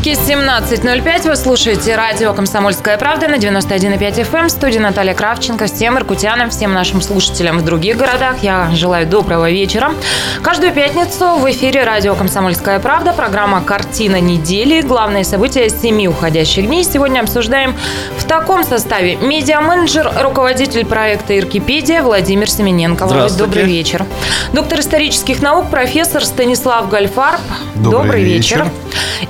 Иркутске 0.00 0.34
17.05. 0.34 1.28
Вы 1.28 1.36
слушаете 1.36 1.94
радио 1.94 2.32
«Комсомольская 2.32 2.96
правда» 2.96 3.28
на 3.28 3.34
91,5 3.34 3.98
FM. 3.98 4.46
В 4.46 4.50
студии 4.50 4.78
Наталья 4.78 5.12
Кравченко. 5.12 5.66
Всем 5.66 5.98
иркутянам, 5.98 6.48
всем 6.48 6.72
нашим 6.72 7.02
слушателям 7.02 7.58
в 7.58 7.64
других 7.64 7.98
городах 7.98 8.42
я 8.42 8.70
желаю 8.72 9.06
доброго 9.06 9.50
вечера. 9.50 9.92
Каждую 10.42 10.72
пятницу 10.72 11.36
в 11.36 11.50
эфире 11.50 11.84
радио 11.84 12.14
«Комсомольская 12.14 12.78
правда» 12.78 13.12
программа 13.12 13.60
«Картина 13.62 14.20
недели». 14.20 14.80
Главные 14.80 15.24
события 15.24 15.68
семи 15.68 16.08
уходящих 16.08 16.66
дней 16.66 16.84
сегодня 16.84 17.20
обсуждаем 17.20 17.74
в 18.16 18.24
таком 18.24 18.64
составе. 18.64 19.16
Медиа-менеджер, 19.16 20.10
руководитель 20.22 20.86
проекта 20.86 21.38
«Иркипедия» 21.38 22.02
Владимир 22.02 22.48
Семененко. 22.48 23.06
Володь, 23.06 23.36
добрый 23.36 23.64
вечер. 23.64 24.06
Доктор 24.54 24.80
исторических 24.80 25.42
наук, 25.42 25.68
профессор 25.68 26.24
Станислав 26.24 26.88
Гальфарб. 26.88 27.40
Добрый, 27.74 27.92
добрый 27.92 28.22
вечер. 28.22 28.64
вечер. 28.64 28.72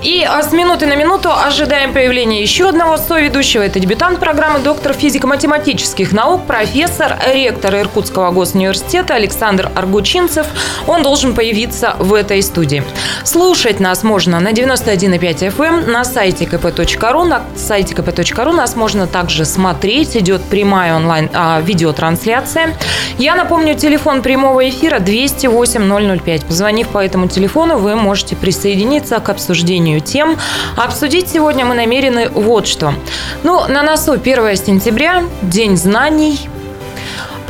И 0.03 0.23
минуты 0.61 0.85
на 0.85 0.95
минуту 0.95 1.31
ожидаем 1.33 1.95
появления 1.95 2.43
еще 2.43 2.69
одного 2.69 2.99
соведущего. 2.99 3.63
Это 3.63 3.81
дебютант 3.81 4.21
программы, 4.21 4.59
доктор 4.59 4.93
физико-математических 4.93 6.13
наук, 6.13 6.47
профессор, 6.47 7.17
ректор 7.33 7.75
Иркутского 7.77 8.31
госуниверситета 8.31 9.15
Александр 9.15 9.71
Аргучинцев. 9.75 10.47
Он 10.87 11.03
должен 11.03 11.35
появиться 11.35 11.97
в 11.99 12.13
этой 12.13 12.43
студии. 12.43 12.85
Слушать 13.25 13.81
нас 13.81 14.03
можно 14.03 14.39
на 14.39 14.53
91,5 14.53 15.49
FM, 15.49 15.65
эм, 15.65 15.93
на 15.93 16.05
сайте 16.05 16.45
kp.ru. 16.45 17.25
На 17.25 17.43
сайте 17.57 17.95
kp.ru 17.95 18.53
нас 18.53 18.77
можно 18.77 19.07
также 19.07 19.47
смотреть. 19.47 20.15
Идет 20.15 20.43
прямая 20.43 20.95
онлайн 20.95 21.31
а, 21.33 21.63
видеотрансляция. 21.63 22.77
Я 23.17 23.35
напомню, 23.35 23.77
телефон 23.77 24.21
прямого 24.21 24.69
эфира 24.69 24.99
208 24.99 26.19
005. 26.21 26.45
Позвонив 26.45 26.89
по 26.89 26.99
этому 26.99 27.29
телефону, 27.29 27.79
вы 27.79 27.97
можете 27.97 28.37
присоединиться 28.37 29.19
к 29.21 29.31
обсуждению 29.31 30.01
тем. 30.01 30.37
Обсудить 30.77 31.29
сегодня 31.29 31.65
мы 31.65 31.75
намерены 31.75 32.29
вот 32.29 32.67
что. 32.67 32.95
Ну, 33.43 33.67
на 33.69 33.83
носу 33.83 34.13
1 34.13 34.57
сентября, 34.57 35.25
День 35.43 35.77
знаний, 35.77 36.49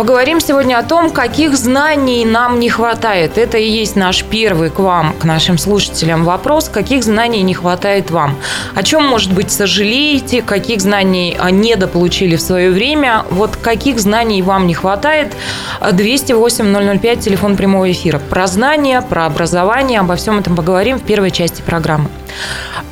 Поговорим 0.00 0.40
сегодня 0.40 0.78
о 0.78 0.82
том, 0.82 1.10
каких 1.10 1.54
знаний 1.58 2.24
нам 2.24 2.58
не 2.58 2.70
хватает. 2.70 3.36
Это 3.36 3.58
и 3.58 3.68
есть 3.68 3.96
наш 3.96 4.24
первый 4.24 4.70
к 4.70 4.78
вам, 4.78 5.12
к 5.12 5.24
нашим 5.24 5.58
слушателям 5.58 6.24
вопрос, 6.24 6.70
каких 6.70 7.04
знаний 7.04 7.42
не 7.42 7.52
хватает 7.52 8.10
вам. 8.10 8.38
О 8.74 8.82
чем, 8.82 9.04
может 9.04 9.30
быть, 9.34 9.50
сожалеете, 9.50 10.40
каких 10.40 10.80
знаний 10.80 11.36
недополучили 11.50 12.36
в 12.36 12.40
свое 12.40 12.70
время, 12.70 13.26
вот 13.28 13.56
каких 13.56 14.00
знаний 14.00 14.40
вам 14.40 14.66
не 14.66 14.72
хватает. 14.72 15.34
208-005, 15.82 17.20
телефон 17.20 17.56
прямого 17.58 17.92
эфира. 17.92 18.18
Про 18.18 18.46
знания, 18.46 19.02
про 19.02 19.26
образование, 19.26 20.00
обо 20.00 20.16
всем 20.16 20.38
этом 20.38 20.56
поговорим 20.56 20.98
в 20.98 21.02
первой 21.02 21.30
части 21.30 21.60
программы. 21.60 22.08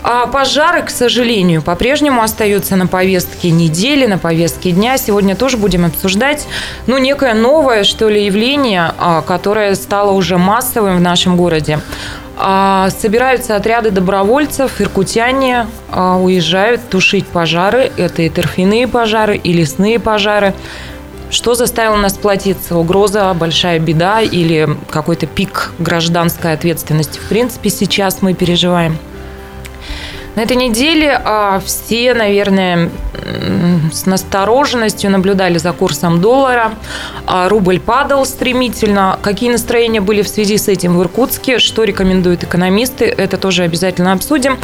А 0.02 0.26
пожары, 0.26 0.82
к 0.82 0.90
сожалению, 0.90 1.62
по-прежнему 1.62 2.22
остаются 2.22 2.76
на 2.76 2.86
повестке 2.86 3.50
недели, 3.50 4.06
на 4.06 4.18
повестке 4.18 4.70
дня. 4.70 4.96
Сегодня 4.96 5.36
тоже 5.36 5.56
будем 5.56 5.84
обсуждать, 5.84 6.46
ну, 6.86 6.98
некое 6.98 7.34
новое, 7.34 7.84
что 7.84 8.08
ли, 8.08 8.24
явление, 8.24 8.92
а, 8.98 9.22
которое 9.22 9.74
стало 9.74 10.12
уже 10.12 10.38
массовым 10.38 10.98
в 10.98 11.00
нашем 11.00 11.36
городе. 11.36 11.80
А, 12.40 12.88
собираются 12.90 13.56
отряды 13.56 13.90
добровольцев, 13.90 14.80
иркутяне 14.80 15.66
а, 15.90 16.16
уезжают 16.16 16.88
тушить 16.88 17.26
пожары. 17.26 17.90
Это 17.96 18.22
и 18.22 18.28
торфяные 18.28 18.86
пожары, 18.86 19.36
и 19.36 19.52
лесные 19.52 19.98
пожары. 19.98 20.54
Что 21.30 21.54
заставило 21.54 21.96
нас 21.96 22.14
платиться? 22.14 22.76
Угроза, 22.76 23.34
большая 23.34 23.80
беда 23.80 24.22
или 24.22 24.68
какой-то 24.88 25.26
пик 25.26 25.72
гражданской 25.78 26.52
ответственности? 26.52 27.18
В 27.18 27.28
принципе, 27.28 27.68
сейчас 27.70 28.22
мы 28.22 28.34
переживаем. 28.34 28.96
На 30.38 30.42
этой 30.42 30.56
неделе 30.56 31.20
а, 31.24 31.58
все, 31.58 32.14
наверное, 32.14 32.90
с 33.92 34.06
настороженностью 34.06 35.10
наблюдали 35.10 35.58
за 35.58 35.72
курсом 35.72 36.20
доллара. 36.20 36.74
А 37.26 37.48
рубль 37.48 37.80
падал 37.80 38.24
стремительно. 38.24 39.18
Какие 39.20 39.50
настроения 39.50 40.00
были 40.00 40.22
в 40.22 40.28
связи 40.28 40.56
с 40.56 40.68
этим 40.68 40.96
в 40.96 41.02
Иркутске? 41.02 41.58
Что 41.58 41.82
рекомендуют 41.82 42.44
экономисты? 42.44 43.04
Это 43.06 43.36
тоже 43.36 43.64
обязательно 43.64 44.12
обсудим. 44.12 44.58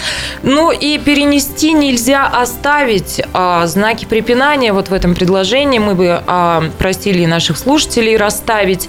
Ну 0.45 0.71
и 0.71 0.97
перенести 0.99 1.73
нельзя 1.73 2.27
оставить 2.27 3.21
а, 3.33 3.67
знаки 3.67 4.05
препинания 4.05 4.73
вот 4.73 4.91
в 4.91 4.95
этом 4.95 5.17
предложении. 5.17 5.81
Мы 5.81 5.97
бы 5.97 6.23
просили 6.79 7.27
наших 7.27 7.59
слушателей 7.59 8.17
расставить. 8.17 8.89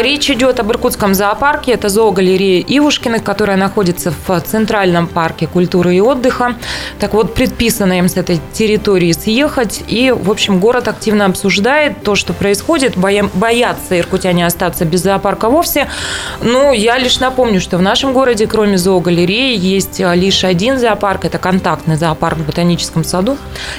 Речь 0.00 0.28
идет 0.28 0.58
об 0.58 0.72
Иркутском 0.72 1.14
зоопарке. 1.14 1.70
Это 1.72 1.88
зоогалерея 1.88 2.64
Ивушкиных, 2.66 3.22
которая 3.22 3.56
находится 3.56 4.12
в 4.26 4.40
Центральном 4.40 5.06
парке 5.06 5.46
культуры 5.46 5.94
и 5.94 6.00
отдыха 6.00 6.15
отдыха. 6.16 6.56
Так 6.98 7.14
вот, 7.14 7.34
предписано 7.34 7.98
им 7.98 8.08
с 8.08 8.16
этой 8.16 8.40
территории 8.52 9.12
съехать. 9.12 9.84
И, 9.86 10.10
в 10.10 10.30
общем, 10.30 10.58
город 10.58 10.88
активно 10.88 11.26
обсуждает 11.26 12.02
то, 12.02 12.14
что 12.14 12.32
происходит. 12.32 12.96
Боятся 12.96 13.98
иркутяне 13.98 14.46
остаться 14.46 14.84
без 14.84 15.02
зоопарка 15.02 15.48
вовсе. 15.48 15.88
Но 16.40 16.72
я 16.72 16.98
лишь 16.98 17.20
напомню, 17.20 17.60
что 17.60 17.78
в 17.78 17.82
нашем 17.82 18.12
городе, 18.12 18.46
кроме 18.46 18.78
зоогалереи, 18.78 19.56
есть 19.56 20.00
а, 20.00 20.14
лишь 20.14 20.44
один 20.44 20.78
зоопарк. 20.78 21.24
Это 21.24 21.38
контактный 21.38 21.96
зоопарк 21.96 22.38
в 22.38 22.46
Ботаническом 22.46 23.04
саду. 23.04 23.36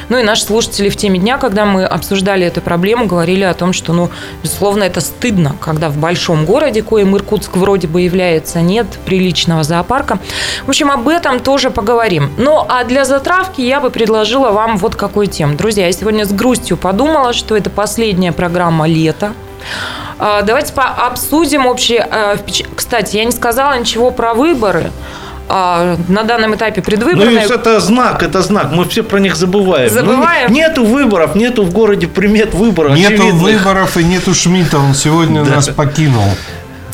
Ну 0.09 0.17
и 0.17 0.23
наши 0.23 0.43
слушатели 0.43 0.89
в 0.89 0.95
теме 0.95 1.19
дня, 1.19 1.37
когда 1.37 1.65
мы 1.65 1.85
обсуждали 1.85 2.45
эту 2.45 2.61
проблему, 2.61 3.07
говорили 3.07 3.43
о 3.43 3.53
том, 3.53 3.73
что, 3.73 3.93
ну, 3.93 4.09
безусловно, 4.43 4.83
это 4.83 5.01
стыдно, 5.01 5.55
когда 5.59 5.89
в 5.89 5.97
большом 5.97 6.45
городе, 6.45 6.81
коим 6.81 7.15
Иркутск 7.15 7.57
вроде 7.57 7.87
бы 7.87 8.01
является, 8.01 8.61
нет 8.61 8.87
приличного 9.05 9.63
зоопарка. 9.63 10.19
В 10.65 10.69
общем, 10.69 10.91
об 10.91 11.07
этом 11.07 11.39
тоже 11.39 11.71
поговорим. 11.71 12.26
Ну, 12.37 12.65
а 12.67 12.83
для 12.83 13.05
затравки 13.05 13.61
я 13.61 13.79
бы 13.79 13.89
предложила 13.89 14.51
вам 14.51 14.77
вот 14.77 14.95
какой 14.95 15.27
тем. 15.27 15.55
Друзья, 15.55 15.85
я 15.85 15.91
сегодня 15.91 16.25
с 16.25 16.31
грустью 16.31 16.77
подумала, 16.77 17.33
что 17.33 17.55
это 17.55 17.69
последняя 17.69 18.31
программа 18.31 18.87
лета. 18.87 19.33
А, 20.19 20.41
давайте 20.41 20.73
обсудим 20.73 21.65
общее 21.65 22.07
а. 22.09 22.37
Кстати, 22.75 23.17
я 23.17 23.25
не 23.25 23.31
сказала 23.31 23.77
ничего 23.77 24.11
про 24.11 24.33
выборы. 24.33 24.91
А, 25.49 25.95
на 26.09 26.23
данном 26.23 26.55
этапе 26.55 26.81
предвыборные. 26.81 27.47
Ну, 27.47 27.53
это 27.55 27.79
знак, 27.79 28.21
это 28.21 28.41
знак. 28.41 28.71
Мы 28.71 28.83
все 28.85 29.01
про 29.03 29.19
них 29.19 29.35
забываем. 29.35 29.89
Забываем. 29.89 30.49
Ну, 30.49 30.55
нету 30.55 30.85
выборов, 30.85 31.35
нету 31.35 31.63
в 31.63 31.71
городе 31.71 32.07
примет 32.07 32.53
выборов. 32.53 32.97
Нету 32.97 33.13
очевидных. 33.13 33.41
выборов 33.41 33.97
и 33.97 34.03
нету 34.03 34.33
Шмидта. 34.33 34.77
Он 34.77 34.93
сегодня 34.93 35.45
да. 35.45 35.55
нас 35.55 35.69
покинул. 35.69 36.25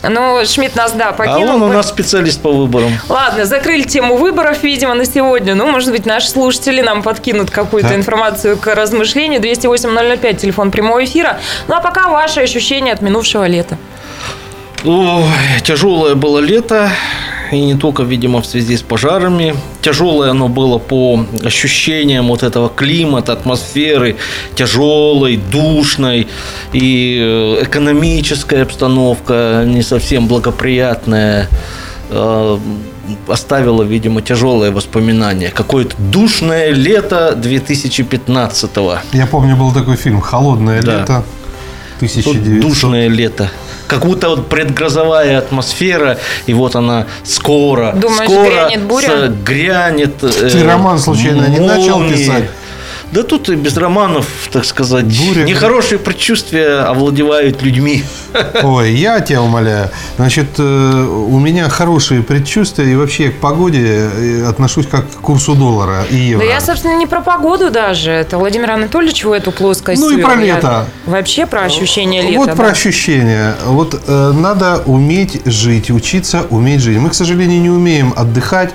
Ну, 0.09 0.45
Шмидт 0.45 0.75
нас, 0.75 0.91
да, 0.91 1.11
покинул. 1.13 1.49
А 1.49 1.55
он 1.55 1.61
у 1.63 1.67
нас 1.69 1.89
специалист 1.89 2.41
по 2.41 2.51
выборам. 2.51 2.91
Ладно, 3.07 3.45
закрыли 3.45 3.83
тему 3.83 4.17
выборов, 4.17 4.61
видимо, 4.63 4.93
на 4.95 5.05
сегодня. 5.05 5.55
Ну, 5.55 5.67
может 5.67 5.91
быть, 5.91 6.05
наши 6.05 6.29
слушатели 6.29 6.81
нам 6.81 7.03
подкинут 7.03 7.49
какую-то 7.49 7.89
да. 7.89 7.95
информацию 7.95 8.57
к 8.57 8.73
размышлению. 8.75 9.41
208-005, 9.41 10.35
телефон 10.35 10.71
прямого 10.71 11.03
эфира. 11.03 11.39
Ну, 11.67 11.75
а 11.75 11.79
пока 11.79 12.09
ваши 12.09 12.41
ощущения 12.41 12.91
от 12.91 13.01
минувшего 13.01 13.47
лета. 13.47 13.77
Ой, 14.83 15.23
тяжелое 15.63 16.15
было 16.15 16.39
лето 16.39 16.91
и 17.53 17.65
не 17.65 17.75
только, 17.75 18.03
видимо, 18.03 18.41
в 18.41 18.45
связи 18.45 18.75
с 18.77 18.81
пожарами. 18.81 19.55
Тяжелое 19.81 20.31
оно 20.31 20.47
было 20.47 20.77
по 20.77 21.25
ощущениям 21.43 22.27
вот 22.27 22.43
этого 22.43 22.69
климата, 22.69 23.33
атмосферы, 23.33 24.15
тяжелой, 24.55 25.37
душной, 25.37 26.27
и 26.73 27.17
э, 27.19 27.63
экономическая 27.63 28.63
обстановка 28.63 29.63
не 29.65 29.83
совсем 29.83 30.27
благоприятная 30.27 31.47
э, 32.09 32.57
оставила, 33.27 33.83
видимо, 33.83 34.21
тяжелое 34.21 34.71
воспоминание. 34.71 35.49
Какое-то 35.51 35.95
душное 35.97 36.71
лето 36.71 37.37
2015-го. 37.41 38.97
Я 39.13 39.27
помню, 39.27 39.55
был 39.55 39.71
такой 39.71 39.95
фильм 39.95 40.21
«Холодное 40.21 40.81
да. 40.81 40.99
лето». 40.99 41.23
1900. 41.99 42.59
Душное 42.59 43.07
лето 43.07 43.49
как 43.93 44.05
будто 44.05 44.29
вот 44.29 44.47
предгрозовая 44.47 45.37
атмосфера, 45.37 46.17
и 46.45 46.53
вот 46.53 46.75
она 46.75 47.05
скоро, 47.23 47.93
Думаешь, 47.93 48.29
скоро 48.29 48.49
грянет 48.49 48.81
буря? 48.83 49.27
грянет. 49.27 50.17
Ты 50.17 50.27
э, 50.27 50.67
роман 50.67 50.97
случайно 50.99 51.43
молнии. 51.43 51.59
не 51.59 51.67
начал 51.67 52.09
писать? 52.09 52.45
Да 53.13 53.21
тут 53.21 53.47
и 53.49 53.55
без 53.55 53.77
романов, 53.77 54.25
так 54.51 54.65
сказать, 54.65 55.05
Буря. 55.05 55.43
нехорошие 55.43 55.99
предчувствия 55.99 56.79
овладевают 56.79 57.61
людьми. 57.61 58.03
Ой, 58.63 58.91
я 58.91 59.19
тебя 59.19 59.43
умоляю. 59.43 59.91
Значит, 60.15 60.47
э, 60.57 60.63
у 60.63 61.37
меня 61.37 61.69
хорошие 61.69 62.23
предчувствия, 62.23 62.91
и 62.91 62.95
вообще 62.95 63.29
к 63.29 63.39
погоде 63.39 64.09
э, 64.11 64.45
отношусь 64.49 64.87
как 64.87 65.07
к 65.07 65.21
курсу 65.21 65.53
доллара 65.53 66.05
и 66.09 66.15
евро. 66.15 66.43
Да 66.43 66.51
я, 66.51 66.59
собственно, 66.59 66.97
не 66.97 67.05
про 67.05 67.21
погоду 67.21 67.69
даже. 67.69 68.09
Это 68.09 68.39
Владимир 68.39 68.71
Анатольевич 68.71 69.23
в 69.25 69.31
эту 69.31 69.51
плоскость. 69.51 70.01
Ну 70.01 70.09
и 70.09 70.19
про 70.19 70.33
лето. 70.33 70.87
Вообще 71.05 71.45
про 71.45 71.65
ощущение 71.65 72.23
лета. 72.23 72.39
Вот 72.39 72.47
да? 72.47 72.55
про 72.55 72.67
ощущения. 72.69 73.55
Вот 73.65 74.01
э, 74.07 74.31
надо 74.31 74.81
уметь 74.87 75.45
жить, 75.45 75.91
учиться 75.91 76.47
уметь 76.49 76.81
жить. 76.81 76.97
Мы, 76.97 77.11
к 77.11 77.13
сожалению, 77.13 77.61
не 77.61 77.69
умеем 77.69 78.11
отдыхать 78.15 78.73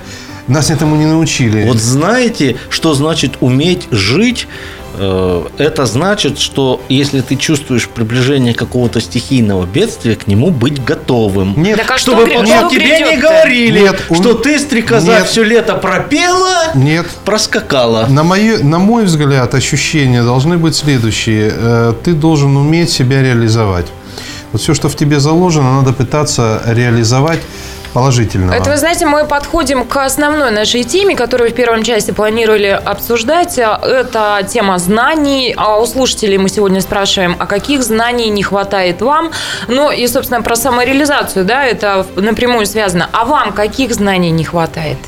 Нас 0.49 0.71
этому 0.71 0.97
не 0.97 1.07
научили. 1.07 1.65
Вот 1.65 1.77
знаете, 1.79 2.57
что 2.71 2.95
значит 2.95 3.33
уметь 3.41 3.87
жить? 3.91 4.49
Э, 5.01 5.45
Это 5.59 5.85
значит, 5.87 6.39
что 6.39 6.81
если 6.89 7.21
ты 7.21 7.37
чувствуешь 7.37 7.87
приближение 7.89 8.55
какого-то 8.55 9.01
стихийного 9.01 9.67
бедствия, 9.67 10.17
к 10.17 10.27
нему 10.27 10.51
быть 10.51 10.83
готовым. 10.83 11.55
Нет, 11.63 11.77
Так 11.79 11.91
а 11.93 11.99
Чтобы 11.99 12.27
что, 12.27 12.39
потом 12.39 12.47
что 12.47 12.69
тебе 12.71 13.01
не 13.01 13.17
говорили, 13.19 13.81
Нет, 13.81 14.03
у- 14.09 14.15
что 14.15 14.35
ты, 14.35 14.59
стрекоза, 14.59 15.19
Нет. 15.19 15.27
все 15.29 15.43
лето 15.45 15.75
пропела, 15.75 16.73
нет. 16.75 17.07
проскакала. 17.25 18.07
На, 18.09 18.23
мое, 18.25 18.59
на 18.65 18.79
мой 18.79 19.05
взгляд, 19.05 19.55
ощущения 19.55 20.23
должны 20.23 20.57
быть 20.57 20.75
следующие. 20.75 21.53
Э, 21.55 21.93
Ты 22.03 22.15
должен 22.15 22.57
уметь 22.57 22.91
себя 22.91 23.23
реализовать. 23.23 23.87
Вот 24.53 24.63
все, 24.63 24.73
что 24.75 24.89
в 24.89 24.97
тебе 24.97 25.21
заложено, 25.21 25.81
надо 25.83 25.93
пытаться 25.93 26.63
реализовать 26.67 27.41
положительно. 27.93 28.53
Это, 28.53 28.71
вы 28.71 28.77
знаете, 28.77 29.07
мы 29.07 29.25
подходим 29.25 29.85
к 29.85 30.05
основной 30.05 30.51
нашей 30.51 30.85
теме, 30.85 31.17
которую 31.17 31.51
в 31.51 31.55
первом 31.55 31.83
части 31.83 32.11
планировали 32.11 32.69
обсуждать. 32.69 33.59
Это 33.59 34.47
тема 34.49 34.79
знаний. 34.79 35.55
А 35.57 35.79
у 35.79 35.87
слушателей 35.87 36.39
мы 36.39 36.49
сегодня 36.49 36.81
спрашиваем, 36.81 37.37
а 37.39 37.47
каких 37.47 37.83
знаний 37.83 38.31
не 38.31 38.43
хватает 38.43 39.03
вам? 39.03 39.31
Ну 39.69 39.91
и, 39.91 40.07
собственно, 40.07 40.43
про 40.43 40.57
самореализацию, 40.57 41.45
да, 41.45 41.65
это 41.65 42.07
напрямую 42.17 42.67
связано. 42.67 43.09
А 43.13 43.25
вам 43.25 43.53
каких 43.53 43.95
знаний 43.95 44.31
не 44.31 44.45
хватает? 44.45 44.99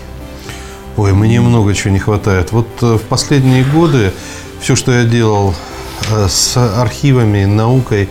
Ой, 0.96 1.12
мне 1.12 1.40
много 1.40 1.74
чего 1.74 1.92
не 1.92 1.98
хватает. 1.98 2.52
Вот 2.52 2.68
э, 2.82 2.98
в 2.98 3.02
последние 3.02 3.64
годы 3.64 4.12
все, 4.60 4.76
что 4.76 4.92
я 4.92 5.04
делал 5.04 5.54
э, 6.10 6.28
с 6.28 6.56
архивами, 6.56 7.44
наукой, 7.44 8.08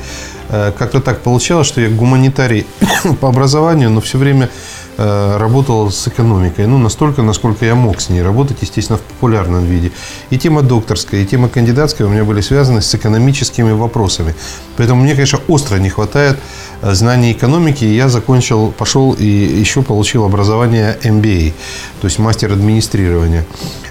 как-то 0.50 1.00
так 1.00 1.20
получалось, 1.20 1.68
что 1.68 1.82
я 1.82 1.90
гуманитарий 1.90 2.66
по 3.22 3.30
образованию, 3.30 3.90
но 3.90 4.02
все 4.02 4.18
время 4.18 4.46
э, 4.46 4.89
работал 5.00 5.92
с 5.92 6.08
экономикой. 6.08 6.68
Ну, 6.68 6.78
настолько, 6.78 7.22
насколько 7.22 7.66
я 7.66 7.76
мог 7.76 8.02
с 8.02 8.10
ней 8.10 8.22
работать, 8.22 8.58
естественно, 8.62 8.98
в 8.98 9.02
популярном 9.02 9.66
виде. 9.66 9.92
И 10.30 10.38
тема 10.38 10.62
докторская, 10.62 11.22
и 11.22 11.26
тема 11.26 11.48
кандидатская 11.48 12.08
у 12.08 12.10
меня 12.10 12.26
были 12.26 12.42
связаны 12.42 12.82
с 12.82 12.94
экономическими 12.96 13.72
вопросами. 13.72 14.36
Поэтому 14.78 15.04
мне, 15.04 15.14
конечно, 15.14 15.40
остро 15.48 15.78
не 15.78 15.90
хватает 15.90 16.38
э, 16.82 16.94
знаний 16.94 17.32
экономики. 17.32 17.86
И 17.86 17.96
Я 17.96 18.10
закончил, 18.10 18.72
пошел 18.72 19.14
и 19.14 19.26
еще 19.26 19.82
получил 19.82 20.26
образование 20.26 20.98
MBA, 21.04 21.54
то 22.02 22.08
есть 22.08 22.20
мастер 22.20 22.52
администрирования. 22.52 23.46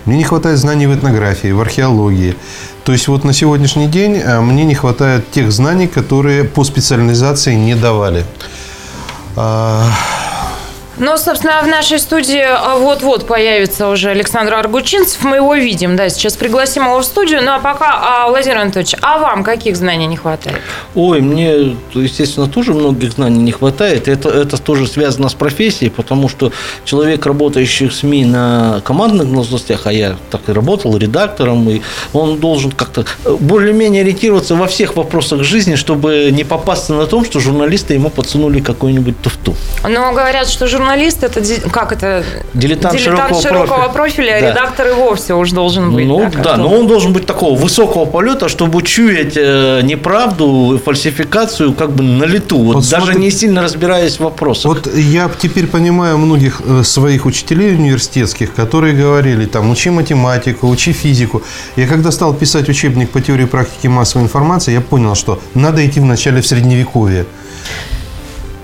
Мне 0.04 0.19
не 0.19 0.25
хватает 0.25 0.58
знаний 0.58 0.87
в 0.87 0.94
этнографии, 0.94 1.52
в 1.52 1.61
археологии. 1.61 2.34
То 2.84 2.93
есть 2.93 3.08
вот 3.08 3.25
на 3.25 3.32
сегодняшний 3.32 3.87
день 3.87 4.16
э, 4.16 4.40
мне 4.40 4.64
не 4.64 4.75
хватает 4.75 5.31
тех 5.31 5.52
знаний, 5.52 5.87
которые 5.87 6.44
по 6.44 6.64
специализации 6.64 7.54
не 7.54 7.75
давали. 7.75 8.25
Ну, 11.00 11.17
собственно, 11.17 11.62
в 11.62 11.69
нашей 11.69 12.00
студии 12.00 12.43
а, 12.43 12.77
вот-вот 12.77 13.27
появится 13.27 13.89
уже 13.89 14.11
Александр 14.11 14.55
Аргучинцев. 14.55 15.23
Мы 15.23 15.37
его 15.37 15.55
видим, 15.55 15.95
да, 15.95 16.09
сейчас 16.09 16.37
пригласим 16.37 16.87
его 16.87 16.99
в 17.00 17.05
студию. 17.05 17.41
Ну, 17.43 17.53
а 17.53 17.61
пока, 17.61 18.00
а, 18.03 18.29
Владимир 18.29 18.59
Анатольевич, 18.59 18.97
а 19.00 19.19
вам 19.19 19.45
каких 19.45 19.77
знаний 19.77 20.06
не 20.06 20.17
хватает? 20.17 20.59
Ой, 20.97 21.21
мне, 21.21 21.77
естественно, 21.95 22.49
тоже 22.49 22.75
многих 22.75 23.12
знаний 23.12 23.39
не 23.39 23.53
хватает. 23.53 24.09
Это, 24.09 24.29
это 24.29 24.61
тоже 24.61 24.89
связано 24.89 25.29
с 25.29 25.35
профессией, 25.35 25.91
потому 25.91 26.29
что 26.29 26.53
человек, 26.85 27.27
работающий 27.27 27.89
в 27.89 27.95
СМИ 27.95 28.25
на 28.25 28.81
командных 28.85 29.33
должностях, 29.33 29.87
а 29.87 29.93
я 29.93 30.17
так 30.31 30.49
и 30.49 30.53
работал 30.53 30.97
редактором, 30.97 31.69
и 31.71 31.81
он 32.12 32.39
должен 32.39 32.73
как-то 32.73 33.05
более-менее 33.25 34.03
ориентироваться 34.03 34.56
во 34.56 34.67
всех 34.67 34.97
вопросах 34.97 35.45
жизни, 35.45 35.77
чтобы 35.77 36.31
не 36.33 36.43
попасться 36.43 36.95
на 36.95 37.06
том, 37.06 37.25
что 37.25 37.39
журналисты 37.39 37.95
ему 37.95 38.11
подсунули 38.11 38.59
какую-нибудь 38.61 39.21
туфту. 39.23 39.55
Но 39.89 40.12
говорят, 40.12 40.49
что 40.49 40.67
журналист 40.88 41.23
это 41.23 41.40
как 41.70 41.93
это 41.93 42.25
Дилетант 42.55 42.99
широкого 42.99 43.40
профиля. 43.43 43.88
профиля, 43.93 44.37
а 44.37 44.40
Да. 44.40 44.50
редактор 44.50 44.88
и 44.88 44.93
вовсе 44.93 45.35
уж 45.35 45.50
должен 45.52 45.93
быть. 45.94 46.06
Ну 46.06 46.20
как 46.20 46.43
да, 46.43 46.55
то. 46.55 46.56
но 46.62 46.69
он 46.79 46.87
должен 46.87 47.12
быть 47.12 47.26
такого 47.26 47.58
высокого 47.58 48.06
полета, 48.06 48.49
чтобы 48.49 48.82
чуять 48.82 49.35
э, 49.37 49.81
неправду, 49.82 50.81
фальсификацию 50.85 51.73
как 51.75 51.90
бы 51.93 52.02
на 52.02 52.25
лету, 52.25 52.58
вот, 52.58 52.75
Вот 52.76 52.88
даже 52.90 53.05
смотри- 53.06 53.20
не 53.20 53.31
сильно 53.31 53.62
разбираясь 53.62 54.17
в 54.17 54.20
вопросах. 54.20 54.64
Вот 54.64 54.96
я 54.96 55.31
теперь 55.40 55.67
понимаю 55.67 56.19
многих 56.19 56.62
э, 56.67 56.82
своих 56.85 57.26
учителей 57.26 57.75
университетских, 57.75 58.55
которые 58.55 58.94
говорили, 58.94 59.46
там, 59.46 59.70
учи 59.70 59.90
математику, 59.90 60.69
учи 60.69 60.93
физику. 60.93 61.43
Я 61.76 61.87
когда 61.87 62.11
стал 62.11 62.35
писать 62.35 62.69
учебник 62.69 63.11
по 63.11 63.20
теории 63.20 63.44
и 63.44 63.46
практике 63.46 63.88
массовой 63.88 64.25
информации, 64.25 64.73
я 64.73 64.81
понял, 64.81 65.14
что 65.14 65.38
надо 65.55 65.87
идти 65.87 66.00
вначале 66.00 66.40
в 66.40 66.46
Средневековье. 66.46 67.25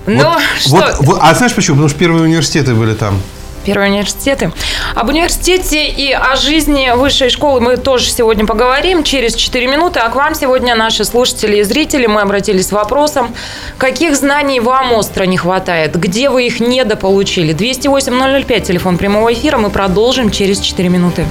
Ну, 0.07 0.23
вот, 0.23 0.41
что, 0.59 0.69
вот- 0.69 0.95
вот- 0.99 1.19
а 1.21 1.33
знаешь 1.33 1.53
почему? 1.53 1.77
Потому 1.77 1.89
что 1.89 1.97
первые 1.99 2.23
университеты 2.23 2.73
были 2.73 2.93
там. 2.93 3.21
первые 3.65 3.89
университеты. 3.89 4.51
Об 4.93 5.09
университете 5.09 5.87
и 5.87 6.11
о 6.11 6.35
жизни 6.35 6.91
высшей 6.95 7.31
школы 7.31 7.61
мы 7.61 7.77
тоже 7.77 8.11
сегодня 8.11 8.45
поговорим 8.45 9.03
через 9.03 9.33
4 9.33 9.65
минуты. 9.65 9.99
А 10.01 10.09
к 10.09 10.15
вам 10.15 10.35
сегодня, 10.35 10.75
наши 10.75 11.03
слушатели 11.03 11.57
и 11.57 11.63
зрители, 11.63 12.05
мы 12.05 12.21
обратились 12.21 12.67
с 12.67 12.71
вопросом, 12.71 13.33
каких 13.79 14.15
знаний 14.15 14.59
вам 14.59 14.93
остро 14.93 15.23
не 15.23 15.37
хватает, 15.37 15.99
где 15.99 16.29
вы 16.29 16.45
их 16.45 16.59
недополучили. 16.59 17.53
208-005, 17.55 18.67
телефон 18.67 18.99
прямого 18.99 19.33
эфира, 19.33 19.57
мы 19.57 19.71
продолжим 19.71 20.29
через 20.29 20.59
4 20.59 20.87
минуты. 20.89 21.25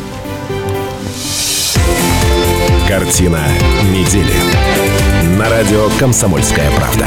Картина 2.89 3.41
недели. 3.93 4.35
На 5.39 5.49
радио 5.49 5.89
«Комсомольская 6.01 6.71
правда». 6.73 7.07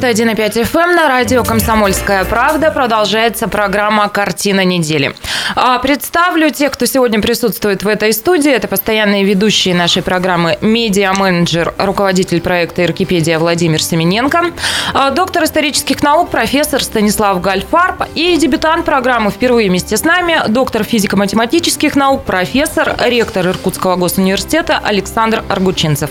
91,5 0.00 0.62
FM 0.62 0.94
на 0.94 1.08
радио 1.08 1.44
«Комсомольская 1.44 2.24
правда». 2.24 2.70
Продолжается 2.70 3.48
программа 3.48 4.08
«Картина 4.08 4.64
недели». 4.64 5.14
А, 5.54 5.78
Представлю 5.78 6.48
тех, 6.48 6.72
кто 6.72 6.86
сегодня 6.86 7.20
присутствует 7.20 7.82
в 7.82 7.88
этой 7.88 8.14
студии. 8.14 8.50
Это 8.50 8.66
постоянные 8.66 9.24
ведущие 9.24 9.74
нашей 9.74 10.02
программы 10.02 10.56
медиа-менеджер, 10.62 11.74
руководитель 11.76 12.40
проекта 12.40 12.82
«Иркипедия» 12.86 13.38
Владимир 13.38 13.82
Семененко, 13.82 14.52
а, 14.94 15.10
доктор 15.10 15.44
исторических 15.44 16.02
наук, 16.02 16.30
профессор 16.30 16.82
Станислав 16.82 17.38
Гальфарб 17.42 18.04
и 18.14 18.38
дебютант 18.38 18.86
программы 18.86 19.30
впервые 19.30 19.68
вместе 19.68 19.98
с 19.98 20.04
нами, 20.04 20.40
доктор 20.48 20.82
физико-математических 20.82 21.94
наук, 21.94 22.24
профессор, 22.24 22.96
ректор 23.04 23.48
Иркутского 23.48 23.96
госуниверситета 23.96 24.80
Александр 24.82 25.44
Аргучинцев. 25.50 26.08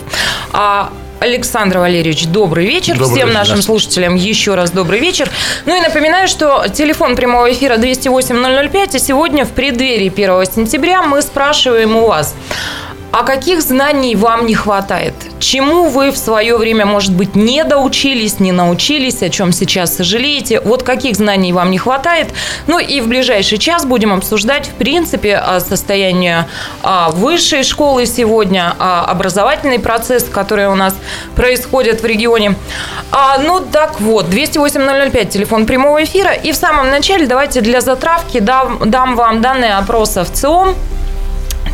А, 1.20 1.24
Александр 1.24 1.78
Валерьевич, 1.78 2.26
добрый 2.26 2.66
вечер. 2.66 2.98
Добрый 2.98 3.16
Всем 3.16 3.28
вечер. 3.28 3.38
нашим 3.38 3.62
слушателям 3.62 4.14
еще 4.14 4.54
раз 4.54 4.70
добрый 4.70 5.00
вечер. 5.00 5.30
Ну 5.66 5.76
и 5.76 5.80
напоминаю, 5.80 6.28
что 6.28 6.66
телефон 6.68 7.16
прямого 7.16 7.52
эфира 7.52 7.76
208-005, 7.76 8.96
и 8.96 8.98
сегодня 8.98 9.44
в 9.44 9.50
преддверии 9.50 10.08
1 10.08 10.52
сентября 10.52 11.02
мы 11.02 11.22
спрашиваем 11.22 11.96
у 11.96 12.06
вас, 12.06 12.34
а 13.12 13.24
каких 13.24 13.60
знаний 13.60 14.14
вам 14.14 14.46
не 14.46 14.54
хватает? 14.54 15.14
Чему 15.40 15.88
вы 15.88 16.12
в 16.12 16.16
свое 16.16 16.56
время, 16.56 16.86
может 16.86 17.12
быть, 17.12 17.34
не 17.34 17.64
доучились, 17.64 18.38
не 18.38 18.52
научились, 18.52 19.22
о 19.22 19.30
чем 19.30 19.52
сейчас 19.52 19.96
сожалеете? 19.96 20.60
Вот 20.60 20.84
каких 20.84 21.16
знаний 21.16 21.52
вам 21.52 21.70
не 21.70 21.78
хватает? 21.78 22.28
Ну 22.68 22.78
и 22.78 23.00
в 23.00 23.08
ближайший 23.08 23.58
час 23.58 23.84
будем 23.84 24.12
обсуждать, 24.12 24.68
в 24.68 24.74
принципе, 24.74 25.36
а, 25.36 25.58
состояние 25.58 26.46
а, 26.82 27.10
высшей 27.10 27.64
школы 27.64 28.06
сегодня, 28.06 28.74
а, 28.78 29.04
образовательный 29.06 29.80
процесс, 29.80 30.24
который 30.24 30.68
у 30.68 30.76
нас 30.76 30.94
происходит 31.34 32.02
в 32.02 32.04
регионе. 32.06 32.54
Ну 33.42 33.60
так 33.60 34.00
вот, 34.00 34.26
208-005, 34.26 35.30
телефон 35.30 35.66
прямого 35.66 36.04
эфира. 36.04 36.32
И 36.32 36.52
в 36.52 36.56
самом 36.56 36.90
начале 36.90 37.26
давайте 37.26 37.60
для 37.60 37.80
затравки 37.80 38.38
дам, 38.38 38.78
дам 38.88 39.16
вам 39.16 39.40
данные 39.40 39.76
опроса 39.76 40.24
в 40.24 40.32
ЦИОМ. 40.32 40.76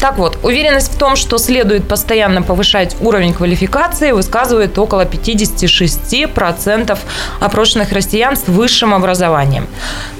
Так 0.00 0.18
вот, 0.18 0.38
уверенность 0.42 0.92
в 0.92 0.98
том, 0.98 1.16
что 1.16 1.38
следует 1.38 1.88
постоянно 1.88 2.42
повышать 2.42 2.96
уровень 3.00 3.32
квалификации, 3.32 4.12
высказывает 4.12 4.78
около 4.78 5.04
56% 5.04 6.98
опрошенных 7.40 7.92
россиян 7.92 8.36
с 8.36 8.46
высшим 8.46 8.94
образованием. 8.94 9.66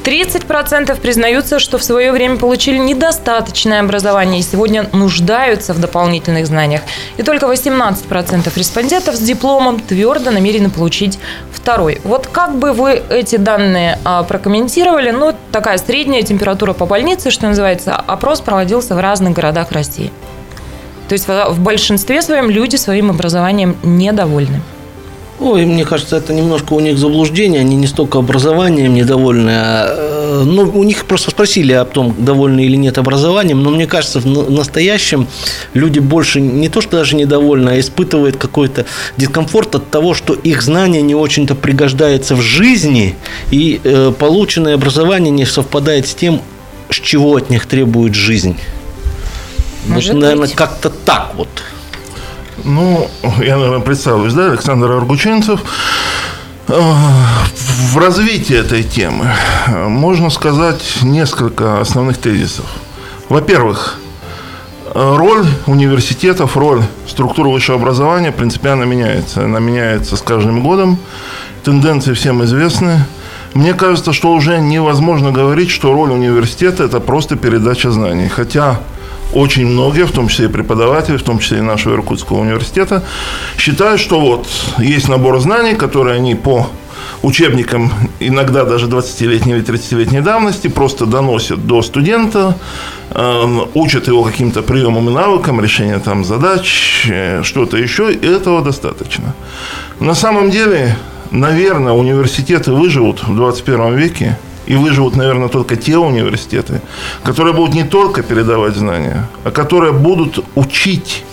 30% 0.05 1.01
признаются, 1.01 1.59
что 1.59 1.79
в 1.79 1.85
свое 1.85 2.13
время 2.13 2.37
получили 2.37 2.79
недостаточное 2.79 3.81
образование 3.81 4.41
и 4.41 4.43
сегодня 4.43 4.89
нуждаются 4.93 5.75
в 5.75 5.81
дополнительных 5.81 6.47
знаниях. 6.47 6.83
И 7.17 7.23
только 7.23 7.47
18% 7.47 8.57
респондентов 8.57 9.17
с 9.17 9.21
дипломом 9.21 9.81
твердо 9.81 10.31
намерены 10.31 10.71
получить 10.71 11.19
второй. 11.53 12.01
Вот 12.05 12.29
как 12.29 12.57
бы 12.57 12.73
вы 12.73 13.03
эти 13.11 13.37
данные 13.37 13.99
а, 14.05 14.23
прокомментировали? 14.23 15.11
Ну, 15.11 15.35
такая 15.51 15.79
средняя 15.79 16.23
температура 16.23 16.73
по 16.73 16.87
больнице, 16.87 17.31
что 17.31 17.49
называется, 17.49 17.97
опрос 17.97 18.41
проводился 18.41 18.95
в 18.95 19.01
разных 19.01 19.33
городах 19.33 19.66
России. 19.73 20.11
То 21.09 21.13
есть 21.13 21.29
в 21.29 21.51
в 21.51 21.61
большинстве 21.61 22.23
своем 22.23 22.51
люди 22.51 22.77
своим 22.77 23.11
образованием 23.11 23.77
недовольны. 23.83 24.61
Ой, 25.39 25.67
мне 25.67 25.85
кажется, 25.85 26.17
это 26.17 26.33
немножко 26.33 26.73
у 26.73 26.81
них 26.81 26.97
заблуждение. 26.97 27.61
Они 27.61 27.77
не 27.77 27.87
столько 27.87 28.19
образованием 28.19 28.95
недовольны, 28.95 29.51
а 29.51 29.87
э, 29.89 30.43
ну, 30.47 30.63
у 30.63 30.83
них 30.83 31.05
просто 31.05 31.31
спросили 31.31 31.75
о 31.75 31.85
том, 31.85 32.15
довольны 32.19 32.65
или 32.65 32.77
нет 32.77 32.97
образованием. 32.97 33.63
Но 33.63 33.71
мне 33.71 33.87
кажется, 33.87 34.21
в 34.21 34.51
настоящем 34.51 35.27
люди 35.75 35.99
больше 35.99 36.41
не 36.41 36.71
то, 36.71 36.81
что 36.81 36.97
даже 36.97 37.17
недовольны, 37.17 37.71
а 37.71 37.81
испытывают 37.81 38.39
какой-то 38.39 38.87
дискомфорт 39.19 39.75
от 39.75 39.91
того, 39.91 40.15
что 40.15 40.33
их 40.33 40.63
знание 40.63 41.03
не 41.03 41.15
очень-то 41.15 41.55
пригождается 41.55 42.35
в 42.35 42.41
жизни, 42.41 43.15
и 43.51 43.81
э, 43.85 44.13
полученное 44.19 44.75
образование 44.75 45.31
не 45.31 45.45
совпадает 45.45 46.07
с 46.07 46.15
тем, 46.15 46.41
с 46.89 46.97
чего 46.97 47.37
от 47.37 47.51
них 47.51 47.67
требует 47.67 48.15
жизнь. 48.15 48.57
Может 49.89 50.15
вот, 50.15 50.21
наверное, 50.21 50.49
как-то 50.49 50.91
так 50.91 51.33
вот. 51.35 51.49
Ну, 52.65 53.09
я, 53.39 53.57
наверное, 53.57 53.81
представлюсь, 53.81 54.33
да, 54.33 54.51
Александр 54.51 54.91
Аргученцев. 54.91 55.61
Э, 56.69 56.95
в 57.93 57.99
развитии 57.99 58.57
этой 58.57 58.83
темы 58.83 59.31
можно 59.69 60.31
сказать 60.31 60.99
несколько 61.03 61.81
основных 61.81 62.19
тезисов. 62.19 62.67
Во-первых, 63.29 63.99
роль 64.95 65.47
университетов, 65.67 66.57
роль 66.57 66.83
структуры 67.07 67.51
высшего 67.51 67.79
образования 67.79 68.33
принципиально 68.33 68.85
меняется. 68.85 69.45
Она 69.45 69.61
меняется 69.61 70.17
с 70.17 70.23
каждым 70.23 70.63
годом. 70.63 70.99
Тенденции 71.63 72.15
всем 72.15 72.43
известны. 72.45 73.05
Мне 73.55 73.75
кажется, 73.75 74.13
что 74.13 74.33
уже 74.33 74.59
невозможно 74.59 75.33
говорить, 75.33 75.71
что 75.71 75.93
роль 75.93 76.11
университета– 76.11 76.85
это 76.85 77.01
просто 77.01 77.37
передача 77.37 77.91
знаний. 77.91 78.29
Хотя 78.29 78.81
очень 79.33 79.67
многие, 79.67 80.07
в 80.07 80.13
том 80.13 80.29
числе 80.29 80.47
и 80.47 80.49
преподаватели, 80.49 81.17
в 81.17 81.23
том 81.23 81.39
числе 81.39 81.59
и 81.59 81.63
нашего 81.63 81.95
Иркутского 81.95 82.39
университета, 82.39 83.03
считают, 83.59 84.01
что 84.01 84.21
вот 84.21 84.47
есть 84.79 85.09
набор 85.09 85.41
знаний, 85.41 85.75
которые 85.75 86.17
они 86.17 86.35
по 86.35 86.69
учебникам 87.23 87.93
иногда 88.21 88.65
даже 88.65 88.87
20-летней 88.87 89.55
или 89.55 89.65
30-летней 89.65 90.21
давности 90.21 90.69
просто 90.69 91.07
доносят 91.07 91.67
до 91.67 91.83
студента, 91.83 92.57
э, 93.11 93.59
учат 93.75 94.09
его 94.09 94.23
каким-то 94.23 94.63
приемам 94.63 95.09
и 95.09 95.13
навыкам, 95.13 95.61
решения 95.61 95.99
там 95.99 96.25
задач, 96.25 97.07
э, 97.11 97.43
что-то 97.43 97.77
еще, 97.77 98.13
и 98.13 98.27
этого 98.27 98.63
достаточно. 98.63 99.35
На 100.01 100.15
самом 100.15 100.51
деле, 100.51 100.97
наверное, 101.31 101.93
университеты 101.93 102.73
выживут 102.73 103.23
в 103.27 103.35
21 103.35 103.97
веке, 103.97 104.39
и 104.67 104.77
выживут, 104.77 105.17
наверное, 105.17 105.49
только 105.49 105.77
те 105.77 105.97
университеты, 105.97 106.81
которые 107.23 107.55
будут 107.55 107.75
не 107.75 107.85
только 107.85 108.23
передавать 108.23 108.77
знания, 108.77 109.29
а 109.45 109.51
которые 109.51 109.93
будут 109.93 110.45
учить, 110.55 111.25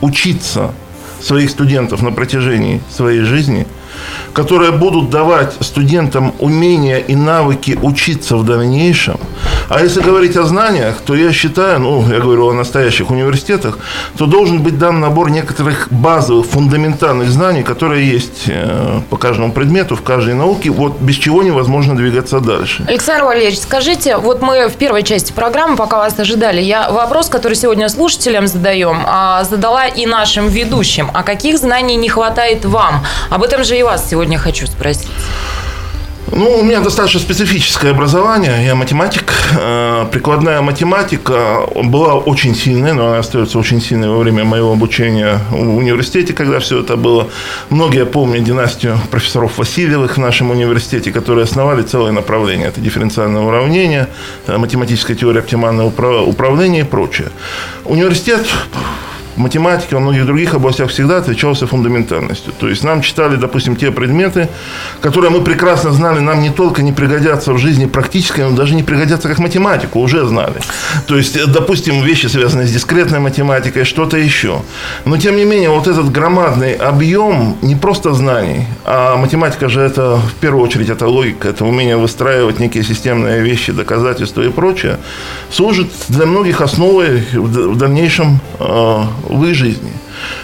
учиться 0.00 0.72
своих 1.20 1.50
студентов 1.50 2.02
на 2.02 2.12
протяжении 2.12 2.80
своей 2.90 3.22
жизни– 3.22 3.66
которые 4.32 4.72
будут 4.72 5.10
давать 5.10 5.54
студентам 5.60 6.34
умения 6.38 6.98
и 6.98 7.14
навыки 7.14 7.78
учиться 7.82 8.36
в 8.36 8.44
дальнейшем. 8.44 9.18
А 9.68 9.82
если 9.82 10.00
говорить 10.00 10.36
о 10.36 10.44
знаниях, 10.44 10.96
то 11.04 11.14
я 11.14 11.30
считаю, 11.30 11.80
ну, 11.80 12.02
я 12.10 12.20
говорю 12.20 12.48
о 12.48 12.54
настоящих 12.54 13.10
университетах, 13.10 13.78
то 14.16 14.24
должен 14.26 14.62
быть 14.62 14.78
дан 14.78 15.00
набор 15.00 15.30
некоторых 15.30 15.88
базовых, 15.90 16.46
фундаментальных 16.46 17.28
знаний, 17.28 17.62
которые 17.62 18.10
есть 18.10 18.44
э, 18.46 19.00
по 19.10 19.18
каждому 19.18 19.52
предмету, 19.52 19.94
в 19.94 20.02
каждой 20.02 20.34
науке, 20.34 20.70
вот 20.70 20.98
без 21.00 21.16
чего 21.16 21.42
невозможно 21.42 21.94
двигаться 21.94 22.40
дальше. 22.40 22.84
Александр 22.88 23.24
Валерьевич, 23.24 23.60
скажите, 23.60 24.16
вот 24.16 24.40
мы 24.40 24.68
в 24.68 24.76
первой 24.76 25.02
части 25.02 25.32
программы, 25.32 25.76
пока 25.76 25.98
вас 25.98 26.18
ожидали, 26.18 26.62
я 26.62 26.90
вопрос, 26.90 27.28
который 27.28 27.54
сегодня 27.54 27.90
слушателям 27.90 28.46
задаем, 28.46 29.02
а, 29.06 29.44
задала 29.44 29.86
и 29.86 30.06
нашим 30.06 30.48
ведущим. 30.48 31.10
А 31.12 31.22
каких 31.22 31.58
знаний 31.58 31.96
не 31.96 32.08
хватает 32.08 32.64
вам? 32.64 33.04
Об 33.28 33.42
этом 33.42 33.64
же 33.64 33.76
и 33.76 33.82
вас 33.82 34.08
сегодня 34.08 34.38
хочу 34.38 34.66
спросить. 34.66 35.08
Ну, 36.32 36.58
у 36.58 36.62
меня 36.62 36.80
достаточно 36.80 37.20
специфическое 37.20 37.92
образование. 37.92 38.64
Я 38.64 38.74
математик. 38.74 39.32
Э, 39.58 40.06
прикладная 40.12 40.60
математика 40.60 41.66
была 41.74 42.14
очень 42.14 42.54
сильной, 42.54 42.92
но 42.92 43.08
она 43.08 43.18
остается 43.18 43.58
очень 43.58 43.80
сильной 43.80 44.08
во 44.08 44.18
время 44.18 44.44
моего 44.44 44.72
обучения 44.72 45.40
в 45.50 45.76
университете, 45.76 46.32
когда 46.34 46.58
все 46.60 46.80
это 46.80 46.96
было. 46.96 47.28
Многие 47.70 48.04
помнят 48.04 48.44
династию 48.44 48.98
профессоров 49.10 49.58
Васильевых 49.58 50.16
в 50.16 50.20
нашем 50.20 50.50
университете, 50.50 51.12
которые 51.12 51.44
основали 51.44 51.82
целое 51.82 52.12
направление. 52.12 52.68
Это 52.68 52.80
дифференциальное 52.80 53.42
уравнение, 53.42 54.08
э, 54.46 54.56
математическая 54.58 55.16
теория 55.16 55.40
оптимального 55.40 55.88
управления 56.22 56.80
и 56.80 56.84
прочее. 56.84 57.28
Университет 57.84 58.46
в 59.38 59.40
математике, 59.40 59.94
во 59.94 60.00
многих 60.00 60.26
других 60.26 60.54
областях 60.54 60.90
всегда 60.90 61.18
отличался 61.18 61.66
фундаментальностью. 61.66 62.52
То 62.58 62.68
есть 62.68 62.82
нам 62.82 63.02
читали, 63.02 63.36
допустим, 63.36 63.76
те 63.76 63.92
предметы, 63.92 64.48
которые 65.00 65.30
мы 65.30 65.42
прекрасно 65.42 65.92
знали, 65.92 66.18
нам 66.18 66.42
не 66.42 66.50
только 66.50 66.82
не 66.82 66.92
пригодятся 66.92 67.52
в 67.52 67.58
жизни 67.58 67.86
практической, 67.86 68.40
но 68.40 68.56
даже 68.56 68.74
не 68.74 68.82
пригодятся 68.82 69.28
как 69.28 69.38
математику, 69.38 70.00
уже 70.00 70.26
знали. 70.26 70.56
То 71.06 71.16
есть, 71.16 71.38
допустим, 71.52 72.02
вещи, 72.02 72.26
связанные 72.26 72.66
с 72.66 72.72
дискретной 72.72 73.20
математикой, 73.20 73.84
что-то 73.84 74.16
еще. 74.16 74.60
Но, 75.04 75.16
тем 75.18 75.36
не 75.36 75.44
менее, 75.44 75.70
вот 75.70 75.86
этот 75.86 76.10
громадный 76.10 76.74
объем 76.74 77.56
не 77.62 77.76
просто 77.76 78.14
знаний, 78.14 78.66
а 78.84 79.16
математика 79.16 79.68
же 79.68 79.80
это, 79.80 80.16
в 80.16 80.34
первую 80.40 80.64
очередь, 80.64 80.90
это 80.90 81.06
логика, 81.06 81.48
это 81.48 81.64
умение 81.64 81.96
выстраивать 81.96 82.58
некие 82.58 82.82
системные 82.82 83.40
вещи, 83.40 83.72
доказательства 83.72 84.42
и 84.42 84.48
прочее, 84.48 84.96
служит 85.52 85.88
для 86.08 86.26
многих 86.26 86.60
основой 86.60 87.22
в 87.34 87.76
дальнейшем 87.76 88.40
э, 88.58 89.04
в 89.28 89.44
их 89.44 89.54
жизни. 89.54 89.92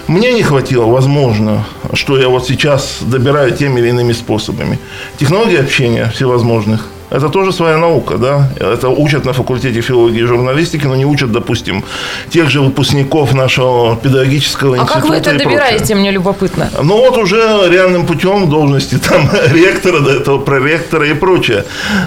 Мне 0.06 0.32
не 0.32 0.42
хватило, 0.42 0.84
возможно, 0.86 1.64
что 1.94 2.18
я 2.18 2.28
вот 2.28 2.46
сейчас 2.46 2.98
добираю 3.00 3.50
теми 3.52 3.80
или 3.80 3.88
иными 3.88 4.12
способами. 4.12 4.78
Технологии 5.18 5.58
общения 5.58 6.10
всевозможных, 6.14 6.88
это 7.14 7.28
тоже 7.28 7.52
своя 7.52 7.78
наука, 7.78 8.18
да. 8.18 8.48
Это 8.56 8.88
учат 8.88 9.24
на 9.24 9.32
факультете 9.32 9.80
филологии 9.80 10.22
и 10.22 10.26
журналистики, 10.26 10.86
но 10.86 10.96
не 10.96 11.06
учат, 11.06 11.30
допустим, 11.30 11.84
тех 12.30 12.50
же 12.50 12.60
выпускников 12.60 13.34
нашего 13.34 13.96
педагогического 13.96 14.74
а 14.74 14.78
института. 14.78 14.98
А 14.98 15.00
как 15.00 15.10
вы 15.10 15.16
это 15.16 15.32
добираете, 15.38 15.78
прочее. 15.78 15.96
мне 15.96 16.10
любопытно? 16.10 16.70
Ну 16.82 16.96
вот 16.96 17.18
уже 17.18 17.38
реальным 17.70 18.06
путем 18.06 18.48
должности 18.50 18.98
там 18.98 19.30
ректора, 19.52 20.00
до 20.00 20.10
этого 20.10 20.38
проректора 20.38 21.06
и 21.08 21.14
прочее 21.14 21.64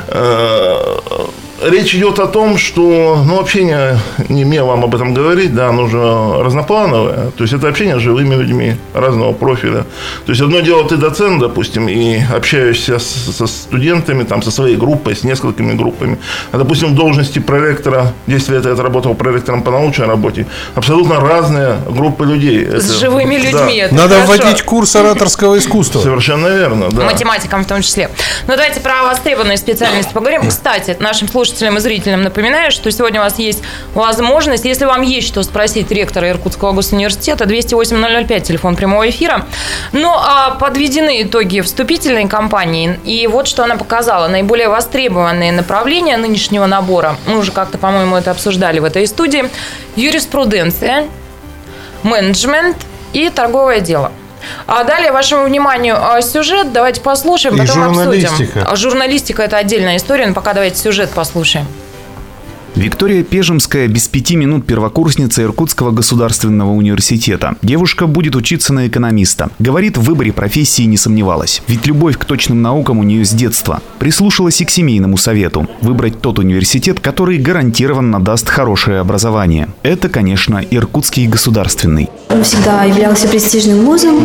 э, 0.07 0.97
речь 1.61 1.95
идет 1.95 2.19
о 2.19 2.27
том, 2.27 2.57
что 2.57 3.21
ну, 3.25 3.39
общение, 3.39 3.97
не 4.29 4.45
мне 4.45 4.63
вам 4.63 4.83
об 4.83 4.95
этом 4.95 5.13
говорить, 5.13 5.53
да, 5.55 5.69
оно 5.69 5.87
же 5.87 5.97
разноплановое. 6.43 7.31
То 7.31 7.43
есть 7.43 7.53
это 7.53 7.67
общение 7.67 7.97
с 7.97 8.01
живыми 8.01 8.35
людьми 8.35 8.75
разного 8.93 9.33
профиля. 9.33 9.85
То 10.25 10.31
есть 10.31 10.41
одно 10.41 10.59
дело, 10.59 10.87
ты 10.87 10.97
доцент, 10.97 11.39
допустим, 11.39 11.87
и 11.89 12.19
общаешься 12.33 12.99
с, 12.99 13.35
со 13.35 13.47
студентами, 13.47 14.23
там, 14.23 14.41
со 14.41 14.51
своей 14.51 14.75
группой, 14.75 15.15
с 15.15 15.23
несколькими 15.23 15.73
группами. 15.73 16.17
А, 16.51 16.57
допустим, 16.57 16.89
в 16.89 16.95
должности 16.95 17.39
проректора, 17.39 18.13
10 18.27 18.49
лет 18.49 18.65
я 18.65 18.73
отработал 18.73 19.15
проректором 19.15 19.63
по 19.63 19.71
научной 19.71 20.07
работе, 20.07 20.45
абсолютно 20.75 21.19
разные 21.19 21.77
группы 21.87 22.25
людей. 22.25 22.65
С 22.65 22.85
это, 22.85 22.93
живыми 22.99 23.35
людьми. 23.35 23.79
Да. 23.79 23.85
Это 23.85 23.95
Надо 23.95 24.15
хорошо. 24.21 24.43
вводить 24.43 24.61
курс 24.63 24.95
ораторского 24.95 25.57
искусства. 25.57 25.99
Совершенно 26.01 26.47
верно, 26.47 26.89
да. 26.91 27.05
Математикам 27.05 27.63
в 27.63 27.67
том 27.67 27.81
числе. 27.81 28.09
Ну, 28.47 28.53
давайте 28.55 28.79
про 28.79 29.03
востребованные 29.03 29.57
специальности 29.57 30.13
поговорим. 30.13 30.47
Кстати, 30.47 30.95
нашим 30.99 31.27
слушателям 31.27 31.46
слушателям 31.47 31.77
и 31.77 31.79
зрителям 31.79 32.21
напоминаю, 32.23 32.71
что 32.71 32.91
сегодня 32.91 33.21
у 33.21 33.23
вас 33.23 33.39
есть 33.39 33.63
возможность, 33.93 34.65
если 34.65 34.85
вам 34.85 35.01
есть 35.01 35.27
что 35.27 35.41
спросить 35.43 35.89
ректора 35.91 36.29
Иркутского 36.29 36.73
госуниверситета, 36.73 37.45
208-005, 37.45 38.41
телефон 38.41 38.75
прямого 38.75 39.09
эфира. 39.09 39.45
Ну, 39.93 40.11
а 40.13 40.51
подведены 40.51 41.23
итоги 41.23 41.61
вступительной 41.61 42.27
кампании, 42.27 42.99
и 43.05 43.27
вот 43.27 43.47
что 43.47 43.63
она 43.63 43.77
показала. 43.77 44.27
Наиболее 44.27 44.67
востребованные 44.67 45.51
направления 45.51 46.17
нынешнего 46.17 46.65
набора, 46.65 47.15
мы 47.25 47.39
уже 47.39 47.51
как-то, 47.51 47.77
по-моему, 47.77 48.15
это 48.15 48.31
обсуждали 48.31 48.79
в 48.79 48.85
этой 48.85 49.07
студии, 49.07 49.49
юриспруденция, 49.95 51.05
менеджмент 52.03 52.77
и 53.13 53.29
торговое 53.29 53.79
дело– 53.79 54.11
а 54.65 54.83
далее 54.83 55.11
вашему 55.11 55.45
вниманию 55.45 55.95
а, 55.99 56.21
сюжет. 56.21 56.71
Давайте 56.73 57.01
послушаем, 57.01 57.55
И 57.55 57.59
потом 57.59 57.93
журналистика. 57.93 58.61
обсудим. 58.61 58.75
Журналистика– 58.75 59.41
это 59.43 59.57
отдельная 59.57 59.97
история, 59.97 60.27
но 60.27 60.33
пока 60.33 60.53
давайте 60.53 60.77
сюжет 60.77 61.09
послушаем. 61.11 61.67
Виктория 62.75 63.23
Пежемская 63.23 63.87
без 63.87 64.07
пяти 64.07 64.35
минут 64.35 64.65
первокурсница 64.65 65.43
Иркутского 65.43 65.91
государственного 65.91 66.71
университета. 66.71 67.55
Девушка 67.61 68.07
будет 68.07 68.35
учиться 68.35 68.73
на 68.73 68.87
экономиста. 68.87 69.49
Говорит, 69.59 69.97
в 69.97 70.03
выборе 70.03 70.31
профессии 70.31 70.83
не 70.83 70.97
сомневалась. 70.97 71.61
Ведь 71.67 71.87
любовь 71.87 72.17
к 72.17 72.25
точным 72.25 72.61
наукам 72.61 72.99
у 72.99 73.03
нее 73.03 73.25
с 73.25 73.31
детства. 73.31 73.81
Прислушалась 73.99 74.61
и 74.61 74.65
к 74.65 74.69
семейному 74.69 75.17
совету. 75.17 75.67
Выбрать 75.81 76.21
тот 76.21 76.39
университет, 76.39 76.99
который 76.99 77.37
гарантированно 77.39 78.19
даст 78.19 78.47
хорошее 78.49 78.99
образование. 78.99 79.69
Это, 79.83 80.09
конечно, 80.09 80.61
Иркутский 80.69 81.27
государственный. 81.27 82.09
Он 82.29 82.43
всегда 82.43 82.83
являлся 82.83 83.27
престижным 83.27 83.85
вузом, 83.85 84.19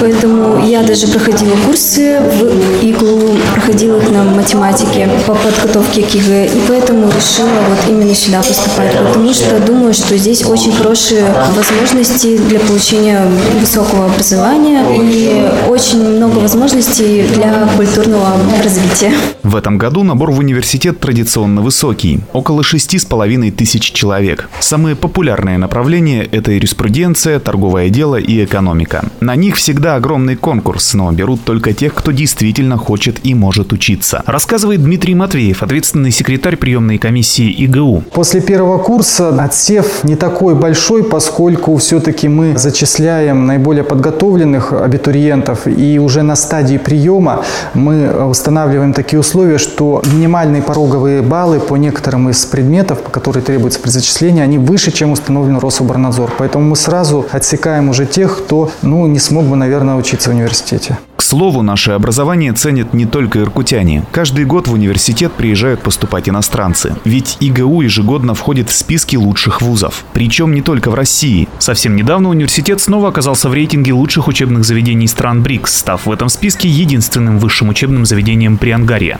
поэтому 0.00 0.64
я 0.66 0.82
даже 0.84 1.08
проходила 1.08 1.56
курсы 1.66 2.20
в 2.20 2.84
ИГЛУ, 2.84 3.36
проходила 3.54 3.98
их 3.98 4.10
на 4.10 4.22
математике 4.24 5.08
по 5.26 5.34
подготовке 5.34 6.02
к 6.02 6.14
ЕГЭ, 6.14 6.46
и 6.46 6.60
поэтому 6.68 7.06
решила 7.08 7.48
вот 7.68 7.95
именно 7.96 8.14
сюда 8.14 8.42
поступать, 8.42 8.92
потому 8.96 9.32
что 9.32 9.58
думаю, 9.60 9.94
что 9.94 10.16
здесь 10.16 10.44
очень 10.44 10.72
хорошие 10.72 11.24
возможности 11.54 12.36
для 12.36 12.60
получения 12.60 13.22
высокого 13.60 14.06
образования 14.06 14.84
и 15.00 15.68
очень 15.68 16.16
много 16.16 16.38
возможностей 16.38 17.26
для 17.34 17.68
культурного 17.76 18.32
развития. 18.62 19.12
В 19.42 19.56
этом 19.56 19.78
году 19.78 20.02
набор 20.02 20.30
в 20.32 20.38
университет 20.38 21.00
традиционно 21.00 21.62
высокий– 21.62 22.20
около 22.32 22.62
шести 22.62 22.98
с 22.98 23.04
половиной 23.04 23.50
тысяч 23.50 23.92
человек. 23.92 24.48
Самые 24.60 24.96
популярные 24.96 25.58
направления– 25.58 26.28
это 26.32 26.52
юриспруденция, 26.52 27.38
торговое 27.40 27.88
дело 27.88 28.16
и 28.16 28.44
экономика. 28.44 29.04
На 29.20 29.36
них 29.36 29.56
всегда 29.56 29.94
огромный 29.96 30.36
конкурс, 30.36 30.94
но 30.94 31.10
берут 31.12 31.44
только 31.44 31.72
тех, 31.72 31.94
кто 31.94 32.12
действительно 32.12 32.76
хочет 32.76 33.24
и 33.24 33.34
может 33.34 33.72
учиться. 33.72 34.22
Рассказывает 34.26 34.82
Дмитрий 34.82 35.14
Матвеев, 35.14 35.62
ответственный 35.62 36.10
секретарь 36.10 36.56
приемной 36.56 36.98
комиссии 36.98 37.54
ИГУ. 37.76 38.02
После 38.12 38.40
первого 38.40 38.78
курса 38.78 39.28
отсев 39.42 40.04
не 40.04 40.16
такой 40.16 40.54
большой, 40.54 41.04
поскольку 41.04 41.76
все-таки 41.76 42.28
мы 42.28 42.56
зачисляем 42.56 43.46
наиболее 43.46 43.84
подготовленных 43.84 44.72
абитуриентов, 44.72 45.66
и 45.66 45.98
уже 45.98 46.22
на 46.22 46.36
стадии 46.36 46.78
приема 46.78 47.44
мы 47.74 48.26
устанавливаем 48.28 48.92
такие 48.92 49.20
условия, 49.20 49.58
что 49.58 50.02
минимальные 50.12 50.62
пороговые 50.62 51.22
баллы 51.22 51.60
по 51.60 51.76
некоторым 51.76 52.30
из 52.30 52.44
предметов, 52.44 52.98
которые 53.10 53.42
требуется 53.42 53.80
при 53.80 53.90
зачислении, 53.90 54.42
они 54.42 54.58
выше, 54.58 54.90
чем 54.92 55.12
установлен 55.12 55.58
Рособорнадзор. 55.58 56.32
Поэтому 56.38 56.64
мы 56.64 56.76
сразу 56.76 57.26
отсекаем 57.30 57.88
уже 57.88 58.06
тех, 58.06 58.38
кто 58.38 58.70
ну, 58.82 59.06
не 59.06 59.18
смог 59.18 59.44
бы, 59.44 59.56
наверное, 59.56 59.96
учиться 59.96 60.30
в 60.30 60.32
университете. 60.32 60.98
К 61.16 61.22
слову, 61.22 61.62
наше 61.62 61.92
образование 61.92 62.52
ценят 62.52 62.92
не 62.92 63.06
только 63.06 63.40
иркутяне. 63.40 64.04
Каждый 64.12 64.44
год 64.44 64.68
в 64.68 64.74
университет 64.74 65.32
приезжают 65.32 65.80
поступать 65.80 66.28
иностранцы. 66.28 66.94
Ведь 67.04 67.38
ИГУ 67.40 67.80
ежегодно 67.80 68.34
входит 68.34 68.68
в 68.68 68.74
списки 68.74 69.16
лучших 69.16 69.62
вузов. 69.62 70.04
Причем 70.12 70.54
не 70.54 70.60
только 70.60 70.90
в 70.90 70.94
России. 70.94 71.48
Совсем 71.58 71.96
недавно 71.96 72.28
университет 72.28 72.80
снова 72.80 73.08
оказался 73.08 73.48
в 73.48 73.54
рейтинге 73.54 73.94
лучших 73.94 74.28
учебных 74.28 74.64
заведений 74.64 75.08
стран 75.08 75.42
БРИКС, 75.42 75.78
став 75.78 76.04
в 76.04 76.12
этом 76.12 76.28
списке 76.28 76.68
единственным 76.68 77.38
высшим 77.38 77.70
учебным 77.70 78.04
заведением 78.04 78.58
Приангария. 78.58 79.18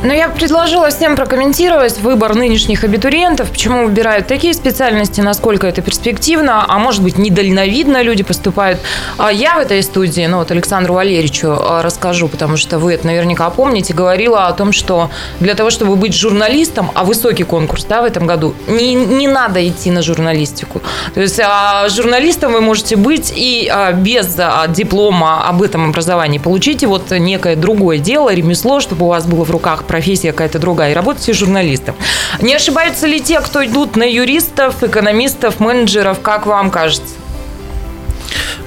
Но 0.00 0.12
я 0.14 0.28
предложила 0.28 0.90
всем 0.90 1.16
прокомментировать 1.16 1.98
выбор 1.98 2.36
нынешних 2.36 2.84
абитуриентов, 2.84 3.50
почему 3.50 3.84
выбирают 3.84 4.28
такие 4.28 4.54
специальности, 4.54 5.20
насколько 5.20 5.66
это 5.66 5.82
перспективно, 5.82 6.64
а 6.68 6.78
может 6.78 7.02
быть 7.02 7.18
недальновидно 7.18 8.02
люди 8.02 8.22
поступают. 8.22 8.78
А 9.16 9.32
я 9.32 9.56
в 9.56 9.58
этой 9.58 9.82
студии, 9.82 10.24
ну 10.26 10.38
вот 10.38 10.52
Александру 10.52 10.94
Валерьевичу 10.94 11.48
а, 11.50 11.82
расскажу, 11.82 12.28
потому 12.28 12.56
что 12.56 12.78
вы 12.78 12.94
это 12.94 13.08
наверняка 13.08 13.50
помните, 13.50 13.92
говорила 13.92 14.46
о 14.46 14.52
том, 14.52 14.70
что 14.70 15.10
для 15.40 15.56
того, 15.56 15.70
чтобы 15.70 15.96
быть 15.96 16.14
журналистом, 16.14 16.92
а 16.94 17.02
высокий 17.02 17.42
конкурс 17.42 17.84
да, 17.84 18.00
в 18.00 18.04
этом 18.04 18.24
году, 18.24 18.54
не, 18.68 18.94
не 18.94 19.26
надо 19.26 19.66
идти 19.66 19.90
на 19.90 20.02
журналистику. 20.02 20.80
То 21.14 21.20
есть 21.20 21.40
а, 21.40 21.88
журналистом 21.88 22.52
вы 22.52 22.60
можете 22.60 22.94
быть 22.94 23.32
и 23.34 23.68
а, 23.68 23.92
без 23.92 24.36
а, 24.38 24.68
диплома 24.68 25.48
об 25.48 25.60
этом 25.60 25.88
образовании. 25.88 26.38
Получите 26.38 26.86
вот 26.86 27.10
некое 27.10 27.56
другое 27.56 27.98
дело, 27.98 28.32
ремесло, 28.32 28.78
чтобы 28.78 29.06
у 29.06 29.08
вас 29.08 29.26
было 29.26 29.44
в 29.44 29.50
руках 29.50 29.87
профессия 29.88 30.30
какая-то 30.30 30.60
другая, 30.60 30.92
и 30.92 30.94
работаете 30.94 31.32
журналистом. 31.32 31.96
Не 32.40 32.54
ошибаются 32.54 33.06
ли 33.06 33.20
те, 33.20 33.40
кто 33.40 33.64
идут 33.64 33.96
на 33.96 34.04
юристов, 34.04 34.84
экономистов, 34.84 35.58
менеджеров, 35.58 36.20
как 36.20 36.46
вам 36.46 36.70
кажется? 36.70 37.14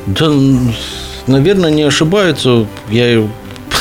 Да, 0.06 0.30
наверное, 1.28 1.70
не 1.70 1.84
ошибаются. 1.84 2.66
Я 2.90 3.28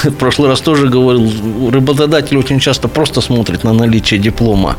в 0.05 0.15
прошлый 0.15 0.49
раз 0.49 0.61
тоже 0.61 0.89
говорил, 0.89 1.71
работодатель 1.71 2.37
очень 2.37 2.59
часто 2.59 2.89
просто 2.89 3.21
смотрит 3.21 3.65
на 3.65 3.73
наличие 3.73 4.21
диплома, 4.21 4.77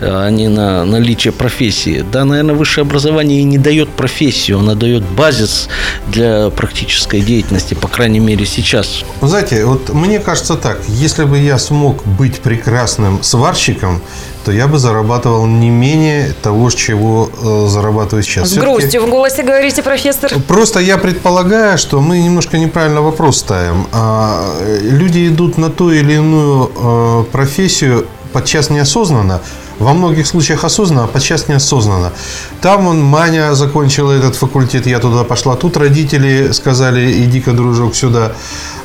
а 0.00 0.28
не 0.30 0.48
на 0.48 0.84
наличие 0.84 1.32
профессии. 1.32 2.04
Да, 2.12 2.24
наверное, 2.24 2.54
высшее 2.54 2.82
образование 2.82 3.40
и 3.40 3.44
не 3.44 3.58
дает 3.58 3.88
профессию, 3.88 4.58
оно 4.58 4.74
дает 4.74 5.02
базис 5.02 5.68
для 6.08 6.50
практической 6.50 7.20
деятельности, 7.20 7.74
по 7.74 7.88
крайней 7.88 8.20
мере, 8.20 8.46
сейчас. 8.46 9.04
Вы 9.20 9.28
знаете, 9.28 9.64
вот 9.64 9.92
мне 9.92 10.18
кажется 10.18 10.56
так, 10.56 10.80
если 10.88 11.24
бы 11.24 11.38
я 11.38 11.58
смог 11.58 12.04
быть 12.06 12.40
прекрасным 12.40 13.22
сварщиком, 13.22 14.02
то 14.46 14.52
я 14.52 14.68
бы 14.68 14.78
зарабатывал 14.78 15.44
не 15.46 15.70
менее 15.70 16.32
того, 16.40 16.70
чего 16.70 17.28
э, 17.28 17.66
зарабатываю 17.68 18.22
сейчас. 18.22 18.50
С 18.50 18.56
грустью 18.56 19.02
в 19.02 19.10
голосе 19.10 19.42
говорите, 19.42 19.82
профессор. 19.82 20.30
Просто 20.46 20.78
я 20.78 20.98
предполагаю, 20.98 21.76
что 21.78 22.00
мы 22.00 22.20
немножко 22.20 22.56
неправильно 22.56 23.02
вопрос 23.02 23.38
ставим. 23.38 23.88
А, 23.92 24.56
люди 24.82 25.26
идут 25.26 25.58
на 25.58 25.68
ту 25.68 25.90
или 25.90 26.12
иную 26.12 26.70
э, 26.76 27.24
профессию 27.32 28.06
подчас 28.32 28.70
неосознанно, 28.70 29.40
во 29.80 29.94
многих 29.94 30.26
случаях 30.26 30.62
осознанно, 30.62 31.04
а 31.04 31.06
подчас 31.08 31.48
неосознанно. 31.48 32.12
Там 32.60 32.86
он, 32.86 33.02
Маня 33.02 33.54
закончила 33.54 34.12
этот 34.12 34.36
факультет, 34.36 34.86
я 34.86 35.00
туда 35.00 35.24
пошла. 35.24 35.56
Тут 35.56 35.76
родители 35.76 36.52
сказали, 36.52 37.24
иди-ка, 37.24 37.52
дружок, 37.52 37.96
сюда. 37.96 38.32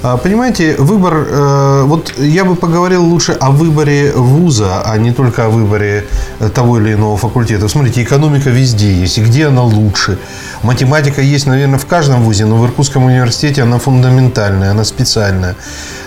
А, 0.03 0.17
понимаете, 0.17 0.75
выбор, 0.79 1.27
э, 1.29 1.83
вот 1.85 2.17
я 2.17 2.43
бы 2.43 2.55
поговорил 2.55 3.05
лучше 3.05 3.33
о 3.33 3.51
выборе 3.51 4.11
вуза, 4.11 4.81
а 4.83 4.97
не 4.97 5.11
только 5.11 5.45
о 5.45 5.49
выборе 5.49 6.05
э, 6.39 6.49
того 6.49 6.79
или 6.79 6.93
иного 6.93 7.17
факультета. 7.17 7.67
Смотрите, 7.67 8.01
экономика 8.01 8.49
везде 8.49 8.91
есть, 8.91 9.19
и 9.19 9.21
где 9.21 9.45
она 9.45 9.61
лучше. 9.61 10.17
Математика 10.63 11.21
есть, 11.21 11.45
наверное, 11.45 11.77
в 11.77 11.85
каждом 11.85 12.23
вузе, 12.23 12.45
но 12.45 12.57
в 12.57 12.65
Иркутском 12.65 13.03
университете 13.03 13.61
она 13.61 13.77
фундаментальная, 13.77 14.71
она 14.71 14.85
специальная. 14.85 15.55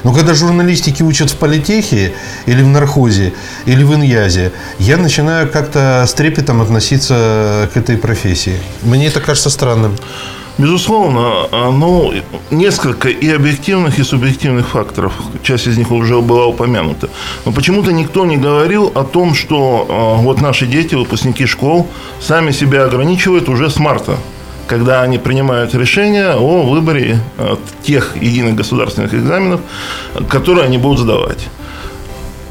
Но 0.03 0.13
когда 0.13 0.35
журналистики 0.35 1.05
учат 1.05 1.31
в 1.31 1.37
политехе 1.37 2.15
или 2.47 2.63
в 2.63 2.67
нархозе, 2.67 3.33
или 3.65 3.85
в 3.85 3.95
иньязе, 3.95 4.51
я 4.81 4.97
начинаю 4.97 5.49
как-то 5.49 6.05
с 6.05 6.13
трепетом 6.15 6.61
относиться 6.63 7.71
к 7.73 7.77
этой 7.77 7.97
профессии. 7.97 8.59
Мне 8.83 9.07
это 9.07 9.21
кажется 9.21 9.51
странным. 9.51 9.95
Безусловно, 10.57 11.49
ну, 11.53 12.13
несколько 12.53 13.09
и 13.09 13.29
объективных, 13.29 13.99
и 13.99 14.05
субъективных 14.05 14.69
факторов. 14.69 15.13
Часть 15.43 15.67
из 15.67 15.77
них 15.77 15.91
уже 15.91 16.21
была 16.21 16.47
упомянута. 16.47 17.09
Но 17.45 17.51
почему-то 17.51 17.93
никто 17.93 18.25
не 18.25 18.37
говорил 18.37 18.93
о 18.95 19.03
том, 19.03 19.35
что 19.35 19.87
а, 19.89 20.15
вот 20.23 20.41
наши 20.41 20.67
дети, 20.67 20.95
выпускники 20.95 21.47
школ, 21.47 21.89
сами 22.21 22.53
себя 22.53 22.85
ограничивают 22.85 23.49
уже 23.49 23.69
с 23.69 23.79
марта 23.79 24.17
когда 24.67 25.03
они 25.03 25.19
принимают 25.19 25.75
решение 25.75 26.31
о 26.31 26.63
выборе 26.63 27.21
а, 27.37 27.59
тех 27.83 28.17
единых 28.17 28.55
государственных 28.55 29.13
экзаменов, 29.13 29.61
которые 30.29 30.65
они 30.65 30.79
будут 30.79 31.01
сдавать. 31.01 31.49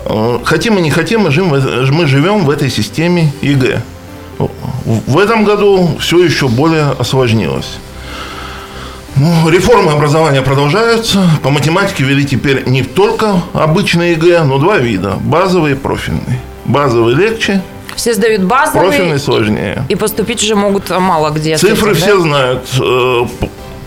А, 0.05 0.39
хотим 0.43 0.77
и 0.77 0.81
не 0.81 0.91
хотим, 0.91 1.21
мы 1.21 1.31
мы 1.91 2.07
живем 2.07 2.45
в 2.45 2.49
этой 2.49 2.69
системе 2.69 3.31
ЕГЭ. 3.41 3.81
В 4.85 5.17
этом 5.17 5.43
году 5.45 5.97
все 5.99 6.23
еще 6.23 6.47
более 6.47 6.91
осложнилось. 6.99 7.77
Ну, 9.15 9.49
реформы 9.49 9.91
образования 9.91 10.41
продолжаются. 10.41 11.23
По 11.43 11.49
математике 11.49 12.03
ввели 12.03 12.25
теперь 12.25 12.63
не 12.67 12.83
только 12.83 13.41
обычный 13.53 14.11
ЕГЭ, 14.11 14.43
но 14.43 14.57
два 14.57 14.77
вида. 14.77 15.17
Базовый 15.21 15.73
и 15.73 15.75
профильный. 15.75 16.39
Базовый 16.65 17.13
легче, 17.13 17.61
все 17.95 18.13
сдают 18.13 18.43
базовый. 18.43 18.87
Профильный 18.87 19.19
сложнее. 19.19 19.83
И 19.89 19.95
поступить 19.95 20.41
уже 20.41 20.55
могут 20.55 20.89
мало 20.89 21.29
где. 21.29 21.57
Цифры 21.57 21.91
этим, 21.91 22.01
все 22.01 22.15
да? 22.15 22.21
знают. 22.21 22.69
Э, 22.79 23.25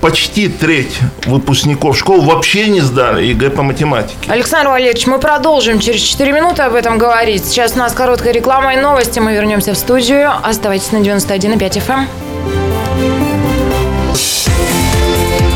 почти 0.01 0.49
треть 0.49 0.99
выпускников 1.27 1.99
школ 1.99 2.21
вообще 2.23 2.69
не 2.69 2.81
сдали 2.81 3.25
ЕГЭ 3.27 3.51
по 3.51 3.63
математике. 3.63 4.15
Александр 4.29 4.69
Валерьевич, 4.69 5.07
мы 5.07 5.19
продолжим 5.19 5.81
через 5.81 6.01
4 6.03 6.33
минуты 6.33 6.63
об 6.63 6.75
этом 6.75 6.99
говорить. 6.99 7.45
Сейчас 7.45 7.73
у 7.75 7.79
нас 7.79 7.93
короткая 7.93 8.33
реклама 8.33 8.75
и 8.75 8.77
новости. 8.77 9.19
Мы 9.19 9.35
вернемся 9.35 9.75
в 9.75 9.77
студию. 9.77 10.31
Оставайтесь 10.43 10.93
на 10.93 10.99
91,5 10.99 11.83
FM. 11.87 13.36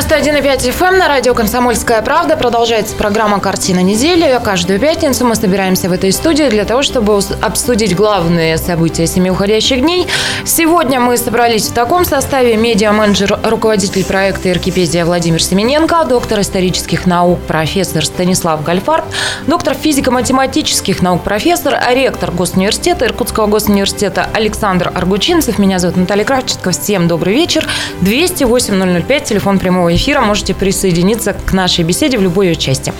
91,5 0.00 0.70
FM 0.70 0.88
эм 0.88 0.98
на 0.98 1.08
радио 1.08 1.34
«Комсомольская 1.34 2.00
правда». 2.00 2.34
Продолжается 2.34 2.96
программа 2.96 3.38
«Картина 3.38 3.80
недели». 3.80 4.40
Каждую 4.42 4.80
пятницу 4.80 5.26
мы 5.26 5.34
собираемся 5.34 5.90
в 5.90 5.92
этой 5.92 6.10
студии 6.10 6.48
для 6.48 6.64
того, 6.64 6.82
чтобы 6.82 7.20
обсудить 7.42 7.94
главные 7.94 8.56
события 8.56 9.06
семи 9.06 9.30
уходящих 9.30 9.82
дней. 9.82 10.06
Сегодня 10.46 11.00
мы 11.00 11.18
собрались 11.18 11.68
в 11.68 11.74
таком 11.74 12.06
составе. 12.06 12.56
Медиа-менеджер, 12.56 13.38
руководитель 13.44 14.02
проекта 14.06 14.50
«Иркипедия» 14.50 15.04
Владимир 15.04 15.42
Семененко, 15.42 16.06
доктор 16.08 16.40
исторических 16.40 17.04
наук 17.04 17.38
профессор 17.40 18.04
Станислав 18.04 18.64
Гальфарб, 18.64 19.04
доктор 19.46 19.74
физико-математических 19.74 21.02
наук 21.02 21.22
профессор, 21.22 21.78
ректор 21.90 22.30
Госуниверситета, 22.30 23.04
Иркутского 23.04 23.48
госуниверситета 23.48 24.30
Александр 24.32 24.90
Аргучинцев. 24.94 25.58
Меня 25.58 25.78
зовут 25.78 25.98
Наталья 25.98 26.24
Кравченко. 26.24 26.70
Всем 26.70 27.06
добрый 27.06 27.34
вечер. 27.34 27.68
208 28.00 29.02
005, 29.02 29.24
телефон 29.24 29.58
прямого 29.58 29.89
эфира 29.94 30.20
можете 30.20 30.54
присоединиться 30.54 31.32
к 31.32 31.52
нашей 31.52 31.84
беседе 31.84 32.18
в 32.18 32.22
любой 32.22 32.48
ее 32.48 32.56
части. 32.56 32.92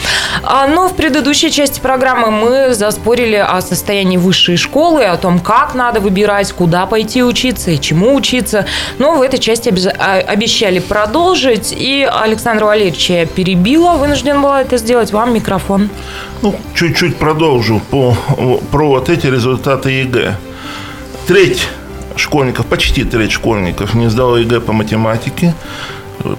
А, 0.42 0.66
но 0.66 0.88
в 0.88 0.96
предыдущей 0.96 1.50
части 1.50 1.81
программы 1.81 2.31
мы 2.31 2.74
заспорили 2.74 3.37
о 3.37 3.61
состоянии 3.61 4.16
высшей 4.16 4.57
школы, 4.57 5.05
о 5.05 5.16
том, 5.16 5.40
как 5.40 5.74
надо 5.74 6.00
выбирать, 6.00 6.53
куда 6.53 6.87
пойти 6.87 7.22
учиться 7.22 7.70
и 7.70 7.81
чему 7.81 8.14
учиться. 8.14 8.66
Но 8.98 9.16
в 9.16 9.22
этой 9.22 9.38
части 9.38 9.72
а, 9.98 10.18
обещали 10.18 10.79
продолжить. 10.79 11.74
И 11.76 12.09
Александра 12.11 12.66
Валерьевича 12.66 13.12
я 13.14 13.26
перебила, 13.26 13.92
вынужден 13.92 14.42
была 14.42 14.62
это 14.62 14.76
сделать. 14.76 15.12
Вам 15.12 15.35
микрофон. 15.35 15.88
Ну, 16.42 16.55
чуть-чуть 16.74 17.16
продолжу 17.16 17.81
по, 17.90 18.16
про 18.70 18.88
вот 18.88 19.09
эти 19.09 19.26
результаты 19.26 19.90
ЕГЭ. 19.90 20.37
Треть 21.26 21.68
школьников, 22.16 22.66
почти 22.66 23.05
треть 23.05 23.33
школьников 23.33 23.94
не 23.94 24.09
сдала 24.09 24.38
ЕГЭ 24.38 24.61
по 24.61 24.72
математике. 24.72 25.55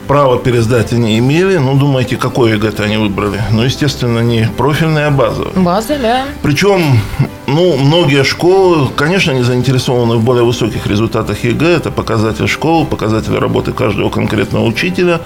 Право 0.07 0.37
пересдать 0.37 0.93
они 0.93 1.17
имели. 1.17 1.57
Ну, 1.57 1.75
думаете, 1.75 2.17
какое 2.17 2.53
ЕГЭ-то 2.53 2.83
они 2.83 2.97
выбрали? 2.97 3.41
Ну, 3.51 3.63
естественно, 3.63 4.19
не 4.19 4.49
профильное, 4.57 5.07
а 5.07 5.11
базовое. 5.11 5.53
База, 5.55 5.97
да. 5.99 6.25
Причем, 6.43 6.99
ну, 7.47 7.77
многие 7.77 8.23
школы, 8.23 8.89
конечно, 8.95 9.31
не 9.31 9.43
заинтересованы 9.43 10.15
в 10.15 10.23
более 10.23 10.43
высоких 10.43 10.85
результатах 10.85 11.43
ЕГЭ. 11.43 11.67
Это 11.77 11.91
показатель 11.91 12.47
школы, 12.47 12.85
показатель 12.85 13.35
работы 13.35 13.71
каждого 13.71 14.09
конкретного 14.09 14.65
учителя. 14.65 15.21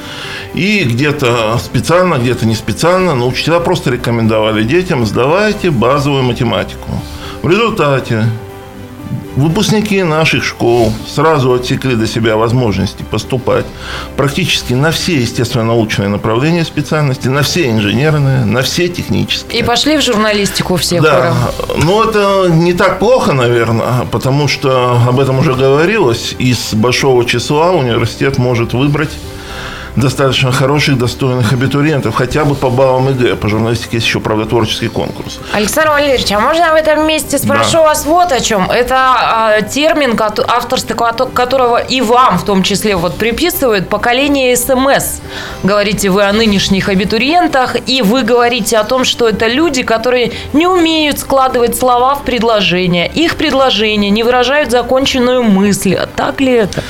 И 0.54 0.84
где-то 0.84 1.58
специально, 1.60 2.16
где-то 2.16 2.46
не 2.46 2.56
специально, 2.56 3.16
но 3.16 3.28
учителя 3.28 3.60
просто 3.60 3.92
рекомендовали 3.92 4.64
детям, 4.64 5.06
сдавайте 5.06 5.70
базовую 5.70 6.24
математику. 6.24 6.90
В 7.42 7.50
результате 7.50 8.26
Выпускники 9.36 10.02
наших 10.02 10.46
школ 10.46 10.94
сразу 11.14 11.54
отсекли 11.54 11.96
для 11.96 12.08
себя 12.08 12.38
возможности 12.38 13.04
поступать 13.04 13.66
практически 14.16 14.72
на 14.74 14.92
все 14.92 15.20
естественно-научные 15.20 16.08
направления 16.08 16.64
специальности, 16.64 17.28
на 17.28 17.42
все 17.42 17.70
инженерные, 17.70 18.46
на 18.46 18.62
все 18.62 18.88
технические. 18.88 19.60
И 19.60 19.64
пошли 19.64 19.98
в 19.98 20.02
журналистику 20.02 20.78
все. 20.78 21.02
Да, 21.02 21.34
но 21.84 22.06
это 22.06 22.48
не 22.50 22.72
так 22.74 23.00
плохо, 23.00 23.34
наверное, 23.34 24.06
потому 24.10 24.48
что 24.48 24.98
об 25.06 25.20
этом 25.20 25.40
уже 25.40 25.54
говорилось. 25.54 26.34
Из 26.40 26.74
большого 26.74 27.26
числа 27.26 27.72
университет 27.72 28.38
может 28.38 28.74
выбрать 28.74 29.12
достаточно 29.96 30.52
хороших, 30.52 30.98
достойных 30.98 31.54
абитуриентов, 31.54 32.16
хотя 32.16 32.46
бы 32.46 32.56
по 32.56 32.70
баллам 32.70 33.10
ЕГЭ. 33.10 33.36
По 33.36 33.48
журналистике 33.48 33.98
есть 33.98 34.08
еще, 34.08 34.20
правда, 34.20 34.46
творческий 34.46 34.88
конкурс. 34.88 35.40
Александр 35.54 35.92
Валерьевич, 35.92 36.32
а 36.32 36.40
можно 36.40 36.72
в 36.72 36.76
этом 36.76 37.08
месте 37.08 37.38
спрошу 37.38 37.78
да. 37.78 37.84
вас 37.84 38.06
вот 38.06 38.32
о 38.32 38.40
чем? 38.40 38.70
Это 38.70 39.58
э, 39.60 39.70
термин, 39.70 40.20
авторство 40.48 40.94
которого 40.94 41.78
и 41.78 42.02
вам 42.02 42.38
в 42.38 42.46
том 42.46 42.64
числе 42.64 42.96
вот 42.96 43.16
приписывают 43.18 43.90
поколение 43.90 44.56
СМС. 44.56 45.22
Говорите 45.64 46.10
вы 46.10 46.24
о 46.24 46.34
нынешних 46.34 46.90
абитуриентах, 46.90 47.76
и 47.88 48.02
вы 48.02 48.24
говорите 48.24 48.78
о 48.78 48.84
том, 48.84 49.06
что 49.06 49.30
это 49.30 49.48
люди, 49.48 49.84
которые 49.84 50.32
не 50.54 50.68
умеют 50.68 51.20
складывать 51.20 51.78
слова 51.78 52.16
в 52.16 52.24
предложения. 52.24 53.08
Их 53.08 53.36
предложения 53.36 54.10
не 54.10 54.24
выражают 54.24 54.72
законченную 54.72 55.44
мысль. 55.44 55.98
Так 56.16 56.42
ли 56.42 56.54
это? 56.54 56.84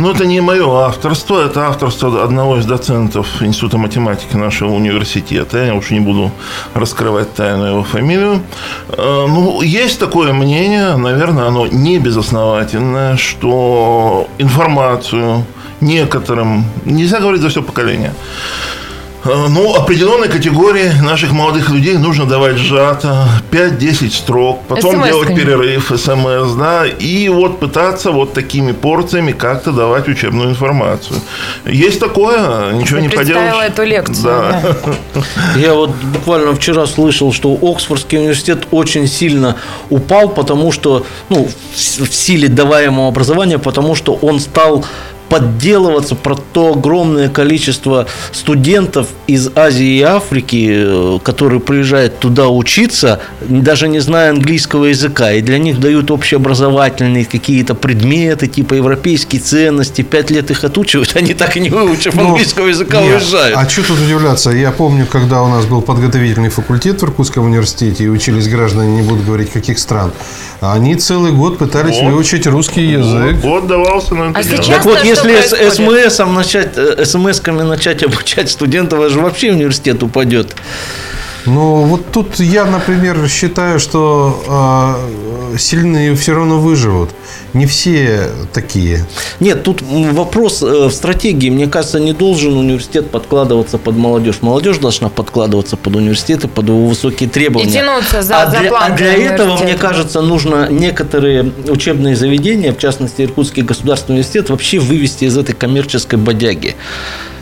Ну, 0.00 0.10
это 0.12 0.24
не 0.24 0.40
мое 0.40 0.66
авторство, 0.86 1.44
это 1.44 1.66
авторство 1.66 2.24
одного 2.24 2.56
из 2.56 2.64
доцентов 2.64 3.42
Института 3.42 3.76
математики 3.76 4.34
нашего 4.34 4.72
университета. 4.72 5.62
Я 5.62 5.74
уж 5.74 5.90
не 5.90 6.00
буду 6.00 6.30
раскрывать 6.72 7.34
тайну 7.34 7.66
его 7.66 7.82
фамилию. 7.82 8.40
Э, 8.88 9.26
ну, 9.28 9.60
есть 9.60 10.00
такое 10.00 10.32
мнение, 10.32 10.96
наверное, 10.96 11.48
оно 11.48 11.66
не 11.66 11.98
безосновательное, 11.98 13.18
что 13.18 14.26
информацию 14.38 15.44
некоторым, 15.82 16.64
нельзя 16.86 17.20
говорить 17.20 17.42
за 17.42 17.50
все 17.50 17.62
поколение, 17.62 18.14
ну, 19.24 19.74
определенной 19.74 20.28
категории 20.28 20.90
наших 21.02 21.32
молодых 21.32 21.70
людей 21.70 21.96
нужно 21.96 22.26
давать 22.26 22.56
сжато 22.56 23.28
5-10 23.50 24.10
строк, 24.10 24.62
потом 24.68 25.02
SMS 25.02 25.06
делать 25.06 25.28
перерыв, 25.34 25.92
смс, 25.94 26.54
да, 26.58 26.86
и 26.86 27.28
вот 27.28 27.60
пытаться 27.60 28.10
вот 28.10 28.32
такими 28.32 28.72
порциями 28.72 29.32
как-то 29.32 29.72
давать 29.72 30.08
учебную 30.08 30.50
информацию. 30.50 31.20
Есть 31.66 32.00
такое, 32.00 32.72
ничего 32.72 32.98
Я 32.98 33.02
не 33.02 33.08
поделаешь. 33.08 33.70
эту 33.70 33.82
лекцию. 33.84 34.24
Да. 34.24 34.62
да. 35.14 35.22
Я 35.56 35.74
вот 35.74 35.90
буквально 35.90 36.54
вчера 36.54 36.86
слышал, 36.86 37.32
что 37.32 37.58
Оксфордский 37.60 38.18
университет 38.18 38.66
очень 38.70 39.06
сильно 39.06 39.56
упал, 39.90 40.28
потому 40.28 40.72
что, 40.72 41.04
ну, 41.28 41.48
в 41.74 42.14
силе 42.14 42.48
даваемого 42.48 43.08
образования, 43.08 43.58
потому 43.58 43.94
что 43.94 44.14
он 44.14 44.40
стал 44.40 44.84
подделываться 45.30 46.16
про 46.16 46.34
то 46.34 46.72
огромное 46.74 47.28
количество 47.28 48.06
студентов 48.32 49.06
из 49.28 49.48
Азии 49.54 49.98
и 49.98 50.02
Африки, 50.02 50.68
э, 50.70 51.18
которые 51.22 51.60
приезжают 51.60 52.18
туда 52.18 52.48
учиться, 52.48 53.20
даже 53.40 53.88
не 53.88 54.00
зная 54.00 54.30
английского 54.30 54.86
языка, 54.86 55.32
и 55.32 55.40
для 55.40 55.58
них 55.58 55.78
дают 55.78 56.10
общеобразовательные 56.10 57.24
какие-то 57.24 57.76
предметы, 57.76 58.48
типа 58.48 58.74
европейские 58.74 59.40
ценности, 59.40 60.02
пять 60.02 60.30
лет 60.30 60.50
их 60.50 60.64
отучивают, 60.64 61.12
они 61.14 61.34
так 61.34 61.56
и 61.56 61.60
не 61.60 61.70
выучив 61.70 62.14
ну, 62.14 62.30
английского 62.30 62.66
языка, 62.66 63.00
нет, 63.00 63.22
уезжают. 63.22 63.56
А 63.56 63.68
что 63.68 63.86
тут 63.86 64.00
удивляться? 64.00 64.50
Я 64.50 64.72
помню, 64.72 65.06
когда 65.06 65.42
у 65.42 65.48
нас 65.48 65.64
был 65.64 65.80
подготовительный 65.80 66.50
факультет 66.50 67.00
в 67.00 67.04
Иркутском 67.04 67.44
университете, 67.44 68.04
и 68.04 68.08
учились 68.08 68.48
граждане, 68.48 68.96
не 68.96 69.08
буду 69.08 69.22
говорить, 69.22 69.50
каких 69.50 69.78
стран, 69.78 70.12
они 70.60 70.96
целый 70.96 71.30
год 71.30 71.58
пытались 71.58 72.00
вот. 72.00 72.12
выучить 72.12 72.48
русский 72.48 72.82
язык. 72.82 73.36
Вот, 73.36 73.60
вот 73.60 73.66
давался 73.68 74.14
на 74.16 74.30
это 74.30 74.38
а 74.40 74.42
сейчас 74.42 74.66
так 74.66 74.84
вот, 74.84 75.04
если 75.04 75.19
с 75.24 75.74
СМСом 75.74 76.34
начать, 76.34 76.70
э, 76.76 77.04
СМСками 77.04 77.62
начать 77.62 78.02
обучать 78.02 78.50
студентов, 78.50 79.00
это 79.00 79.10
же 79.10 79.20
вообще 79.20 79.52
университет 79.52 80.02
упадет. 80.02 80.54
Ну, 81.46 81.84
вот 81.84 82.10
тут 82.12 82.38
я, 82.40 82.64
например, 82.64 83.28
считаю, 83.28 83.80
что 83.80 84.96
э, 85.54 85.58
сильные 85.58 86.14
все 86.14 86.34
равно 86.34 86.58
выживут. 86.58 87.10
Не 87.52 87.66
все 87.66 88.28
такие. 88.52 89.06
Нет, 89.40 89.62
тут 89.62 89.82
вопрос 89.82 90.62
э, 90.62 90.86
в 90.86 90.92
стратегии. 90.92 91.50
Мне 91.50 91.66
кажется, 91.66 91.98
не 91.98 92.12
должен 92.12 92.56
университет 92.56 93.10
подкладываться 93.10 93.78
под 93.78 93.96
молодежь. 93.96 94.36
Молодежь 94.42 94.78
должна 94.78 95.08
подкладываться 95.08 95.76
под 95.76 95.96
университеты, 95.96 96.46
под 96.46 96.68
его 96.68 96.86
высокие 96.86 97.28
требования. 97.28 97.70
И 97.70 97.72
тянуться 97.72 98.22
за, 98.22 98.42
а 98.42 98.50
за 98.50 98.60
для, 98.60 98.70
а 98.70 98.90
для 98.90 99.14
этого, 99.14 99.56
мне 99.58 99.74
кажется, 99.74 100.20
нужно 100.20 100.68
некоторые 100.70 101.52
учебные 101.68 102.16
заведения, 102.16 102.72
в 102.72 102.78
частности, 102.78 103.22
Иркутский 103.22 103.62
государственный 103.62 104.16
университет, 104.16 104.50
вообще 104.50 104.78
вывести 104.78 105.24
из 105.24 105.36
этой 105.36 105.54
коммерческой 105.54 106.18
бодяги 106.18 106.76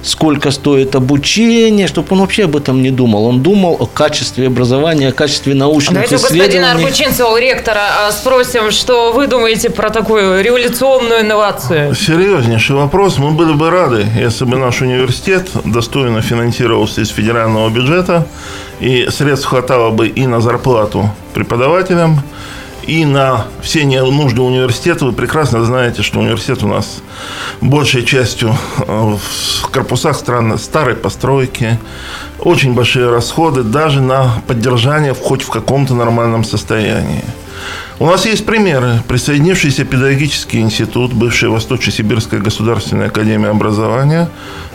сколько 0.03 0.51
стоит 0.51 0.95
обучение, 0.95 1.87
чтобы 1.89 2.09
он 2.11 2.21
вообще 2.21 2.45
об 2.45 2.57
этом 2.57 2.83
не 2.83 2.91
думал. 2.91 3.27
Он 3.27 3.43
думал 3.43 3.77
о 3.79 3.87
качестве 3.87 4.47
образования, 4.47 5.09
о 5.09 5.13
качестве 5.13 5.55
научных 5.55 5.95
Давайте 5.95 6.17
исследований. 6.17 6.59
Давайте 6.59 6.59
господина 6.59 6.89
Арбучинцева, 6.89 7.41
ректора, 7.41 7.81
а, 8.07 8.13
спросим, 8.13 8.71
что 8.71 9.13
вы 9.13 9.27
думаете 9.27 9.71
про 9.71 9.91
такую 9.91 10.43
революционную 10.43 11.23
инновацию? 11.23 11.95
Серьезнейший 11.95 12.77
вопрос. 12.77 13.19
Мы 13.19 13.33
были 13.33 13.53
бы 13.53 13.71
рады, 13.71 14.07
если 14.17 14.45
бы 14.45 14.57
наш 14.57 14.81
университет 14.81 15.49
достойно 15.65 16.23
финансировался 16.23 17.01
из 17.01 17.09
федерального 17.09 17.69
бюджета, 17.71 18.27
и 18.81 19.09
средств 19.11 19.47
хватало 19.47 19.91
бы 19.91 20.09
и 20.09 20.27
на 20.27 20.41
зарплату 20.41 21.11
преподавателям, 21.35 22.23
и 22.89 23.05
на 23.05 23.45
все 23.61 23.85
нужды 23.85 24.41
университета. 24.41 25.05
Вы 25.05 25.13
прекрасно 25.13 25.63
знаете, 25.65 26.03
что 26.03 26.21
университет 26.21 26.63
у 26.63 26.69
нас 26.69 27.03
большей 27.61 28.03
частью 28.03 28.57
э, 28.79 29.17
в 29.63 29.69
корпусах 29.71 30.17
странно 30.17 30.57
старой 30.57 30.95
постройки, 30.97 31.79
очень 32.39 32.73
большие 32.73 33.11
расходы 33.11 33.63
даже 33.63 34.01
на 34.01 34.43
поддержание 34.47 35.15
хоть 35.15 35.43
в 35.43 35.51
каком-то 35.51 35.95
нормальном 35.95 36.45
состоянии. 36.45 37.25
У 38.01 38.07
нас 38.07 38.27
есть 38.27 38.47
примеры. 38.47 39.03
Присоединившийся 39.09 39.85
педагогический 39.85 40.61
институт, 40.61 41.13
бывшая 41.13 41.49
Восточно-Сибирская 41.49 42.39
государственная 42.39 43.09
академия 43.09 43.49
образования, 43.49 44.29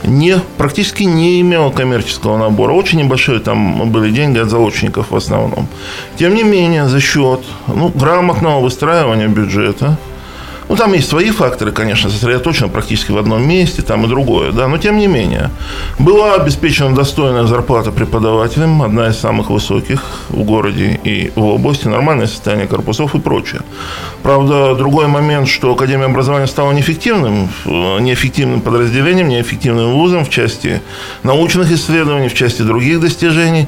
не, 0.03 0.41
практически 0.57 1.03
не 1.03 1.39
имел 1.39 1.71
коммерческого 1.71 2.37
набора. 2.37 2.73
Очень 2.73 2.99
небольшие 2.99 3.39
там 3.39 3.89
были 3.89 4.11
деньги 4.11 4.39
от 4.39 4.49
заочников 4.49 5.11
в 5.11 5.15
основном. 5.15 5.67
Тем 6.17 6.35
не 6.35 6.43
менее, 6.43 6.89
за 6.89 6.99
счет 6.99 7.39
ну, 7.67 7.93
грамотного 7.95 8.59
выстраивания 8.59 9.29
бюджета– 9.29 9.97
ну, 10.69 10.75
там 10.75 10.93
есть 10.93 11.09
свои 11.09 11.29
факторы, 11.31 11.71
конечно, 11.71 12.09
сосредоточены 12.09 12.69
практически 12.69 13.11
в 13.11 13.17
одном 13.17 13.47
месте, 13.47 13.81
там 13.81 14.05
и 14.05 14.07
другое, 14.07 14.51
да, 14.51 14.67
но 14.67 14.77
тем 14.77 14.97
не 14.97 15.07
менее. 15.07 15.49
Была 15.99 16.35
обеспечена 16.35 16.95
достойная 16.95 17.45
зарплата 17.45 17.91
преподавателям, 17.91 18.81
одна 18.81 19.09
из 19.09 19.17
самых 19.17 19.49
высоких 19.49 20.01
в 20.29 20.43
городе 20.43 20.99
и 21.03 21.31
в 21.35 21.43
области, 21.43 21.87
нормальное 21.87 22.27
состояние 22.27 22.67
корпусов 22.67 23.15
и 23.15 23.19
прочее. 23.19 23.61
Правда, 24.23 24.75
другой 24.75 25.07
момент, 25.07 25.47
что 25.47 25.71
Академия 25.73 26.05
образования 26.05 26.47
стала 26.47 26.71
неэффективным, 26.71 27.49
неэффективным 27.65 28.61
подразделением, 28.61 29.27
неэффективным 29.29 29.93
вузом 29.93 30.25
в 30.25 30.29
части 30.29 30.81
научных 31.23 31.71
исследований, 31.71 32.29
в 32.29 32.33
части 32.33 32.61
других 32.61 32.99
достижений. 32.99 33.67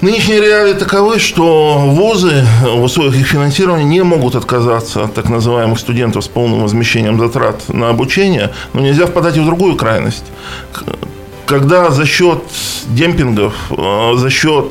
Нынешние 0.00 0.40
реалии 0.40 0.74
таковы, 0.74 1.18
что 1.18 1.76
вузы 1.78 2.46
в 2.62 2.82
условиях 2.84 3.16
их 3.16 3.26
финансирования 3.26 3.84
не 3.84 4.02
могут 4.04 4.36
отказаться 4.36 5.02
от 5.02 5.14
так 5.14 5.28
называемых 5.28 5.76
студентов 5.76 6.24
с 6.24 6.28
полным 6.28 6.62
возмещением 6.62 7.18
затрат 7.18 7.68
на 7.68 7.88
обучение, 7.88 8.52
но 8.74 8.80
нельзя 8.80 9.06
впадать 9.06 9.36
и 9.36 9.40
в 9.40 9.44
другую 9.44 9.74
крайность 9.74 10.24
когда 11.48 11.90
за 11.90 12.04
счет 12.04 12.42
демпингов, 12.88 13.54
э, 13.70 14.12
за 14.16 14.28
счет 14.28 14.66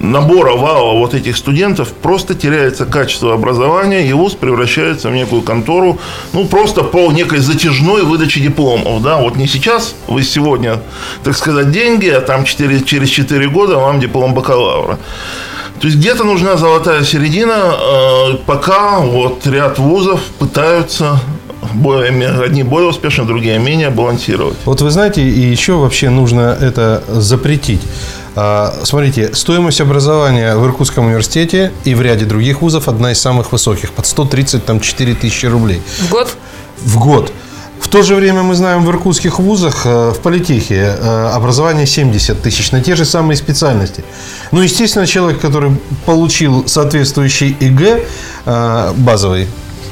набора 0.00 0.56
вала 0.56 0.98
вот 0.98 1.14
этих 1.14 1.36
студентов 1.36 1.92
просто 1.92 2.34
теряется 2.34 2.86
качество 2.86 3.34
образования, 3.34 4.08
и 4.08 4.12
вуз 4.12 4.34
превращается 4.34 5.10
в 5.10 5.12
некую 5.12 5.42
контору, 5.42 5.98
ну, 6.32 6.44
просто 6.46 6.82
по 6.82 7.12
некой 7.12 7.38
затяжной 7.38 8.02
выдаче 8.02 8.40
дипломов, 8.40 9.00
да, 9.00 9.18
вот 9.18 9.36
не 9.36 9.46
сейчас, 9.46 9.94
вы 10.08 10.24
сегодня, 10.24 10.80
так 11.22 11.36
сказать, 11.36 11.70
деньги, 11.70 12.08
а 12.08 12.20
там 12.20 12.44
4, 12.44 12.80
через 12.80 13.08
4 13.10 13.48
года 13.48 13.76
вам 13.76 14.00
диплом 14.00 14.34
бакалавра. 14.34 14.98
То 15.80 15.86
есть 15.86 15.98
где-то 15.98 16.24
нужна 16.24 16.56
золотая 16.56 17.04
середина, 17.04 17.76
э, 17.78 18.34
пока 18.44 18.98
вот 18.98 19.46
ряд 19.46 19.78
вузов 19.78 20.20
пытаются 20.40 21.20
более, 21.74 22.28
одни 22.42 22.62
более 22.62 22.90
успешно, 22.90 23.24
другие 23.24 23.58
менее 23.58 23.90
балансировать. 23.90 24.56
Вот 24.64 24.80
вы 24.80 24.90
знаете, 24.90 25.22
и 25.22 25.40
еще 25.40 25.74
вообще 25.74 26.10
нужно 26.10 26.56
это 26.60 27.02
запретить. 27.08 27.80
А, 28.34 28.72
смотрите, 28.84 29.34
стоимость 29.34 29.80
образования 29.80 30.56
в 30.56 30.64
Иркутском 30.64 31.06
университете 31.06 31.72
и 31.84 31.94
в 31.94 32.02
ряде 32.02 32.24
других 32.24 32.62
вузов 32.62 32.88
одна 32.88 33.12
из 33.12 33.20
самых 33.20 33.52
высоких, 33.52 33.92
под 33.92 34.06
134 34.06 35.14
тысячи 35.14 35.46
рублей. 35.46 35.82
В 35.98 36.10
год? 36.10 36.36
В 36.78 36.98
год. 36.98 37.32
В 37.80 37.88
то 37.88 38.02
же 38.02 38.14
время 38.14 38.42
мы 38.42 38.54
знаем 38.54 38.84
в 38.84 38.90
иркутских 38.90 39.38
вузах, 39.38 39.86
э, 39.86 40.10
в 40.10 40.20
политехе, 40.20 40.96
э, 40.98 41.30
образование 41.34 41.86
70 41.86 42.42
тысяч 42.42 42.70
на 42.70 42.80
те 42.80 42.96
же 42.96 43.04
самые 43.04 43.36
специальности. 43.36 44.04
Ну, 44.52 44.60
естественно, 44.60 45.06
человек, 45.06 45.40
который 45.40 45.72
получил 46.04 46.66
соответствующий 46.66 47.56
ЕГЭ 47.60 48.04
базовый, 48.96 49.46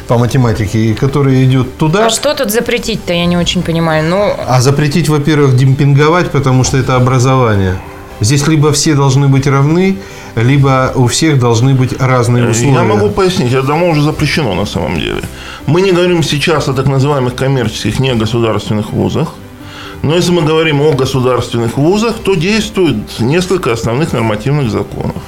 по 0.07 0.19
математике, 0.19 0.79
и 0.79 0.95
который 0.95 1.45
идет 1.45 1.77
туда. 1.79 2.07
А 2.07 2.11
что 2.11 2.35
тут 2.35 2.51
запретить-то, 2.51 3.12
я 3.12 3.27
не 3.27 3.37
очень 3.37 3.62
понимаю. 3.62 4.09
Ну... 4.09 4.35
А 4.47 4.61
запретить, 4.61 5.09
во-первых, 5.09 5.57
демпинговать, 5.57 6.31
потому 6.31 6.64
что 6.64 6.77
это 6.77 6.97
образование. 6.97 7.77
Здесь 8.21 8.47
либо 8.47 8.73
все 8.73 8.95
должны 8.95 9.29
быть 9.29 9.47
равны, 9.47 9.99
либо 10.37 10.92
у 10.95 11.07
всех 11.07 11.38
должны 11.38 11.75
быть 11.75 12.01
разные 12.01 12.49
условия. 12.49 12.73
Я 12.73 12.83
могу 12.83 13.11
пояснить, 13.11 13.53
это 13.53 13.66
давно 13.66 13.90
уже 13.90 14.03
запрещено 14.03 14.55
на 14.55 14.64
самом 14.64 14.99
деле. 14.99 15.21
Мы 15.66 15.83
не 15.83 15.92
говорим 15.92 16.23
сейчас 16.23 16.69
о 16.69 16.73
так 16.73 16.87
называемых 16.87 17.35
коммерческих 17.35 18.01
негосударственных 18.01 18.92
вузах, 18.92 19.35
но 20.03 20.14
если 20.14 20.33
мы 20.33 20.42
говорим 20.42 20.81
о 20.81 20.92
государственных 20.92 21.77
вузах, 21.77 22.16
то 22.25 22.35
действует 22.35 22.97
несколько 23.19 23.73
основных 23.73 24.12
нормативных 24.12 24.71
законов. 24.71 25.23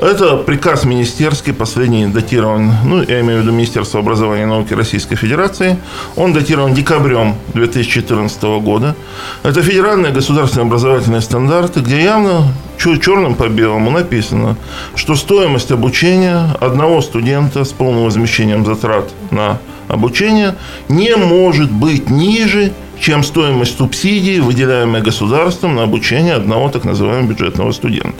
Это 0.00 0.36
приказ 0.36 0.84
министерский, 0.84 1.52
последний 1.52 2.06
датирован, 2.06 2.72
ну, 2.84 3.02
я 3.02 3.20
имею 3.20 3.40
в 3.40 3.42
виду 3.42 3.52
Министерство 3.52 4.00
образования 4.00 4.42
и 4.42 4.46
науки 4.46 4.74
Российской 4.74 5.14
Федерации. 5.14 5.78
Он 6.16 6.32
датирован 6.32 6.74
декабрем 6.74 7.36
2014 7.54 8.42
года. 8.60 8.96
Это 9.44 9.62
федеральные 9.62 10.12
государственные 10.12 10.66
образовательные 10.66 11.20
стандарты, 11.20 11.80
где 11.80 12.02
явно 12.02 12.52
черным 12.76 13.34
по 13.34 13.48
белому 13.48 13.90
написано, 13.90 14.56
что 14.96 15.14
стоимость 15.14 15.70
обучения 15.70 16.54
одного 16.60 17.00
студента 17.00 17.64
с 17.64 17.72
полным 17.72 18.04
возмещением 18.04 18.66
затрат 18.66 19.10
на 19.30 19.58
обучение 19.88 20.56
не 20.88 21.14
может 21.16 21.70
быть 21.70 22.10
ниже, 22.10 22.72
чем 23.00 23.22
стоимость 23.22 23.78
субсидий, 23.78 24.40
выделяемой 24.40 25.02
государством 25.02 25.76
на 25.76 25.84
обучение 25.84 26.34
одного 26.34 26.68
так 26.68 26.84
называемого 26.84 27.28
бюджетного 27.30 27.72
студента. 27.72 28.18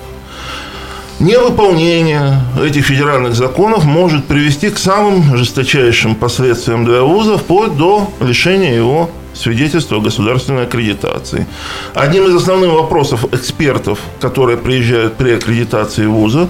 Невыполнение 1.24 2.42
этих 2.62 2.84
федеральных 2.84 3.34
законов 3.34 3.86
может 3.86 4.26
привести 4.26 4.68
к 4.68 4.76
самым 4.76 5.38
жесточайшим 5.38 6.16
последствиям 6.16 6.84
для 6.84 7.00
вуза, 7.00 7.38
вплоть 7.38 7.74
до 7.78 8.10
лишения 8.20 8.74
его 8.74 9.08
свидетельства 9.32 9.96
о 9.96 10.00
государственной 10.00 10.64
аккредитации. 10.64 11.46
Одним 11.94 12.26
из 12.26 12.34
основных 12.34 12.72
вопросов 12.72 13.24
экспертов, 13.32 14.00
которые 14.20 14.58
приезжают 14.58 15.14
при 15.14 15.30
аккредитации 15.30 16.04
вуза, 16.04 16.46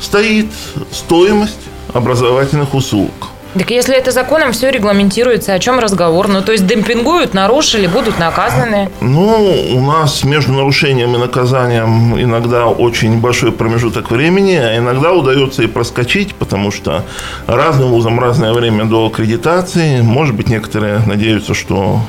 стоит 0.00 0.48
стоимость 0.90 1.60
образовательных 1.94 2.74
услуг– 2.74 3.12
так 3.54 3.70
если 3.70 3.96
это 3.96 4.10
законом 4.10 4.52
все 4.52 4.70
регламентируется, 4.70 5.54
о 5.54 5.58
чем 5.58 5.78
разговор? 5.78 6.28
Ну, 6.28 6.42
то 6.42 6.52
есть 6.52 6.66
демпингуют, 6.66 7.34
нарушили, 7.34 7.86
будут 7.86 8.18
наказаны? 8.18 8.90
Ну, 9.00 9.74
у 9.74 9.80
нас 9.80 10.22
между 10.24 10.52
нарушением 10.52 11.14
и 11.14 11.18
наказанием 11.18 12.20
иногда 12.20 12.66
очень 12.66 13.18
большой 13.20 13.52
промежуток 13.52 14.10
времени, 14.10 14.54
а 14.54 14.76
иногда 14.76 15.12
удается 15.12 15.62
и 15.62 15.66
проскочить, 15.66 16.34
потому 16.34 16.70
что 16.70 17.04
разным 17.46 17.90
вузам 17.90 18.20
разное 18.20 18.52
время 18.52 18.84
до 18.84 19.06
аккредитации. 19.06 20.02
Может 20.02 20.34
быть, 20.34 20.48
некоторые 20.48 21.00
надеются, 21.06 21.54
что 21.54 22.00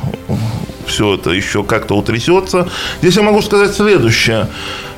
все 0.86 1.16
это 1.16 1.30
еще 1.30 1.64
как-то 1.64 1.96
утрясется. 1.96 2.68
Здесь 3.02 3.16
я 3.16 3.22
могу 3.22 3.42
сказать 3.42 3.74
следующее. 3.74 4.48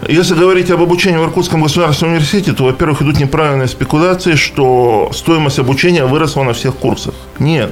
Если 0.08 0.34
говорить 0.34 0.72
об 0.72 0.82
обучении 0.82 1.18
в 1.18 1.24
Иркутском 1.24 1.62
государственном 1.62 2.14
университете, 2.14 2.54
то, 2.54 2.64
во-первых, 2.64 3.02
идут 3.02 3.20
неправильные 3.20 3.68
спекуляции, 3.68 4.36
что 4.36 5.12
стоимость 5.14 5.60
обучения 5.60 6.06
выросла 6.06 6.44
на 6.44 6.54
всех 6.54 6.76
курсах. 6.76 7.14
Нет. 7.40 7.72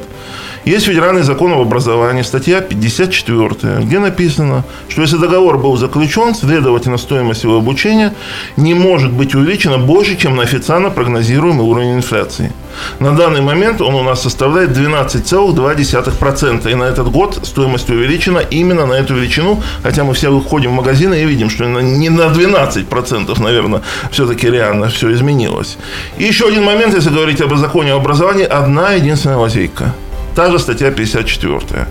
Есть 0.69 0.85
федеральный 0.85 1.23
закон 1.23 1.51
об 1.51 1.61
образовании, 1.61 2.21
статья 2.21 2.61
54, 2.61 3.81
где 3.81 3.97
написано, 3.97 4.63
что 4.87 5.01
если 5.01 5.17
договор 5.17 5.57
был 5.57 5.75
заключен, 5.77 6.35
следовательно, 6.35 6.99
стоимость 6.99 7.43
его 7.43 7.57
обучения 7.57 8.13
не 8.55 8.75
может 8.75 9.11
быть 9.11 9.33
увеличена 9.33 9.79
больше, 9.79 10.15
чем 10.15 10.35
на 10.35 10.43
официально 10.43 10.91
прогнозируемый 10.91 11.65
уровень 11.65 11.95
инфляции. 11.95 12.53
На 12.99 13.15
данный 13.15 13.41
момент 13.41 13.81
он 13.81 13.95
у 13.95 14.03
нас 14.03 14.21
составляет 14.21 14.77
12,2%. 14.77 16.71
И 16.71 16.75
на 16.75 16.83
этот 16.83 17.09
год 17.11 17.39
стоимость 17.41 17.89
увеличена 17.89 18.37
именно 18.37 18.85
на 18.85 18.93
эту 18.93 19.15
величину, 19.15 19.63
хотя 19.81 20.03
мы 20.03 20.13
все 20.13 20.29
выходим 20.29 20.69
в 20.69 20.75
магазины 20.75 21.15
и 21.23 21.25
видим, 21.25 21.49
что 21.49 21.65
не 21.65 22.09
на 22.09 22.27
12%, 22.27 23.41
наверное, 23.41 23.81
все-таки 24.11 24.47
реально 24.51 24.89
все 24.89 25.11
изменилось. 25.13 25.79
И 26.19 26.25
еще 26.25 26.47
один 26.47 26.63
момент, 26.63 26.93
если 26.93 27.09
говорить 27.09 27.41
об 27.41 27.55
законе 27.55 27.93
об 27.93 28.01
образовании, 28.01 28.45
одна 28.45 28.93
единственная 28.93 29.37
лазейка– 29.37 29.95
та 30.35 30.51
же 30.51 30.59
статья 30.59 30.91
54. 30.91 31.87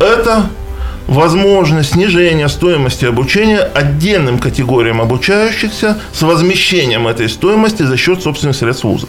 Это 0.00 0.46
возможность 1.06 1.92
снижения 1.92 2.48
стоимости 2.48 3.04
обучения 3.04 3.58
отдельным 3.58 4.38
категориям 4.38 5.00
обучающихся 5.00 5.98
с 6.12 6.22
возмещением 6.22 7.06
этой 7.06 7.28
стоимости 7.28 7.82
за 7.82 7.96
счет 7.96 8.22
собственных 8.22 8.56
средств 8.56 8.84
вуза. 8.84 9.06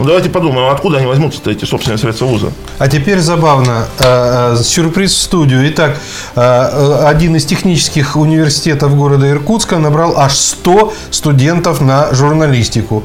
Ну, 0.00 0.06
давайте 0.06 0.30
подумаем, 0.30 0.70
откуда 0.70 0.96
они 0.96 1.06
возьмутся 1.06 1.50
эти 1.50 1.66
собственные 1.66 1.98
средства 1.98 2.24
вуза? 2.24 2.52
А 2.78 2.88
теперь 2.88 3.18
забавно. 3.18 3.84
Э, 3.98 4.54
э, 4.54 4.62
сюрприз 4.62 5.12
в 5.12 5.20
студию. 5.20 5.68
Итак, 5.68 5.98
э, 6.36 7.04
один 7.04 7.36
из 7.36 7.44
технических 7.44 8.16
университетов 8.16 8.96
города 8.96 9.28
Иркутска 9.28 9.76
набрал 9.76 10.16
аж 10.16 10.34
100 10.36 10.94
студентов 11.10 11.82
на 11.82 12.14
журналистику 12.14 13.04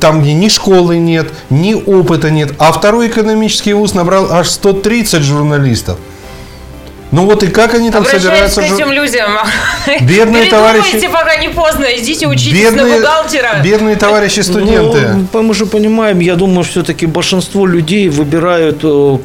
там, 0.00 0.22
ни 0.22 0.48
школы 0.48 0.98
нет, 0.98 1.32
ни 1.50 1.74
опыта 1.74 2.30
нет. 2.30 2.54
А 2.58 2.72
второй 2.72 3.08
экономический 3.08 3.74
вуз 3.74 3.94
набрал 3.94 4.32
аж 4.32 4.48
130 4.48 5.22
журналистов. 5.22 5.98
Ну 7.12 7.26
вот 7.26 7.42
и 7.42 7.48
как 7.48 7.74
они 7.74 7.90
там 7.90 8.02
Обращаюсь 8.02 8.22
собираются... 8.22 8.60
к 8.60 8.64
этим 8.64 8.92
людям. 8.92 9.30
Бедные 10.02 10.44
товарищи... 10.48 11.08
пока 11.08 11.36
не 11.36 11.48
поздно, 11.48 11.86
идите 11.96 12.26
учитесь 12.26 12.52
бедные, 12.52 12.86
на 12.86 12.96
бухгалтера. 12.96 13.60
Бедные 13.64 13.96
товарищи 13.96 14.40
студенты. 14.40 15.26
Ну, 15.32 15.42
мы 15.42 15.54
же 15.54 15.66
понимаем, 15.66 16.20
я 16.20 16.36
думаю, 16.36 16.64
все-таки 16.64 17.06
большинство 17.06 17.66
людей 17.66 18.08
выбирают 18.08 18.80
э, 18.84 19.18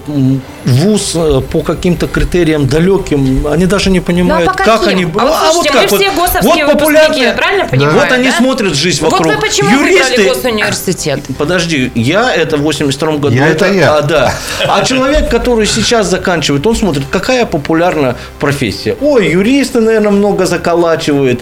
вуз 0.65 1.11
э, 1.15 1.41
по 1.51 1.61
каким-то 1.61 2.07
критериям 2.07 2.67
далеким. 2.67 3.47
Они 3.47 3.67
даже 3.67 3.91
не 3.91 3.99
понимают, 3.99 4.47
ну, 4.47 4.51
а 4.51 4.55
как 4.55 4.87
они... 4.87 5.03
А, 5.03 5.07
вот, 5.07 5.21
а 5.21 5.51
слушайте, 5.51 5.77
вот 5.77 5.81
как? 5.81 5.91
мы 5.91 5.97
все 5.97 6.11
госовские 6.11 6.65
вот 6.65 6.73
выпускники, 6.73 7.31
правильно 7.37 7.65
понимаю? 7.65 7.99
Вот 7.99 8.11
они 8.11 8.29
да? 8.29 8.37
смотрят 8.37 8.73
жизнь 8.73 9.03
вокруг. 9.03 9.25
Вот 9.25 9.35
вы 9.35 9.41
почему 9.41 9.69
Юристы... 9.69 10.09
выбрали 10.09 10.27
госуниверситет? 10.29 11.19
Подожди, 11.37 11.91
я 11.93 12.33
это 12.33 12.57
в 12.57 12.61
82 12.61 13.11
году. 13.17 13.35
Я 13.35 13.47
это, 13.47 13.65
это 13.65 13.75
я. 13.75 13.95
А, 13.97 14.01
да. 14.01 14.33
А 14.67 14.83
человек, 14.83 15.29
который 15.29 15.67
сейчас 15.67 16.07
заканчивает, 16.07 16.65
он 16.65 16.75
смотрит, 16.75 17.03
какая 17.11 17.45
популярность 17.45 17.74
популярна 17.75 18.15
профессия. 18.39 18.95
Ой, 19.01 19.29
юристы, 19.31 19.81
наверное, 19.81 20.11
много 20.11 20.45
заколачивают. 20.45 21.41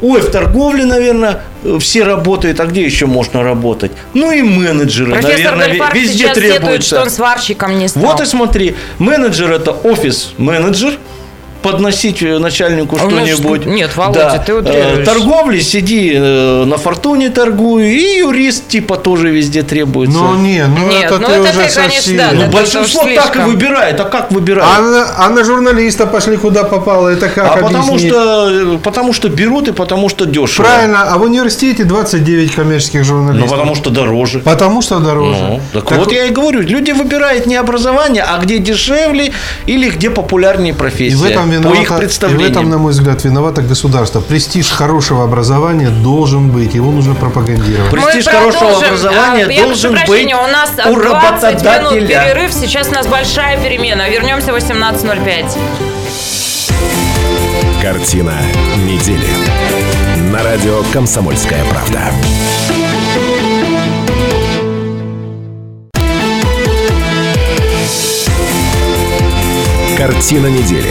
Ой, 0.00 0.20
в 0.20 0.30
торговле, 0.30 0.84
наверное, 0.84 1.40
все 1.80 2.04
работают. 2.04 2.60
А 2.60 2.66
где 2.66 2.82
еще 2.84 3.06
можно 3.06 3.42
работать? 3.42 3.90
Ну 4.14 4.30
и 4.30 4.42
менеджеры, 4.42 5.12
Профессор 5.12 5.56
наверное, 5.56 5.68
Гальфарб 5.68 5.94
везде 5.94 6.18
сейчас 6.18 6.38
требуются. 6.38 6.96
что 6.96 7.02
он 7.02 7.10
сварщиком 7.10 7.78
не 7.78 7.88
стал. 7.88 8.02
Вот 8.02 8.20
и 8.20 8.26
смотри, 8.26 8.76
менеджер 8.98 9.50
это 9.52 9.72
офис-менеджер, 9.72 10.98
подносить 11.62 12.22
начальнику 12.22 12.96
А 12.96 12.98
что-нибудь. 12.98 13.62
что- 13.62 13.70
нет, 13.70 13.96
Володя, 13.96 14.42
ты 14.44 14.54
утрируешь. 14.54 14.98
Э, 14.98 15.04
Торговли 15.04 15.60
сиди 15.60 16.12
э, 16.14 16.64
на 16.64 16.76
фортуне 16.76 17.30
торгуй, 17.30 17.84
и 17.88 18.18
юрист 18.18 18.68
типа 18.68 18.96
тоже 18.96 19.30
везде 19.30 19.62
требуется. 19.62 20.18
Ну, 20.18 20.34
не, 20.36 20.66
ну 20.66 20.88
Нет, 20.88 21.04
это 21.04 21.18
ну 21.18 21.26
ты 21.26 21.32
это 21.32 21.42
уже 21.42 21.52
ты, 21.52 21.74
конечно, 21.74 21.82
совсем. 21.84 22.16
да, 22.16 22.30
Ну, 22.32 22.46
большинство 22.50 23.02
так 23.14 23.36
и 23.36 23.38
выбирает. 23.40 24.00
А 24.00 24.04
как 24.04 24.32
выбирает? 24.32 24.68
А 24.76 24.80
на, 24.82 25.26
а 25.26 25.30
на 25.30 25.44
журналиста 25.44 26.06
пошли 26.06 26.36
куда 26.36 26.64
попало, 26.64 27.08
это 27.08 27.28
как 27.28 27.46
А 27.46 27.56
потому 27.62 27.94
объяснить? 27.94 28.12
что, 28.12 28.80
потому 28.82 29.12
что 29.12 29.28
берут 29.28 29.68
и 29.68 29.72
потому 29.72 30.08
что 30.08 30.26
дешево. 30.26 30.64
Правильно, 30.66 31.04
а 31.04 31.18
в 31.18 31.22
университете 31.22 31.84
29 31.84 32.54
коммерческих 32.54 33.00
Ну, 33.00 33.04
журналистов. 33.06 33.50
потому 33.50 33.74
что 33.74 33.90
дороже. 33.90 34.40
Потому 34.40 34.82
что 34.82 34.98
дороже. 34.98 35.40
Ну, 35.40 35.60
так, 35.72 35.84
Так 35.88 35.98
вот 35.98 36.12
я 36.12 36.26
и 36.26 36.30
говорю, 36.30 36.60
люди 36.60 36.90
выбирают 36.92 37.46
не 37.46 37.56
образование, 37.56 38.22
а 38.26 38.38
где 38.38 38.58
дешевле 38.58 39.32
или 39.66 39.88
где 39.90 40.10
популярнее 40.10 40.74
профессия. 40.74 41.12
И 41.12 41.16
в 41.16 41.24
этом 41.24 41.51
по 41.60 41.68
их 41.68 41.74
виновато, 41.74 41.94
и 41.94 41.96
в 41.96 41.98
представлениям. 41.98 42.50
этом, 42.50 42.70
на 42.70 42.78
мой 42.78 42.92
взгляд, 42.92 43.24
виновато 43.24 43.62
государство. 43.62 44.20
Престиж 44.20 44.70
хорошего 44.70 45.24
образования 45.24 45.90
должен 45.90 46.50
быть, 46.50 46.74
его 46.74 46.90
нужно 46.90 47.14
пропагандировать. 47.14 47.90
Престиж 47.90 48.26
Мы 48.26 48.32
хорошего 48.32 48.60
продолжим. 48.60 48.88
образования 48.88 49.44
А, 49.48 49.52
я 49.52 49.64
должен 49.64 49.90
прошу 49.92 50.06
быть 50.06 50.06
прощения, 50.06 50.36
у 50.36 50.46
нас 50.46 50.70
у 50.70 50.74
20 50.74 50.92
минут 50.92 51.04
работодателя. 51.04 52.06
перерыв. 52.06 52.52
Сейчас 52.52 52.88
у 52.88 52.92
нас 52.94 53.06
большая 53.06 53.58
перемена. 53.62 54.08
Вернемся 54.08 54.52
в 54.52 54.56
18.05. 54.56 55.56
Картина 57.82 58.34
недели. 58.86 59.26
На 60.32 60.42
радио 60.42 60.82
«Комсомольская 60.92 61.64
правда». 61.70 62.00
Картина 69.96 70.46
недели. 70.48 70.90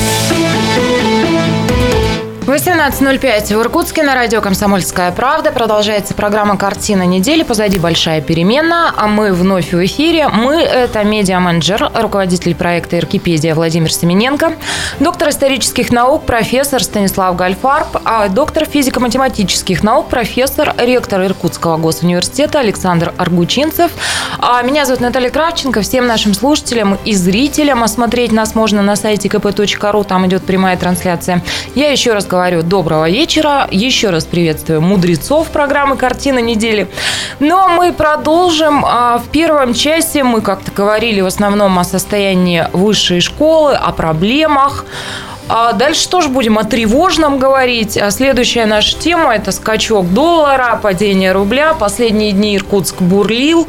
18.05 2.51 3.55
в 3.55 3.61
Иркутске 3.61 4.03
на 4.03 4.13
радио 4.13 4.41
«Комсомольская 4.41 5.13
правда». 5.13 5.53
Продолжается 5.53 6.13
программа 6.13 6.57
«Картина 6.57 7.03
недели». 7.03 7.43
Позади 7.43 7.79
большая 7.79 8.19
перемена, 8.19 8.93
а 8.97 9.07
мы 9.07 9.31
вновь 9.31 9.71
в 9.71 9.85
эфире. 9.85 10.27
Мы– 10.27 10.55
это 10.61 11.01
медиа-менеджер, 11.05 11.89
руководитель 11.93 12.53
проекта 12.53 12.99
«Иркипедия» 12.99 13.55
Владимир 13.55 13.93
Семененко, 13.93 14.51
доктор 14.99 15.29
исторических 15.29 15.93
наук, 15.93 16.25
профессор 16.25 16.83
Станислав 16.83 17.37
Гальфарб, 17.37 17.87
а 18.03 18.27
доктор 18.27 18.65
физико-математических 18.65 19.81
наук, 19.81 20.09
профессор, 20.09 20.75
ректор 20.77 21.23
Иркутского 21.23 21.77
госуниверситета 21.77 22.59
Александр 22.59 23.13
Аргучинцев. 23.15 23.91
А 24.39 24.61
Меня 24.63 24.85
зовут 24.85 24.99
Наталья 24.99 25.29
Кравченко. 25.29 25.79
Всем 25.83 26.05
нашим 26.05 26.33
слушателям 26.33 26.97
и 27.05 27.13
зрителям 27.13 27.81
осмотреть 27.81 28.33
нас 28.33 28.55
можно 28.55 28.81
на 28.81 28.97
сайте 28.97 29.29
kp.ru, 29.29 30.03
там 30.03 30.27
идет 30.27 30.43
прямая 30.43 30.75
трансляция. 30.75 31.41
Я 31.75 31.89
еще 31.89 32.11
раз 32.11 32.25
говорю 32.25 32.40
доброго 32.49 33.07
вечера, 33.07 33.67
еще 33.69 34.09
раз 34.09 34.25
приветствую 34.25 34.81
мудрецов 34.81 35.49
программы 35.49 35.95
«Картина 35.95 36.39
недели». 36.39 36.87
Но 37.39 37.69
мы 37.69 37.93
продолжим. 37.93 38.83
А, 38.83 39.19
В 39.19 39.29
первом 39.29 39.75
часе 39.75 40.23
мы 40.23 40.41
как-то 40.41 40.71
говорили 40.71 41.21
в 41.21 41.27
основном 41.27 41.77
о 41.77 41.83
состоянии 41.83 42.67
высшей 42.73 43.21
школы, 43.21 43.75
о 43.75 43.91
проблемах. 43.91 44.85
А 45.47 45.73
дальше 45.73 46.09
тоже 46.09 46.29
будем 46.29 46.57
о 46.57 46.63
тревожном 46.63 47.37
говорить. 47.37 47.97
А 47.97 48.11
Следующая 48.11 48.65
наша 48.65 48.97
тема– 48.97 49.35
это 49.35 49.51
скачок 49.51 50.11
доллара, 50.13 50.79
падение 50.81 51.31
рубля. 51.31 51.73
Последние 51.73 52.31
дни 52.31 52.55
Иркутск 52.55 53.01
бурлил. 53.01 53.67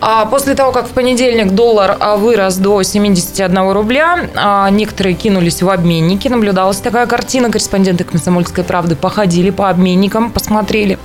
А 0.00 0.24
После 0.26 0.54
того, 0.54 0.72
как 0.72 0.86
в 0.86 0.90
понедельник 0.90 1.52
доллар 1.52 1.96
а, 2.00 2.16
вырос 2.16 2.56
до 2.56 2.82
71 2.82 3.70
рубля, 3.72 4.30
а, 4.34 4.70
некоторые 4.70 5.14
кинулись 5.14 5.62
в 5.62 5.68
обменники. 5.68 6.28
Наблюдалась 6.28 6.78
такая 6.78 7.06
картина. 7.06 7.50
Корреспонденты 7.50 8.04
«Комсомольской 8.04 8.64
правды» 8.64 8.96
походили 8.96 9.50
по 9.50 9.68
обменникам, 9.68 10.30
посмотрели. 10.30 10.98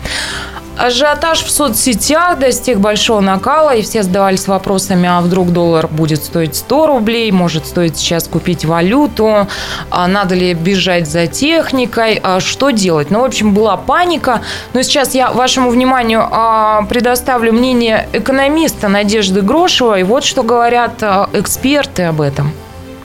Ажиотаж 0.78 1.42
в 1.42 1.50
соцсетях 1.50 2.38
достиг 2.38 2.80
большого 2.80 3.22
накала, 3.22 3.74
и 3.74 3.82
все 3.82 4.04
задавались 4.04 4.48
вопросами, 4.48 5.08
а 5.08 5.22
вдруг 5.22 5.54
доллар 5.54 5.88
будет 5.88 6.24
стоить 6.24 6.56
100 6.56 6.88
рублей, 6.88 7.32
может 7.32 7.66
стоит 7.66 7.98
сейчас 7.98 8.28
купить 8.28 8.66
валюту, 8.66 9.48
а 9.90 10.08
надо 10.08 10.36
ли 10.36 10.54
бежать 10.54 11.08
за 11.08 11.28
техникой, 11.28 12.20
а 12.22 12.42
что 12.42 12.72
делать? 12.72 13.10
Ну, 13.10 13.22
в 13.22 13.24
общем, 13.24 13.54
была 13.54 13.78
паника. 13.78 14.42
Но 14.74 14.82
сейчас 14.82 15.16
я 15.16 15.32
вашему 15.32 15.70
вниманию 15.70 16.28
а, 16.30 16.84
предоставлю 16.90 17.54
мнение 17.54 18.10
экономиста 18.12 18.90
Надежды 18.90 19.42
Грошевой. 19.42 20.04
Вот 20.04 20.26
что 20.26 20.44
говорят 20.44 21.02
а, 21.02 21.30
эксперты 21.34 22.04
об 22.04 22.20
этом. 22.20 22.52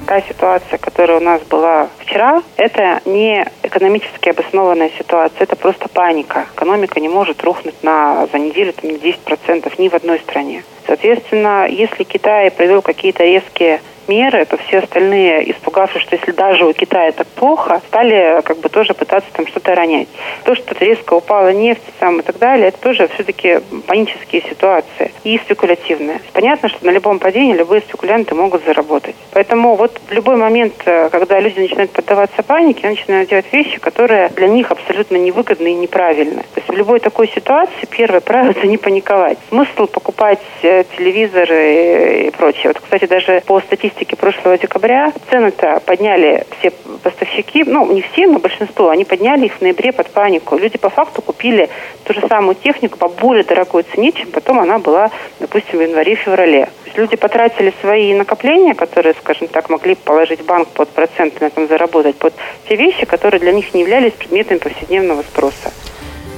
та 0.06 0.20
ситуация, 0.22 0.78
которая 0.78 1.18
у 1.18 1.22
нас 1.22 1.40
была 1.48 1.86
вчера, 1.98 2.42
это 2.56 3.00
не 3.04 3.46
экономически 3.70 4.28
обоснованная 4.28 4.90
ситуация, 4.98 5.44
это 5.44 5.56
просто 5.56 5.88
паника. 5.88 6.46
Экономика 6.54 7.00
не 7.00 7.08
может 7.08 7.42
рухнуть 7.42 7.82
на, 7.82 8.26
за 8.26 8.38
неделю 8.38 8.72
там, 8.72 8.90
на 8.90 8.96
10% 8.96 9.72
ни 9.78 9.88
в 9.88 9.94
одной 9.94 10.18
стране. 10.18 10.64
Соответственно, 10.86 11.68
если 11.68 12.02
Китай 12.02 12.50
провел 12.50 12.82
какие-то 12.82 13.24
резкие 13.24 13.80
меры, 14.10 14.44
то 14.44 14.56
все 14.56 14.78
остальные, 14.78 15.50
испугавшись, 15.52 16.02
что 16.02 16.16
если 16.16 16.32
даже 16.32 16.66
у 16.66 16.72
Китая 16.72 17.12
так 17.12 17.28
плохо, 17.28 17.80
стали 17.88 18.40
как 18.42 18.58
бы 18.58 18.68
тоже 18.68 18.92
пытаться 18.92 19.30
там 19.32 19.46
что-то 19.46 19.74
ронять. 19.74 20.08
То, 20.44 20.54
что 20.54 20.74
резко 20.84 21.14
упала 21.14 21.52
нефть 21.52 21.82
там, 22.00 22.18
и 22.20 22.22
так 22.22 22.38
далее, 22.38 22.68
это 22.68 22.78
тоже 22.78 23.08
все-таки 23.14 23.60
панические 23.86 24.42
ситуации 24.42 25.12
и 25.22 25.38
спекулятивные. 25.38 26.20
Понятно, 26.32 26.68
что 26.68 26.84
на 26.84 26.90
любом 26.90 27.18
падении 27.18 27.54
любые 27.54 27.82
спекулянты 27.82 28.34
могут 28.34 28.64
заработать. 28.64 29.14
Поэтому 29.32 29.76
вот 29.76 30.00
в 30.08 30.12
любой 30.12 30.36
момент, 30.36 30.74
э, 30.86 31.08
когда 31.10 31.38
люди 31.40 31.60
начинают 31.60 31.92
поддаваться 31.92 32.42
панике, 32.42 32.86
они 32.86 32.96
начинают 32.96 33.30
делать 33.30 33.52
вещи, 33.52 33.78
которые 33.78 34.28
для 34.30 34.48
них 34.48 34.70
абсолютно 34.70 35.16
невыгодны 35.16 35.68
и 35.72 35.74
неправильны. 35.74 36.42
То 36.54 36.60
есть 36.60 36.68
в 36.68 36.72
любой 36.72 36.98
такой 37.00 37.28
ситуации 37.28 37.86
первое 37.90 38.20
правило– 38.20 38.50
это 38.56 38.66
не 38.66 38.76
паниковать. 38.76 39.38
Смысл 39.48 39.86
покупать 39.86 40.40
э, 40.62 40.84
телевизоры 40.96 42.26
и 42.26 42.30
прочее. 42.30 42.68
Вот, 42.68 42.80
кстати, 42.80 43.06
даже 43.06 43.42
по 43.46 43.60
статистике 43.60 43.99
прошлого 44.04 44.58
декабря 44.58 45.12
цены-то 45.30 45.80
подняли 45.86 46.44
все 46.58 46.70
поставщики, 47.02 47.64
ну, 47.64 47.90
не 47.92 48.02
все, 48.02 48.26
но 48.26 48.38
большинство, 48.38 48.90
они 48.90 49.04
подняли 49.04 49.46
их 49.46 49.54
в 49.54 49.60
ноябре 49.60 49.92
под 49.92 50.10
панику. 50.10 50.56
Люди 50.56 50.78
по 50.78 50.90
факту 50.90 51.22
купили 51.22 51.68
ту 52.04 52.14
же 52.14 52.20
самую 52.28 52.54
технику 52.54 52.98
по 52.98 53.08
более 53.08 53.44
дорогой 53.44 53.84
цене, 53.84 54.12
чем 54.12 54.30
потом 54.30 54.60
она 54.60 54.78
была, 54.78 55.10
допустим, 55.38 55.78
в 55.78 55.82
январе-феврале. 55.82 56.68
Люди 56.96 57.16
потратили 57.16 57.72
свои 57.80 58.14
накопления, 58.14 58.74
которые, 58.74 59.14
скажем 59.14 59.48
так, 59.48 59.70
могли 59.70 59.94
положить 59.94 60.40
в 60.40 60.46
банк 60.46 60.68
под 60.68 60.88
проценты 60.90 61.36
на 61.40 61.46
этом 61.46 61.68
заработать, 61.68 62.16
под 62.16 62.34
те 62.68 62.76
вещи, 62.76 63.06
которые 63.06 63.40
для 63.40 63.52
них 63.52 63.72
не 63.74 63.80
являлись 63.80 64.12
предметами 64.12 64.58
повседневного 64.58 65.22
спроса. 65.22 65.72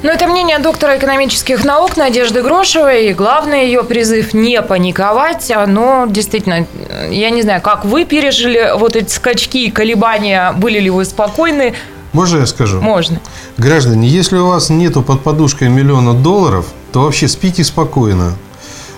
Ну, 0.03 0.11
это 0.11 0.27
мнение 0.27 0.59
доктора 0.59 0.99
экономических 0.99 1.65
наук 1.65 1.97
Надежды 1.97 2.43
Грошевой. 2.43 3.11
И 3.11 3.13
главный 3.13 3.67
ее 3.67 3.85
призыв 3.85 4.35
не 4.35 4.61
паниковать. 4.61 5.53
Но 5.69 6.07
действительно, 6.09 6.67
я 7.09 7.31
не 7.31 7.43
знаю, 7.43 7.63
как 7.63 7.85
вы 7.85 8.05
пережили 8.05 8.73
вот 8.77 8.97
эти 8.97 9.11
скачки 9.13 9.67
и 9.67 9.71
колебания. 9.71 10.53
Были 10.57 10.81
ли 10.81 10.91
вы 10.91 11.05
спокойны? 11.05 11.75
Можно 12.13 12.39
я 12.39 12.47
скажу? 12.47 12.81
Можно. 12.81 13.21
Граждане, 13.59 14.09
если 14.09 14.39
у 14.39 14.49
вас 14.49 14.71
нету 14.71 15.03
под 15.03 15.23
подушкой 15.23 15.69
миллиона 15.69 16.15
долларов, 16.15 16.67
то 16.93 17.03
вообще 17.03 17.29
спите 17.29 17.63
спокойно. 17.63 18.33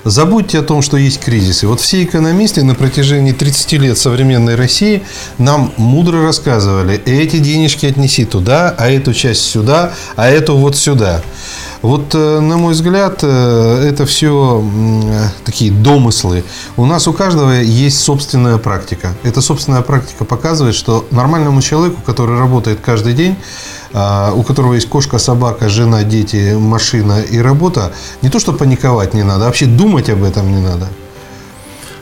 Забудьте 0.04 0.58
о 0.58 0.62
том, 0.62 0.82
что 0.82 0.98
есть 0.98 1.18
кризисы. 1.18 1.66
Вот 1.66 1.80
все 1.80 2.04
экономисты 2.04 2.62
на 2.62 2.74
протяжении 2.74 3.32
30 3.32 3.72
лет 3.72 3.96
современной 3.98 4.54
России 4.54 5.02
нам 5.38 5.72
мудро 5.78 6.22
рассказывали, 6.22 7.00
эти 7.06 7.38
денежки 7.38 7.86
отнеси 7.86 8.26
туда, 8.26 8.74
а 8.76 8.90
эту 8.90 9.14
часть 9.14 9.42
сюда, 9.42 9.94
а 10.16 10.28
эту 10.28 10.56
вот 10.56 10.76
сюда. 10.76 11.22
Вот, 11.80 12.14
э, 12.14 12.40
на 12.40 12.56
мой 12.58 12.74
взгляд, 12.74 13.20
э, 13.22 13.88
это 13.88 14.04
все 14.04 14.62
такие 15.44 15.70
домыслы. 15.70 16.44
У 16.76 16.84
нас 16.84 17.08
у 17.08 17.12
каждого 17.12 17.50
есть 17.50 18.00
собственная 18.00 18.58
практика. 18.58 19.14
Эта 19.22 19.40
собственная 19.40 19.82
практика 19.82 20.24
показывает, 20.24 20.74
что 20.74 21.06
нормальному 21.10 21.60
человеку, 21.62 22.00
который 22.04 22.38
работает 22.38 22.80
каждый 22.82 23.14
день, 23.14 23.36
у 23.94 24.42
которого 24.42 24.74
есть 24.74 24.88
кошка, 24.88 25.18
собака, 25.18 25.68
жена, 25.68 26.02
дети, 26.02 26.54
машина 26.58 27.20
и 27.22 27.38
работа, 27.40 27.92
не 28.22 28.28
то, 28.28 28.38
что 28.40 28.52
паниковать 28.52 29.14
не 29.14 29.22
надо, 29.22 29.44
а 29.44 29.46
вообще 29.46 29.66
думать 29.66 30.10
об 30.10 30.24
этом 30.24 30.50
не 30.52 30.60
надо. 30.60 30.86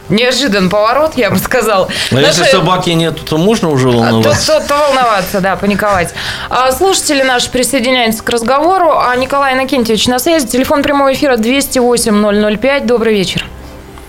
Неожидан 0.08 0.68
поворот, 0.68 1.12
я 1.16 1.30
бы 1.30 1.38
сказал. 1.38 1.88
А 2.10 2.14
если 2.20 2.40
Наши- 2.40 2.50
собаки 2.52 2.90
нет, 2.90 3.18
то 3.24 3.38
можно 3.38 3.70
уже 3.70 3.88
А, 3.88 3.92
То, 3.92 3.98
волноваться? 3.98 4.60
то- 4.60 4.68
то 4.68 4.74
волноваться, 4.76 5.40
да, 5.40 5.56
паниковать. 5.56 6.12
А, 6.50 6.70
слушатели 6.72 7.22
наши 7.22 7.50
присоединяются 7.50 8.22
к 8.22 8.28
разговору. 8.28 8.90
А 8.98 9.14
Николай 9.16 9.54
Иннокентьевич 9.54 10.08
на 10.08 10.18
связи. 10.18 10.46
Телефон 10.46 10.82
прямого 10.82 11.12
эфира 11.14 11.36
208-005. 11.36 12.86
Добрый 12.86 13.14
вечер. 13.14 13.46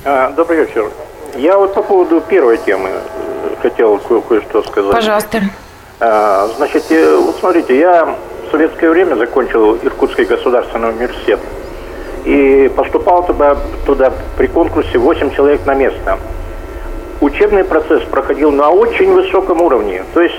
А, 0.04 0.32
Добрый 0.32 0.65
вечер. 0.65 0.89
Я 1.38 1.58
вот 1.58 1.74
по 1.74 1.82
поводу 1.84 2.19
первой 2.22 2.58
темы 2.58 2.89
хотел 3.62 3.98
кое- 4.00 4.22
кое-что 4.22 4.63
сказать. 4.63 4.91
Пожалуйста. 4.91 5.41
А, 6.05 6.49
Значит, 6.57 6.83
э, 6.89 7.15
вот 7.15 7.37
смотрите, 7.39 7.79
я 7.79 8.03
в 8.05 8.51
советское 8.51 8.89
время 8.89 9.15
закончил 9.15 9.77
Иркутский 9.77 10.25
государственный 10.25 10.89
университет. 10.89 11.39
и 12.25 12.71
поступал 12.75 13.25
туда, 13.25 13.57
туда 13.85 14.11
при 14.37 14.47
конкурсе 14.47 14.97
8 14.97 15.31
человек 15.35 15.65
на 15.65 15.73
место. 15.73 16.17
Учебный 17.21 17.63
процесс 17.65 18.01
проходил 18.04 18.51
на 18.51 18.69
очень 18.69 19.12
высоком 19.13 19.62
уровне. 19.62 20.04
То 20.13 20.21
есть 20.21 20.35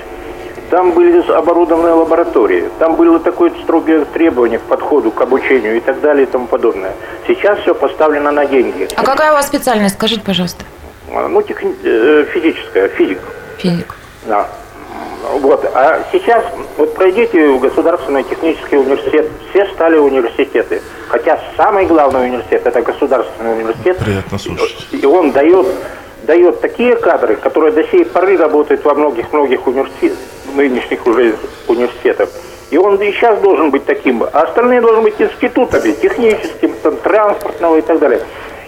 там 0.71 0.91
были 0.93 1.21
оборудованы 1.31 1.93
лаборатории, 1.93 2.69
там 2.79 2.95
было 2.95 3.19
такое 3.19 3.51
строгое 3.63 4.03
требование 4.05 4.57
к 4.57 4.63
подходу, 4.63 5.11
к 5.11 5.21
обучению 5.21 5.77
и 5.77 5.79
так 5.79 6.01
далее 6.01 6.23
и 6.23 6.25
тому 6.27 6.47
подобное. 6.47 6.93
Сейчас 7.27 7.59
все 7.59 7.73
поставлено 7.75 8.31
на 8.31 8.45
деньги. 8.45 8.87
А 8.95 9.03
какая 9.03 9.31
у 9.31 9.35
вас 9.35 9.45
специальность, 9.47 9.95
скажите, 9.95 10.21
пожалуйста? 10.25 10.63
Ну, 11.11 11.41
техни- 11.41 11.75
э, 11.83 12.25
физическая, 12.33 12.87
физик. 12.87 13.19
Физик. 13.57 13.95
Да. 14.25 14.47
Вот. 15.39 15.65
А 15.73 16.03
сейчас, 16.11 16.43
вот 16.77 16.93
пройдите 16.93 17.49
в 17.49 17.59
Государственный 17.59 18.23
технический 18.23 18.77
университет, 18.77 19.27
все 19.49 19.65
стали 19.67 19.97
университеты. 19.97 20.81
Хотя 21.07 21.39
самый 21.57 21.85
главный 21.85 22.25
университет– 22.25 22.61
это 22.65 22.81
Государственный 22.81 23.53
университет. 23.53 23.97
Приятно 23.97 24.37
слушать. 24.37 24.87
И 24.91 25.05
он 25.05 25.31
дает, 25.31 25.67
дает 26.23 26.61
такие 26.61 26.95
кадры, 26.95 27.35
которые 27.35 27.71
до 27.71 27.83
сей 27.85 28.05
поры 28.05 28.37
работают 28.37 28.83
во 28.85 28.93
многих-многих 28.93 29.65
университетах, 29.67 30.17
нынешних 30.55 31.05
уже 31.05 31.35
университетах. 31.67 32.29
И 32.71 32.77
он 32.77 32.95
и 33.01 33.11
сейчас 33.11 33.39
должен 33.39 33.69
быть 33.69 33.85
таким, 33.85 34.23
а 34.23 34.41
остальные 34.41 34.81
должны 34.81 35.03
быть 35.03 35.15
институтами, 35.19 35.91
техническим, 35.91 36.73
там, 36.81 36.97
транспортного 36.97 37.77
и 37.77 37.81
так 37.81 37.99
далее. 37.99 38.21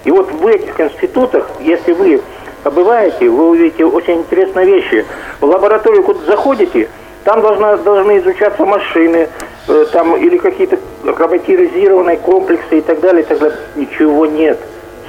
И 0.04 0.12
вот 0.12 0.32
в 0.32 0.48
этих 0.48 0.80
институтах, 0.80 1.50
если 1.60 1.94
вы 1.94 2.22
побываете, 2.64 3.30
вы 3.30 3.50
увидите 3.50 3.86
очень 3.86 4.20
интересные 4.20 4.66
вещи. 4.66 5.06
В 5.40 5.46
лабораторию 5.46 6.04
куда 6.04 6.20
заходите, 6.26 6.90
там 7.24 7.42
должна, 7.42 7.78
должны 7.78 8.20
изучаться 8.20 8.66
машины, 8.66 9.30
э, 9.68 9.86
там 9.92 10.16
или 10.16 10.38
какие-то 10.38 10.78
роботизированные 11.04 12.18
комплексы 12.18 12.80
и 12.80 12.82
так 12.82 13.00
далее, 13.00 13.24
и 13.24 13.26
так 13.26 13.40
далее. 13.40 13.58
Ничего 13.76 14.26
нет. 14.26 14.60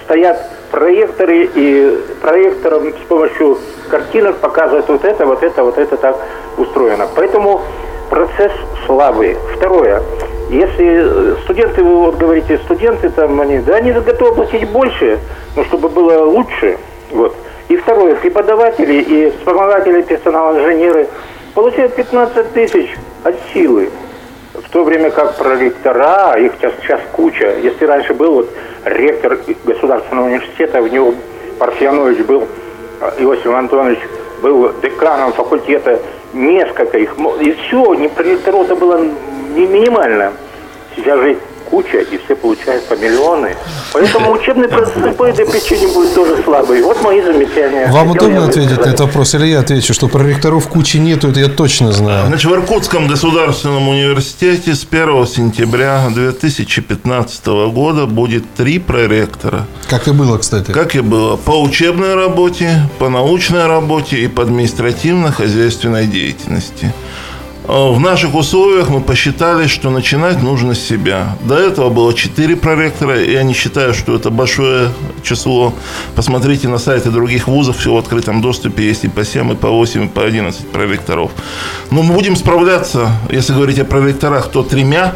Стоят 0.04 0.38
проекторы 0.70 1.48
и 1.54 1.98
проектором 2.20 2.92
с 2.92 3.08
помощью 3.08 3.58
картинок 3.88 4.36
показывают 4.36 4.88
вот 4.88 5.04
это, 5.04 5.26
вот 5.26 5.42
это, 5.42 5.64
вот 5.64 5.78
это 5.78 5.96
так 5.96 6.16
устроено. 6.56 7.06
Поэтому 7.14 7.62
процесс 8.10 8.52
слабый. 8.86 9.36
Второе. 9.56 10.02
Если 10.50 11.36
студенты, 11.44 11.84
вы 11.84 11.96
вот 12.06 12.16
говорите, 12.16 12.58
студенты 12.64 13.10
там, 13.10 13.40
они, 13.40 13.58
да, 13.58 13.76
они 13.76 13.92
готовы 13.92 14.34
платить 14.34 14.68
больше, 14.70 15.18
но 15.56 15.64
чтобы 15.64 15.88
было 15.88 16.24
лучше. 16.24 16.78
Вот. 17.10 17.34
И 17.68 17.76
второе, 17.76 18.14
преподаватели 18.14 18.94
и 18.94 19.30
вспомогатели 19.30 20.02
персонала, 20.02 20.58
инженеры 20.58 21.08
получают 21.54 21.94
15 21.94 22.52
тысяч 22.52 22.96
от 23.24 23.34
силы. 23.52 23.90
В 24.54 24.70
то 24.70 24.84
время 24.84 25.10
как 25.10 25.36
проректора, 25.36 26.34
их 26.38 26.52
сейчас, 26.58 26.72
сейчас 26.82 27.00
куча. 27.12 27.56
Если 27.62 27.84
раньше 27.84 28.14
был 28.14 28.34
вот 28.34 28.50
ректор 28.84 29.38
государственного 29.64 30.26
университета, 30.26 30.80
в 30.80 30.92
него 30.92 31.14
Парфьянович 31.58 32.18
был, 32.20 32.46
Иосиф 33.18 33.46
Антонович 33.46 33.98
был 34.42 34.72
деканом 34.82 35.32
факультета, 35.32 36.00
несколько 36.32 36.98
их. 36.98 37.14
И 37.40 37.52
все, 37.52 37.94
не 37.94 38.08
проректоров-то 38.08 38.76
было 38.76 39.04
не 39.54 39.66
минимально. 39.66 40.32
Сейчас 40.96 41.18
же 41.20 41.36
куча, 41.70 41.98
и 41.98 42.18
все 42.18 42.36
получают 42.36 42.84
по 42.84 42.94
миллионы. 42.94 43.54
Поэтому 43.92 44.32
учебный 44.32 44.68
процесс 44.68 45.14
по 45.16 45.24
этой 45.24 45.46
причине 45.46 45.88
будет 45.88 46.14
тоже 46.14 46.42
слабый. 46.44 46.82
Вот 46.82 47.02
мои 47.02 47.22
замечания. 47.22 47.90
Вам 47.90 48.12
Хотел 48.12 48.26
удобно 48.28 48.44
ответить 48.44 48.70
на 48.70 48.76
высказать. 48.76 48.94
этот 48.94 49.06
вопрос, 49.06 49.34
или 49.34 49.46
я 49.46 49.60
отвечу, 49.60 49.94
что 49.94 50.08
проректоров 50.08 50.68
кучи 50.68 50.98
нету, 50.98 51.28
это 51.30 51.40
я 51.40 51.48
точно 51.48 51.92
знаю. 51.92 52.26
Значит, 52.26 52.50
в 52.50 52.54
Иркутском 52.54 53.06
государственном 53.08 53.88
университете 53.88 54.74
с 54.74 54.86
1 54.90 55.26
сентября 55.26 56.08
2015 56.14 57.46
года 57.72 58.06
будет 58.06 58.44
три 58.56 58.78
проректора. 58.78 59.66
Как 59.88 60.06
и 60.08 60.12
было, 60.12 60.38
кстати. 60.38 60.70
Как 60.70 60.94
и 60.94 61.00
было. 61.00 61.36
По 61.36 61.60
учебной 61.62 62.14
работе, 62.14 62.88
по 62.98 63.08
научной 63.08 63.66
работе 63.66 64.16
и 64.18 64.28
по 64.28 64.42
административно-хозяйственной 64.42 66.06
деятельности. 66.06 66.92
Э, 67.68 67.92
В 67.92 68.00
наших 68.00 68.34
условиях 68.34 68.88
мы 68.88 69.00
посчитали, 69.00 69.66
что 69.66 69.90
начинать 69.90 70.42
нужно 70.42 70.74
с 70.74 70.80
себя. 70.80 71.36
До 71.42 71.54
этого 71.54 71.90
было 71.90 72.14
4 72.14 72.56
проректора, 72.56 73.22
и 73.22 73.32
я 73.32 73.42
не 73.42 73.52
считаю, 73.52 73.92
что 73.92 74.16
это 74.16 74.30
большое 74.30 74.90
число. 75.22 75.74
Посмотрите 76.14 76.68
на 76.68 76.78
сайты 76.78 77.10
других 77.10 77.46
вузов, 77.46 77.76
все 77.76 77.92
в 77.92 77.98
открытом 77.98 78.40
доступе 78.40 78.86
есть 78.86 79.04
и 79.04 79.08
по 79.08 79.24
7, 79.24 79.52
и 79.52 79.54
по 79.54 79.68
8, 79.68 80.04
и 80.04 80.08
по 80.08 80.24
11 80.24 80.68
проректоров. 80.68 81.30
Но 81.90 82.02
мы 82.02 82.14
будем 82.14 82.36
справляться, 82.36 83.10
если 83.30 83.52
говорить 83.52 83.78
о 83.78 83.84
проректорах, 83.84 84.48
то 84.50 84.62
тремя 84.62 85.14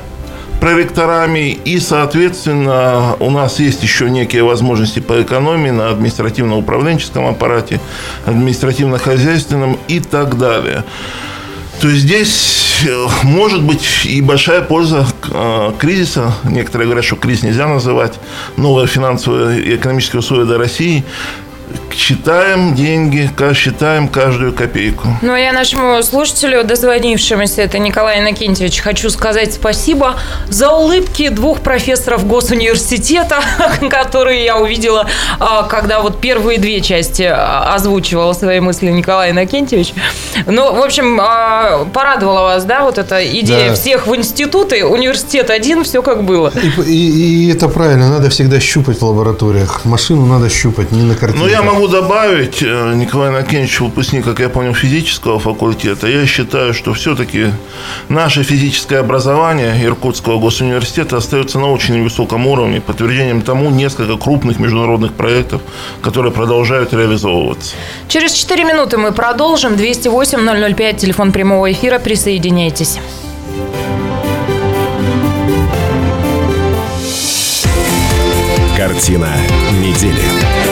проректорами, 0.60 1.58
и, 1.64 1.80
соответственно, 1.80 3.16
у 3.18 3.30
нас 3.30 3.58
есть 3.58 3.82
еще 3.82 4.10
некие 4.10 4.44
возможности 4.44 5.00
по 5.00 5.20
экономии 5.20 5.70
на 5.70 5.88
административно-управленческом 5.88 7.26
аппарате, 7.26 7.80
административно-хозяйственном 8.26 9.78
и 9.88 9.98
так 9.98 10.38
далее. 10.38 10.84
То 11.82 11.90
здесь 11.90 12.84
э, 12.86 13.06
может 13.24 13.60
быть 13.60 13.84
и 14.04 14.20
большая 14.20 14.62
польза 14.62 15.04
э, 15.28 15.72
кризиса. 15.80 16.32
Некоторые 16.44 16.86
говорят, 16.86 17.04
что 17.04 17.16
кризис 17.16 17.42
нельзя 17.42 17.66
называть. 17.66 18.20
Новые 18.56 18.86
финансовые 18.86 19.60
и 19.60 19.74
экономические 19.74 20.20
условия 20.20 20.44
для 20.44 20.58
России. 20.58 21.02
Считаем 21.94 22.74
деньги, 22.74 23.30
считаем 23.54 24.08
каждую 24.08 24.52
копейку. 24.52 25.08
Ну, 25.22 25.36
я 25.36 25.52
нашему 25.52 26.02
слушателю, 26.02 26.64
дозвонившемуся, 26.64 27.62
это 27.62 27.78
Николай 27.78 28.20
Иннокентьевич, 28.20 28.80
хочу 28.80 29.10
сказать 29.10 29.52
спасибо 29.54 30.16
за 30.48 30.70
улыбки 30.70 31.28
двух 31.28 31.60
профессоров 31.60 32.26
госуниверситета, 32.26 33.40
которые 33.90 34.44
я 34.44 34.56
увидела, 34.58 35.06
а, 35.38 35.62
когда 35.64 36.00
вот 36.00 36.20
первые 36.20 36.58
две 36.58 36.80
части 36.80 37.22
а, 37.22 37.74
озвучивала 37.74 38.32
свои 38.32 38.60
мысли 38.60 38.90
Николай 38.90 39.30
Иннокентьевич. 39.30 39.92
Ну, 40.46 40.74
в 40.74 40.82
общем, 40.82 41.20
а, 41.20 41.84
порадовала 41.92 42.42
вас, 42.42 42.64
да, 42.64 42.82
вот 42.84 42.98
эта 42.98 43.22
идея 43.40 43.68
Да. 43.70 43.74
всех 43.74 44.06
в 44.06 44.16
институты, 44.16 44.84
университет 44.84 45.50
один, 45.50 45.84
все 45.84 46.02
как 46.02 46.24
было. 46.24 46.52
И, 46.86 46.92
и- 46.92 47.22
и 47.46 47.52
это 47.52 47.68
правильно, 47.68 48.08
надо 48.10 48.28
всегда 48.30 48.60
щупать 48.60 48.98
в 49.00 49.04
лабораториях. 49.04 49.84
Машину 49.84 50.26
надо 50.26 50.48
щупать, 50.48 50.92
не 50.92 51.02
на 51.02 51.14
картинках. 51.14 51.42
Ну, 51.42 51.48
я 51.48 51.61
могу 51.62 51.88
добавить, 51.88 52.62
э, 52.62 52.94
Николай 52.94 53.30
Накеневич, 53.30 53.80
выпускник, 53.80 54.24
как 54.24 54.40
я 54.40 54.48
понял, 54.48 54.74
физического 54.74 55.38
факультета, 55.38 56.06
я 56.06 56.26
считаю, 56.26 56.74
что 56.74 56.92
все-таки 56.92 57.46
наше 58.08 58.42
физическое 58.42 58.98
образование 58.98 59.74
Иркутского 59.84 60.38
госуниверситета 60.38 61.16
остается 61.16 61.58
на 61.58 61.70
очень 61.70 62.02
высоком 62.02 62.46
уровне. 62.46 62.80
Подтверждением 62.80 63.42
тому 63.42 63.70
несколько 63.70 64.16
крупных 64.16 64.58
международных 64.58 65.12
проектов, 65.12 65.62
которые 66.02 66.32
продолжают 66.32 66.92
реализовываться. 66.92 67.74
Через 68.08 68.32
4 68.32 68.64
минуты 68.64 68.98
мы 68.98 69.12
продолжим. 69.12 69.74
208-005, 69.74 70.96
телефон 70.96 71.32
прямого 71.32 71.70
эфира. 71.70 71.98
Присоединяйтесь. 71.98 72.98
Картина 78.76 79.28
недели. 79.80 80.71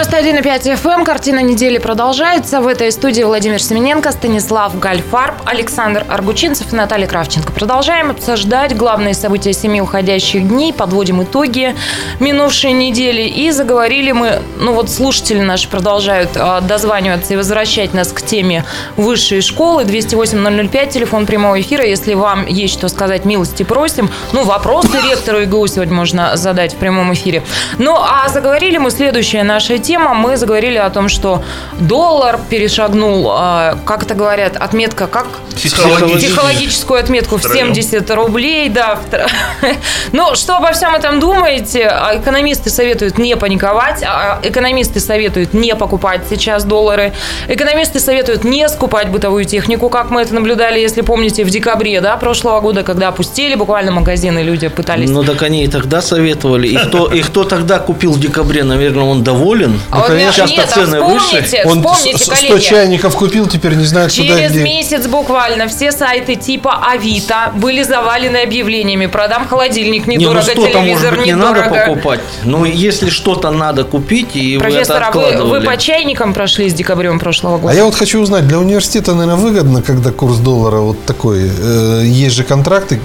91,5 0.00 0.82
FM. 0.82 1.04
Картина 1.04 1.40
недели 1.40 1.76
продолжается. 1.76 2.62
В 2.62 2.66
этой 2.66 2.90
студии 2.90 3.22
Владимир 3.22 3.60
Семененко, 3.60 4.12
Станислав 4.12 4.78
Гальфарб, 4.78 5.34
Александр 5.44 6.06
Аргучинцев 6.08 6.72
и 6.72 6.76
Наталья 6.76 7.06
Кравченко. 7.06 7.52
Продолжаем 7.52 8.10
обсуждать 8.10 8.74
главные 8.74 9.12
события 9.12 9.52
семи 9.52 9.82
уходящих 9.82 10.48
дней, 10.48 10.72
подводим 10.72 11.22
итоги 11.22 11.76
минувшей 12.18 12.72
недели. 12.72 13.28
И 13.28 13.50
заговорили 13.50 14.12
мы, 14.12 14.40
ну 14.58 14.72
вот 14.72 14.88
слушатели 14.88 15.40
наши 15.40 15.68
продолжают 15.68 16.30
а, 16.34 16.62
дозваниваться 16.62 17.34
и 17.34 17.36
возвращать 17.36 17.92
нас 17.92 18.10
к 18.10 18.22
теме 18.22 18.64
высшей 18.96 19.42
школы. 19.42 19.82
208-005, 19.82 20.92
телефон 20.92 21.26
прямого 21.26 21.60
эфира. 21.60 21.84
Если 21.84 22.14
вам 22.14 22.46
есть 22.46 22.72
что 22.72 22.88
сказать, 22.88 23.26
милости 23.26 23.64
просим. 23.64 24.08
Ну, 24.32 24.44
вопросы 24.44 24.96
ректору 25.10 25.42
ИГУ 25.42 25.66
сегодня 25.66 25.94
можно 25.94 26.38
задать 26.38 26.72
в 26.72 26.76
прямом 26.76 27.12
эфире. 27.12 27.42
Ну, 27.76 27.94
а 27.98 28.26
заговорили 28.30 28.78
мы, 28.78 28.90
следующая 28.90 29.42
наша 29.42 29.76
тема, 29.76 29.89
мы 29.98 30.36
заговорили 30.36 30.78
о 30.78 30.90
том, 30.90 31.08
что 31.08 31.42
доллар 31.78 32.38
перешагнул, 32.48 33.30
а, 33.30 33.78
как 33.84 34.02
это 34.02 34.14
говорят, 34.14 34.56
отметка, 34.56 35.06
как 35.06 35.26
психологическую 35.54 37.00
отметку 37.00 37.36
в 37.36 37.42
70 37.42 38.10
рублей, 38.10 38.68
да. 38.68 38.98
Ну, 40.12 40.34
что 40.34 40.56
обо 40.56 40.72
всем 40.72 40.94
этом 40.94 41.20
думаете? 41.20 41.86
А 41.86 42.16
экономисты 42.16 42.70
советуют 42.70 43.18
не 43.18 43.36
паниковать, 43.36 44.02
а 44.02 44.40
экономисты 44.42 45.00
советуют 45.00 45.54
не 45.54 45.74
покупать 45.74 46.22
сейчас 46.28 46.64
доллары, 46.64 47.12
экономисты 47.48 48.00
советуют 48.00 48.44
не 48.44 48.68
скупать 48.68 49.08
бытовую 49.08 49.44
технику, 49.44 49.88
как 49.88 50.10
мы 50.10 50.22
это 50.22 50.34
наблюдали, 50.34 50.80
если 50.80 51.02
помните, 51.02 51.44
в 51.44 51.50
декабре, 51.50 52.00
да, 52.00 52.16
прошлого 52.16 52.60
года, 52.60 52.82
когда 52.82 53.08
опустили 53.08 53.54
буквально 53.54 53.92
магазины, 53.92 54.40
люди 54.40 54.68
пытались... 54.68 55.10
Ну, 55.10 55.22
так 55.24 55.42
они 55.42 55.64
и 55.64 55.68
тогда 55.68 56.02
советовали. 56.02 56.68
И 56.68 56.76
кто, 56.76 57.06
и 57.12 57.20
кто 57.22 57.44
тогда 57.44 57.78
купил 57.78 58.12
в 58.12 58.20
декабре, 58.20 58.64
наверное, 58.64 59.04
он 59.04 59.22
доволен. 59.22 59.79
А 59.90 60.00
вот 60.00 60.10
нет, 60.10 60.32
сейчас 60.32 60.50
нет, 60.50 60.68
цены 60.68 60.96
а 60.96 61.02
вспомните, 61.02 61.40
выше. 61.40 61.62
Он 61.64 61.82
вспомните, 61.82 62.24
100 62.24 62.34
коллеги. 62.34 62.62
чайников 62.62 63.16
купил, 63.16 63.46
теперь 63.46 63.74
не 63.74 63.84
знает, 63.84 64.12
Через 64.12 64.30
куда 64.30 64.48
Через 64.48 64.62
месяц 64.62 65.06
буквально 65.06 65.68
все 65.68 65.92
сайты 65.92 66.36
типа 66.36 66.84
Авито 66.90 67.52
были 67.56 67.82
завалены 67.82 68.38
объявлениями. 68.38 69.06
Продам 69.06 69.46
холодильник 69.48 70.06
недорого, 70.06 70.46
не, 70.46 70.54
ну 70.54 70.66
телевизор 70.66 71.02
может 71.02 71.18
быть, 71.18 71.26
не 71.26 71.34
надо 71.34 71.62
покупать. 71.62 72.20
Ну, 72.44 72.64
если 72.64 73.10
что-то 73.10 73.50
надо 73.50 73.84
купить, 73.84 74.36
и 74.36 74.58
Профессор, 74.58 75.10
вы 75.14 75.22
это 75.22 75.38
а 75.38 75.44
вы, 75.44 75.58
вы 75.58 75.60
по 75.60 75.76
чайникам 75.76 76.34
прошли 76.34 76.68
с 76.68 76.74
декабрем 76.74 77.18
прошлого 77.18 77.58
года? 77.58 77.72
А 77.72 77.76
я 77.76 77.84
вот 77.84 77.94
хочу 77.94 78.20
узнать, 78.20 78.46
для 78.46 78.58
университета, 78.58 79.14
наверное, 79.14 79.36
выгодно, 79.42 79.82
когда 79.82 80.10
курс 80.10 80.38
доллара 80.38 80.78
вот 80.78 81.04
такой. 81.04 81.50
Э, 81.50 82.02
есть 82.04 82.36
же 82.36 82.44
контракты. 82.44 83.00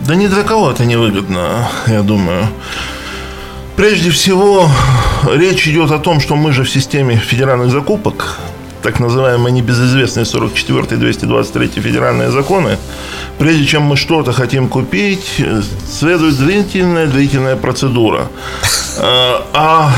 Да 0.00 0.14
ни 0.14 0.26
для 0.26 0.42
кого 0.42 0.70
это 0.70 0.84
не 0.84 0.96
выгодно, 0.96 1.68
я 1.86 2.02
думаю. 2.02 2.48
Прежде 3.76 4.10
всего, 4.10 4.70
речь 5.30 5.68
идет 5.68 5.90
о 5.90 5.98
том, 5.98 6.18
что 6.18 6.34
мы 6.34 6.52
же 6.52 6.64
в 6.64 6.70
системе 6.70 7.16
федеральных 7.16 7.70
закупок, 7.70 8.38
так 8.82 9.00
называемые 9.00 9.52
небезызвестные 9.52 10.24
44 10.24 10.86
и 10.92 10.96
223 10.96 11.82
федеральные 11.82 12.30
законы, 12.30 12.78
прежде 13.38 13.66
чем 13.66 13.82
мы 13.82 13.96
что-то 13.96 14.32
хотим 14.32 14.68
купить, 14.68 15.44
следует 15.90 16.38
длительная, 16.38 17.06
длительная 17.06 17.56
процедура. 17.56 18.28
А, 18.98 19.46
а 19.52 19.92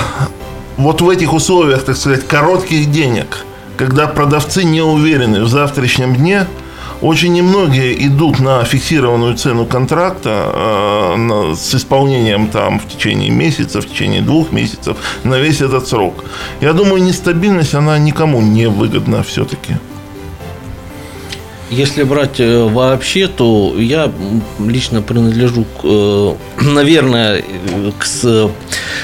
вот 0.77 1.01
в 1.01 1.09
этих 1.09 1.33
условиях, 1.33 1.85
так 1.85 1.97
сказать, 1.97 2.27
коротких 2.27 2.91
денег, 2.91 3.45
когда 3.77 4.09
продавцы 4.09 4.65
не 4.65 4.83
уверены 4.83 5.45
в 5.45 5.49
завтрашнем 5.49 6.17
дне– 6.17 6.49
очень 7.01 7.33
немногие 7.33 8.07
идут 8.07 8.41
на 8.41 8.65
фиксированную 8.65 9.37
цену 9.37 9.67
контракта 9.67 10.53
э, 10.55 11.55
с 11.57 11.75
исполнением 11.75 12.49
там 12.49 12.81
в 12.81 12.89
течение 12.89 13.31
месяца, 13.31 13.81
в 13.81 13.87
течение 13.87 14.21
двух 14.21 14.53
месяцев 14.53 14.97
на 15.25 15.39
весь 15.39 15.61
этот 15.61 15.87
срок. 15.87 16.25
Я 16.61 16.73
думаю, 16.73 17.03
нестабильность, 17.03 17.75
она 17.75 17.99
никому 17.99 18.41
не 18.41 18.69
выгодна 18.69 19.23
все-таки. 19.23 19.77
Если 21.71 22.03
брать 22.03 22.41
э, 22.41 22.65
вообще, 22.65 23.29
то 23.29 23.75
я 23.79 24.11
лично 24.59 25.03
принадлежу, 25.03 25.67
э, 25.85 26.35
наверное, 26.63 27.45
к 27.99 28.51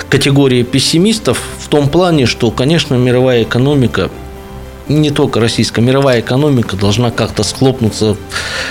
категории 0.08 0.62
пессимистов 0.62 1.40
в 1.60 1.68
том 1.68 1.88
плане, 1.88 2.26
что, 2.26 2.50
конечно, 2.50 2.94
мировая 2.94 3.42
экономика 3.42 4.10
не 4.88 5.10
только 5.10 5.40
российская, 5.40 5.80
мировая 5.80 6.20
экономика 6.20 6.76
должна 6.76 7.10
как-то 7.10 7.42
схлопнуться. 7.42 8.16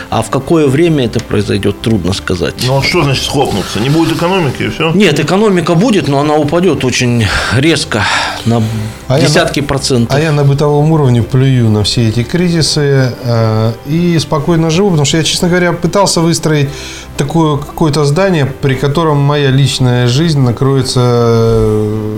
А 0.10 0.22
в 0.22 0.30
какое 0.30 0.68
время 0.68 1.06
это 1.06 1.20
произойдет, 1.20 1.82
трудно 1.82 2.14
сказать. 2.14 2.56
Ну, 2.68 2.78
а 2.78 2.84
что 2.84 3.04
значит 3.04 3.24
схлопнуться? 3.26 3.80
Не 3.80 3.90
будет 3.90 4.16
экономики 4.16 4.64
и 4.64 4.70
все? 4.70 4.92
Нет, 4.92 5.20
экономика 5.20 5.76
будет, 5.76 6.08
но 6.08 6.20
она 6.20 6.36
упадет 6.36 6.86
очень 6.86 7.26
резко, 7.56 8.04
на 8.46 8.62
а 9.08 9.20
десятки 9.20 9.60
я, 9.60 9.66
процентов. 9.66 10.16
А 10.16 10.20
я 10.20 10.32
на 10.32 10.44
бытовом 10.44 10.92
уровне 10.92 11.24
плюю 11.24 11.70
на 11.70 11.84
все 11.84 12.10
эти 12.10 12.24
кризисы 12.24 13.16
э, 13.24 13.74
и 13.88 14.18
спокойно 14.20 14.70
живу, 14.70 14.90
потому 14.90 15.06
что 15.06 15.18
я, 15.18 15.24
честно 15.24 15.48
говоря, 15.48 15.74
пытался 15.74 16.22
выстроить 16.22 16.70
такое 17.18 17.58
какое-то 17.58 18.06
здание, 18.06 18.46
при 18.46 18.76
котором 18.76 19.18
моя 19.18 19.50
личная 19.50 20.08
жизнь 20.08 20.40
накроется 20.40 21.00
э, 21.04 22.18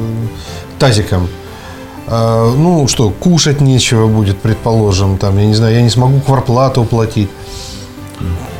тазиком. 0.79 1.29
А, 2.07 2.53
ну 2.53 2.87
что, 2.87 3.09
кушать 3.09 3.61
нечего 3.61 4.07
будет, 4.07 4.37
предположим, 4.37 5.17
там, 5.17 5.37
я 5.37 5.45
не 5.45 5.55
знаю, 5.55 5.75
я 5.75 5.81
не 5.81 5.89
смогу 5.89 6.19
кварплату 6.19 6.83
платить. 6.83 7.29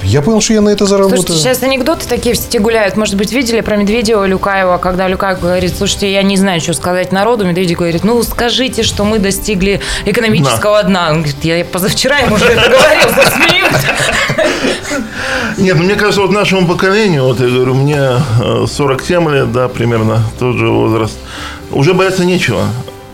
Я 0.04 0.22
понял, 0.22 0.40
что 0.40 0.54
я 0.54 0.62
на 0.62 0.70
это 0.70 0.86
заработаю. 0.86 1.24
Слушайте, 1.24 1.42
сейчас 1.42 1.64
анекдоты 1.64 2.08
такие 2.08 2.36
в 2.36 2.38
сети 2.38 2.60
гуляют. 2.60 2.96
Может 2.96 3.16
быть, 3.16 3.32
видели 3.32 3.62
про 3.62 3.76
Медведева 3.76 4.26
Люкаева, 4.26 4.78
когда 4.78 5.08
Люкаев 5.08 5.40
говорит, 5.40 5.76
слушайте, 5.76 6.12
я 6.12 6.22
не 6.22 6.38
знаю, 6.38 6.62
что 6.62 6.74
сказать 6.74 7.12
народу. 7.12 7.46
Медведев 7.46 7.80
говорит, 7.80 8.04
ну, 8.04 8.22
скажите, 8.22 8.84
что 8.84 9.04
мы 9.04 9.18
достигли 9.18 9.82
экономического 10.06 10.84
дна. 10.84 11.10
Он 11.10 11.24
говорит, 11.24 11.44
я 11.44 11.66
позавчера 11.66 12.20
ему 12.20 12.36
уже 12.36 12.46
это 12.46 12.70
говорил. 12.70 13.10
Нет, 15.58 15.76
ну, 15.78 15.84
мне 15.84 15.96
кажется, 15.96 16.22
вот 16.22 16.32
нашему 16.32 16.68
поколению, 16.68 17.24
вот 17.24 17.40
я 17.40 17.48
говорю, 17.48 17.74
мне 17.74 18.12
47 18.68 19.28
э, 19.28 19.34
лет, 19.34 19.52
да, 19.52 19.68
примерно 19.68 20.22
тот 20.38 20.56
же 20.58 20.70
возраст, 20.70 21.18
уже 21.72 21.94
бояться 21.94 22.26
нечего. 22.26 22.66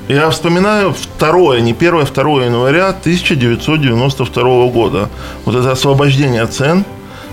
Я 0.07 0.29
вспоминаю 0.29 0.93
второе, 0.93 1.61
не 1.61 1.73
первое, 1.73 2.05
второе 2.05 2.45
января 2.45 2.89
1992 2.89 4.67
года. 4.67 5.09
Вот 5.45 5.55
это 5.55 5.71
освобождение 5.71 6.45
цен. 6.47 6.85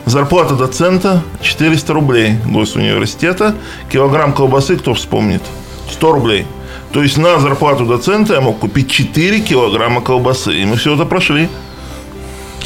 Зарплата 0.07 0.55
доцента 0.55 1.23
400 1.43 1.93
рублей 1.93 2.37
госуниверситета. 2.47 3.55
Килограмм 3.91 4.33
колбасы, 4.33 4.77
кто 4.77 4.95
вспомнит? 4.95 5.43
100 5.91 6.12
рублей. 6.12 6.47
То 6.93 7.03
есть 7.03 7.19
на 7.19 7.39
зарплату 7.39 7.85
доцента 7.85 8.35
я 8.35 8.41
мог 8.41 8.59
купить 8.59 8.91
4 8.91 9.41
килограмма 9.41 10.01
колбасы. 10.01 10.55
И 10.55 10.64
мы 10.64 10.77
все 10.77 10.95
это 10.95 11.05
прошли. 11.05 11.49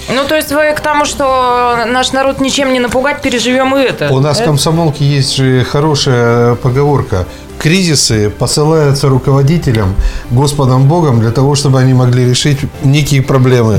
Ну, 0.09 0.24
то 0.28 0.36
есть 0.36 0.53
вы 0.53 0.72
к 0.76 0.80
тому, 0.80 1.05
что 1.05 1.84
наш 1.86 2.12
народ 2.12 2.40
ничем 2.40 2.72
не 2.72 2.80
напугать, 2.80 3.22
переживем 3.22 3.76
и 3.76 3.80
это. 3.80 4.12
У 4.12 4.20
нас 4.20 4.40
в 4.40 4.44
комсомолке 4.44 5.05
есть 5.05 5.36
же 5.36 5.64
хорошая 5.64 6.57
поговорка 6.57 7.26
кризисы 7.62 8.28
посылаются 8.28 9.08
руководителям, 9.08 9.94
Господом 10.30 10.88
Богом, 10.88 11.20
для 11.20 11.30
того, 11.30 11.54
чтобы 11.54 11.78
они 11.78 11.94
могли 11.94 12.28
решить 12.28 12.58
некие 12.82 13.22
проблемы. 13.22 13.78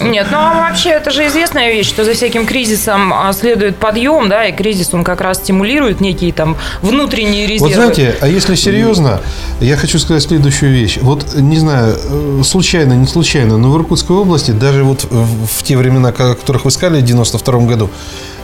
Нет, 0.00 0.28
ну 0.30 0.38
а 0.38 0.68
вообще 0.68 0.90
это 0.90 1.10
же 1.10 1.26
известная 1.26 1.72
вещь, 1.72 1.88
что 1.88 2.04
за 2.04 2.12
всяким 2.12 2.46
кризисом 2.46 3.12
а, 3.12 3.32
следует 3.32 3.76
подъем, 3.76 4.28
да, 4.28 4.46
и 4.46 4.52
кризис, 4.52 4.94
он 4.94 5.02
как 5.02 5.20
раз 5.20 5.38
стимулирует 5.38 6.00
некие 6.00 6.32
там 6.32 6.56
внутренние 6.82 7.46
резервы. 7.46 7.66
Вот 7.66 7.74
знаете, 7.74 8.16
а 8.20 8.28
если 8.28 8.54
серьезно, 8.54 9.20
я 9.60 9.76
хочу 9.76 9.98
сказать 9.98 10.22
следующую 10.22 10.72
вещь. 10.72 10.98
Вот, 11.02 11.34
не 11.34 11.56
знаю, 11.56 11.96
э, 11.96 12.42
случайно, 12.44 12.92
не 12.92 13.06
случайно, 13.08 13.58
но 13.58 13.72
в 13.72 13.76
Иркутской 13.76 14.16
области, 14.16 14.52
даже 14.52 14.84
вот 14.84 15.04
в 15.10 15.62
те 15.64 15.76
времена, 15.76 16.10
о 16.10 16.12
которых 16.12 16.64
вы 16.64 16.70
сказали, 16.70 17.00
в 17.00 17.04
92 17.04 17.58
году, 17.66 17.90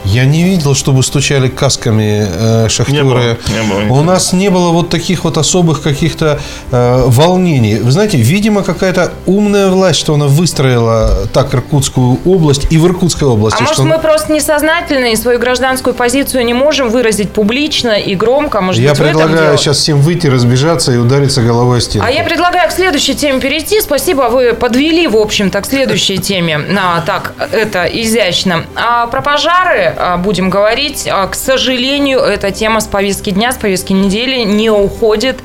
я 0.05 0.25
не 0.25 0.43
видел, 0.43 0.75
чтобы 0.75 1.03
стучали 1.03 1.47
касками 1.47 2.27
э, 2.29 2.69
шахтеры. 2.69 2.97
Не 2.97 3.03
было, 3.03 3.19
не 3.19 3.87
было 3.87 3.99
У 3.99 4.03
нас 4.03 4.33
не 4.33 4.49
было 4.49 4.69
вот 4.71 4.89
таких 4.89 5.23
вот 5.23 5.37
особых 5.37 5.81
каких-то 5.81 6.39
э, 6.71 7.03
волнений. 7.07 7.77
Вы 7.77 7.91
знаете, 7.91 8.17
видимо, 8.17 8.63
какая-то 8.63 9.13
умная 9.25 9.69
власть, 9.69 9.99
что 9.99 10.15
она 10.15 10.27
выстроила 10.27 11.27
так 11.33 11.53
Иркутскую 11.53 12.19
область 12.25 12.67
и 12.69 12.77
в 12.77 12.85
Иркутской 12.85 13.27
области. 13.27 13.59
А 13.59 13.61
может, 13.61 13.75
что... 13.75 13.85
мы 13.85 13.97
просто 13.99 14.33
несознательны 14.33 15.13
и 15.13 15.15
свою 15.15 15.39
гражданскую 15.39 15.93
позицию 15.93 16.45
не 16.45 16.53
можем 16.53 16.89
выразить 16.89 17.31
публично 17.31 17.91
и 17.91 18.15
громко? 18.15 18.61
Может 18.61 18.81
я 18.81 18.89
быть, 18.89 18.99
предлагаю 18.99 19.57
сейчас 19.57 19.77
всем 19.77 20.01
выйти, 20.01 20.27
разбежаться 20.27 20.91
и 20.91 20.97
удариться 20.97 21.41
головой 21.41 21.77
о 21.77 21.81
стену. 21.81 22.05
А 22.05 22.11
я 22.11 22.23
предлагаю 22.23 22.67
к 22.69 22.71
следующей 22.73 23.15
теме 23.15 23.39
перейти. 23.39 23.79
Спасибо, 23.81 24.23
вы 24.23 24.53
подвели, 24.53 25.07
в 25.07 25.15
общем-то, 25.15 25.61
к 25.61 25.65
следующей 25.65 26.17
теме. 26.17 26.59
А, 26.77 27.01
так, 27.01 27.33
это 27.51 27.85
изящно. 27.85 28.65
А 28.75 29.07
про 29.07 29.21
пожары 29.21 29.92
а, 29.97 30.17
будем 30.17 30.49
говорить. 30.49 31.07
А, 31.11 31.27
к 31.27 31.35
сожалению, 31.35 32.19
эта 32.19 32.51
тема 32.51 32.79
с 32.79 32.87
повестки 32.87 33.29
дня, 33.29 33.51
с 33.51 33.57
повестки 33.57 33.93
недели 33.93 34.43
не 34.43 34.69
уходит. 34.69 35.39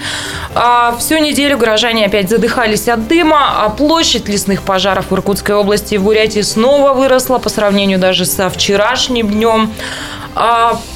А, 0.54 0.96
всю 0.98 1.18
неделю 1.18 1.58
горожане 1.58 2.06
опять 2.06 2.28
задыхались 2.28 2.88
от 2.88 3.08
дыма, 3.08 3.64
а 3.64 3.68
площадь 3.70 4.28
лесных 4.28 4.62
пожаров 4.62 5.10
в 5.10 5.14
Иркутской 5.14 5.54
области 5.54 5.94
и 5.94 5.98
в 5.98 6.04
Бурятии 6.04 6.40
снова 6.40 6.92
выросла 6.92 7.38
по 7.38 7.48
сравнению 7.48 7.98
даже 7.98 8.24
со 8.24 8.50
вчерашним 8.50 9.28
днем. 9.28 9.72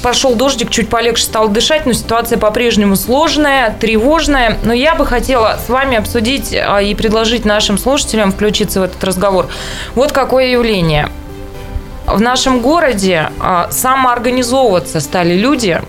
Пошел 0.03 0.37
дождик, 0.37 0.71
чуть 0.71 0.89
полегче 0.89 1.25
стало 1.25 1.49
дышать, 1.49 1.85
но 1.85 1.95
ситуация 1.95 2.39
по-прежнему 2.39 2.95
сложная, 2.95 3.77
тревожная. 3.81 4.59
Но 4.63 4.73
я 4.73 4.95
бы 4.95 5.05
хотела 5.05 5.59
с 5.65 5.69
вами 5.69 5.97
обсудить 5.97 6.53
и 6.53 6.95
предложить 6.95 7.45
нашим 7.45 7.77
слушателям 7.77 8.31
включиться 8.31 8.81
в 8.81 8.85
этот 8.85 9.03
разговор. 9.03 9.49
Вот 9.95 10.13
какое 10.13 10.47
явление– 10.47 11.09
в 12.07 12.21
нашем 12.21 12.61
городе 12.61 13.31
а, 13.41 13.69
самоорганизовываться 13.71 15.01
стали 15.01 15.35
люди. 15.35 15.81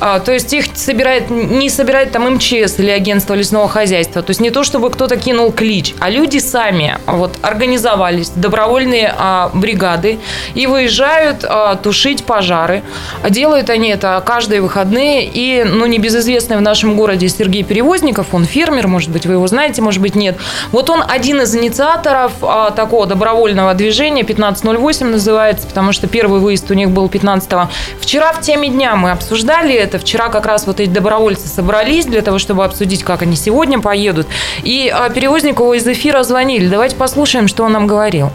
А, 0.00 0.20
то 0.20 0.32
есть 0.32 0.52
их 0.52 0.66
собирает, 0.74 1.30
не 1.30 1.68
собирает 1.68 2.12
там 2.12 2.34
МЧС 2.34 2.78
или 2.78 2.90
агентство 2.90 3.34
лесного 3.34 3.68
хозяйства. 3.68 4.22
То 4.22 4.30
есть 4.30 4.40
не 4.40 4.50
то, 4.50 4.64
чтобы 4.64 4.90
кто-то 4.90 5.16
кинул 5.16 5.52
клич, 5.52 5.94
а 6.00 6.08
люди 6.10 6.38
сами 6.38 6.98
вот 7.06 7.36
организовались, 7.42 8.30
добровольные 8.30 9.14
а, 9.16 9.50
бригады, 9.52 10.18
и 10.54 10.66
выезжают 10.66 11.44
тушить 11.82 12.24
пожары. 12.24 12.82
Делают 13.28 13.70
они 13.70 13.90
это 13.90 14.22
каждые 14.24 14.60
выходные. 14.60 15.24
И, 15.24 15.64
ну, 15.64 15.86
небезызвестный 15.86 16.56
в 16.56 16.62
нашем 16.62 16.96
городе 16.96 17.28
Сергей 17.28 17.62
Перевозников, 17.62 18.28
он 18.32 18.44
фермер, 18.44 18.86
может 18.86 19.10
быть, 19.10 19.26
вы 19.26 19.34
его 19.34 19.46
знаете, 19.46 19.82
может 19.82 20.00
быть, 20.00 20.14
нет. 20.14 20.36
Вот 20.72 20.90
он 20.90 21.02
один 21.06 21.40
из 21.40 21.54
инициаторов 21.54 22.32
такого 22.74 23.06
добровольного 23.06 23.74
движения, 23.74 24.22
1508 24.22 25.06
называется, 25.06 25.49
потому 25.58 25.92
что 25.92 26.06
первый 26.06 26.40
выезд 26.40 26.70
у 26.70 26.74
них 26.74 26.90
был 26.90 27.06
15-го. 27.06 27.68
Вчера 28.00 28.32
в 28.32 28.40
теме 28.40 28.68
дня 28.68 28.96
мы 28.96 29.10
обсуждали 29.10 29.74
это. 29.74 29.98
Вчера 29.98 30.28
как 30.28 30.46
раз 30.46 30.66
вот 30.66 30.80
эти 30.80 30.90
добровольцы 30.90 31.48
собрались 31.48 32.06
для 32.06 32.22
того, 32.22 32.38
чтобы 32.38 32.64
обсудить, 32.64 33.02
как 33.02 33.22
они 33.22 33.36
сегодня 33.36 33.80
поедут. 33.80 34.26
И 34.62 34.92
а, 34.92 35.10
Перевозникову 35.10 35.74
из 35.74 35.86
эфира 35.86 36.22
звонили. 36.22 36.68
Давайте 36.68 36.96
послушаем, 36.96 37.48
что 37.48 37.64
он 37.64 37.72
нам 37.72 37.86
говорил. 37.86 38.30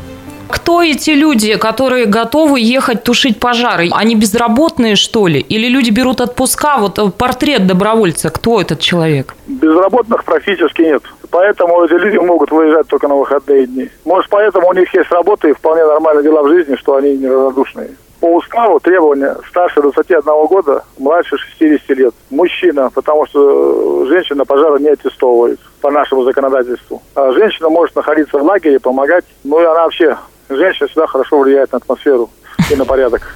Кто 0.50 0.82
эти 0.82 1.12
люди, 1.12 1.56
которые 1.58 2.06
готовы 2.06 2.60
ехать 2.60 3.04
тушить 3.04 3.40
пожары? 3.40 3.90
Они 3.92 4.16
безработные, 4.16 4.96
что 4.96 5.28
ли? 5.28 5.40
Или 5.40 5.68
люди 5.68 5.90
берут 5.90 6.22
отпуска? 6.22 6.78
Вот 6.78 7.00
э, 7.00 7.10
портрет 7.10 7.68
добровольца, 7.68 8.30
кто 8.30 8.62
этот 8.62 8.80
человек? 8.80 9.36
Безработных 9.48 10.24
практически 10.24 10.82
нет. 10.82 11.04
Поэтому 11.32 11.84
эти 11.84 11.94
люди 11.94 12.18
могут 12.18 12.52
выезжать 12.52 12.88
только 12.88 13.08
на 13.08 13.16
выходные 13.16 13.68
дни. 13.68 13.90
Может, 14.06 14.30
поэтому 14.30 14.70
у 14.70 14.74
них 14.74 14.94
есть 14.94 15.12
работа 15.12 15.48
и 15.48 15.54
вполне 15.54 15.86
нормальные 15.86 16.24
дела 16.24 16.44
в 16.44 16.50
жизни, 16.50 16.76
что 16.76 16.96
они 16.96 17.18
неравнодушные. 17.18 17.90
По 18.20 18.28
уставу 18.28 18.80
требования 18.80 19.36
старше 19.50 19.82
21 19.82 20.22
года, 20.48 20.84
младше 20.98 21.38
60 21.38 21.90
лет. 21.98 22.14
Мужчина, 22.30 22.90
потому 22.94 23.26
что 23.28 24.06
женщина 24.06 24.46
пожара 24.46 24.78
не 24.80 24.90
аттестовывает 24.90 25.60
по 25.82 25.92
нашему 25.92 26.24
законодательству. 26.24 27.02
А 27.14 27.32
женщина 27.34 27.70
может 27.70 27.96
находиться 27.96 28.38
в 28.38 28.44
лагере, 28.44 28.80
помогать. 28.80 29.26
Ну 29.44 29.60
и 29.60 29.64
она 29.64 29.84
вообще, 29.84 30.18
женщина 30.50 30.88
всегда 30.88 31.08
хорошо 31.08 31.40
влияет 31.40 31.72
на 31.72 31.78
атмосферу 31.78 32.30
и 32.72 32.76
на 32.76 32.86
порядок. 32.86 33.36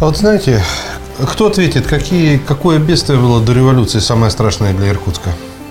А 0.00 0.04
вот 0.04 0.16
знаете, 0.16 0.62
кто 1.26 1.46
ответит, 1.46 1.86
какие, 1.86 2.38
какое 2.38 2.78
бедствие 2.78 3.18
было 3.18 3.40
до 3.40 3.52
революции 3.52 3.98
самое 3.98 4.30
страшное 4.30 4.72
для 4.72 4.90
Иркутска? 4.90 5.30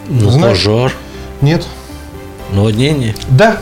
Ну, 0.10 0.30
Знаешь? 0.30 0.58
пожар. 0.58 0.92
Нет. 1.42 1.66
Наводнение. 2.52 3.16
Да. 3.30 3.58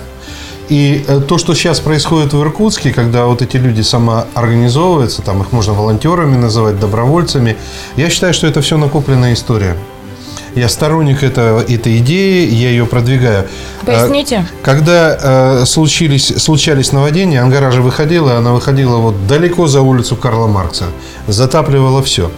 И 0.70 1.06
э, 1.08 1.22
то, 1.22 1.38
что 1.38 1.54
сейчас 1.54 1.80
происходит 1.80 2.34
в 2.34 2.42
Иркутске, 2.42 2.92
когда 2.92 3.26
вот 3.26 3.44
эти 3.44 3.58
люди 3.58 3.82
самоорганизовываются, 3.82 5.22
там 5.22 5.42
их 5.42 5.52
можно 5.52 5.74
волонтерами 5.74 6.36
называть, 6.36 6.80
добровольцами, 6.80 7.58
я 7.96 8.10
считаю, 8.10 8.34
что 8.34 8.48
это 8.48 8.62
все 8.62 8.78
накопленная 8.78 9.34
история. 9.34 9.78
Я 10.56 10.70
сторонник 10.70 11.22
этого, 11.22 11.60
этой 11.62 11.98
идеи, 11.98 12.50
я 12.50 12.70
ее 12.70 12.86
продвигаю. 12.86 13.46
Поясните. 13.86 14.38
А, 14.38 14.66
когда 14.66 15.18
э, 15.62 15.66
случились, 15.66 16.34
случались 16.38 16.94
наводнения, 16.94 17.42
Ангара 17.42 17.72
выходила, 17.72 18.38
она 18.38 18.54
выходила 18.54 18.98
вот 18.98 19.28
далеко 19.28 19.68
за 19.68 19.82
улицу 19.82 20.16
Карла 20.16 20.48
Маркса, 20.48 20.86
затапливала 21.28 22.02
все. 22.02 22.32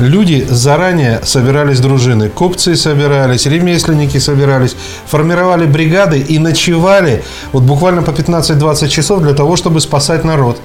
Люди 0.00 0.44
заранее 0.50 1.20
собирались 1.22 1.78
дружины, 1.78 2.28
копцы 2.28 2.74
собирались, 2.74 3.46
ремесленники 3.46 4.18
собирались, 4.18 4.74
формировали 5.06 5.66
бригады 5.66 6.18
и 6.18 6.40
ночевали 6.40 7.22
вот 7.52 7.62
буквально 7.62 8.02
по 8.02 8.10
15-20 8.10 8.88
часов 8.88 9.22
для 9.22 9.34
того, 9.34 9.54
чтобы 9.54 9.80
спасать 9.80 10.24
народ. 10.24 10.58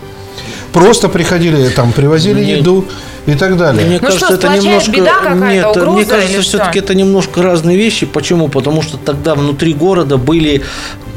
Просто 0.76 1.08
приходили, 1.08 1.70
там, 1.70 1.94
привозили 1.94 2.44
Нет. 2.44 2.60
еду, 2.60 2.86
и 3.26 3.36
так 3.36 3.56
далее. 3.56 3.86
Мне 3.86 4.00
ну 4.02 4.08
кажется, 4.08 4.26
что, 4.26 4.36
это 4.36 4.58
немножко 4.58 4.92
беда 4.92 5.34
нет, 5.34 5.66
угроза 5.68 5.92
мне 5.92 6.06
кажется, 6.06 6.42
все-таки 6.42 6.80
это 6.80 6.94
немножко 6.94 7.42
разные 7.42 7.78
вещи. 7.78 8.06
Почему? 8.06 8.50
Потому 8.50 8.82
что 8.82 8.98
тогда 8.98 9.36
внутри 9.36 9.74
города 9.74 10.18
были 10.18 10.64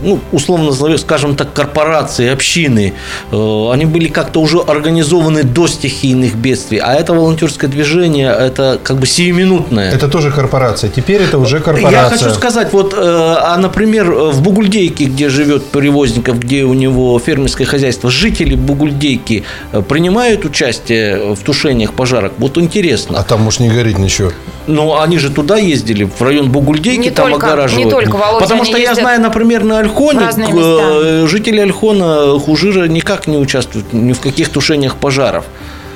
ну, 0.03 0.20
условно 0.32 0.72
скажем 0.99 1.36
так, 1.36 1.53
корпорации, 1.53 2.28
общины, 2.28 2.94
э, 3.32 3.70
они 3.72 3.86
были 3.86 4.09
как-то 4.09 4.40
уже 4.40 4.59
организованы 4.59 5.42
до 5.42 5.66
стихийных 5.66 6.34
бедствий, 6.36 6.78
а 6.78 6.94
это 6.94 7.12
волонтерское 7.12 7.70
движение, 7.70 8.30
это 8.30 8.78
как 8.82 8.99
бы 8.99 9.07
сиюминутное. 9.07 9.92
Это 9.92 10.09
тоже 10.09 10.30
корпорация, 10.30 10.90
теперь 10.90 11.22
это 11.22 11.38
уже 11.38 11.61
корпорация. 11.61 12.03
Я 12.03 12.09
хочу 12.09 12.30
сказать, 12.30 12.72
вот, 12.72 12.94
э, 12.94 12.99
а, 12.99 13.57
например, 13.57 14.11
в 14.11 14.42
Бугульдейке, 14.42 15.05
где 15.05 15.28
живет 15.28 15.66
Перевозников, 15.66 16.38
где 16.38 16.64
у 16.64 16.74
него 16.74 17.18
фермерское 17.18 17.66
хозяйство, 17.66 18.11
жители 18.11 18.55
Бугульдейки 18.55 19.44
э, 19.72 19.82
принимают 19.82 20.44
участие 20.44 21.34
в 21.34 21.42
тушениях 21.42 21.92
пожарок? 21.92 22.32
Вот 22.38 22.59
интересно. 22.59 23.18
А 23.18 23.22
там 23.22 23.42
может 23.42 23.61
не 23.61 23.68
горит 23.68 23.99
ничего. 23.99 24.32
Ну, 24.66 25.01
они 25.01 25.18
же 25.18 25.30
туда 25.30 25.57
ездили, 25.57 26.05
в 26.05 26.20
район 26.20 26.51
Бугульдейки, 26.51 27.01
не 27.01 27.11
там 27.11 27.30
только, 27.30 27.46
огораживают. 27.46 27.86
Не 27.86 27.90
только, 27.90 28.16
Володя, 28.16 28.44
Потому 28.44 28.64
что 28.64 28.76
я 28.76 28.94
знаю, 28.94 29.20
например, 29.20 29.64
на 29.64 29.80
Альхоне 29.89 30.28
э, 30.28 31.26
жители 31.26 31.61
Альхона 31.61 32.39
Хужира 32.39 32.86
никак 32.86 33.26
не 33.26 33.36
участвуют 33.36 33.93
ни 33.93 34.12
в 34.12 34.20
каких 34.20 34.51
тушениях 34.51 34.97
пожаров. 34.97 35.45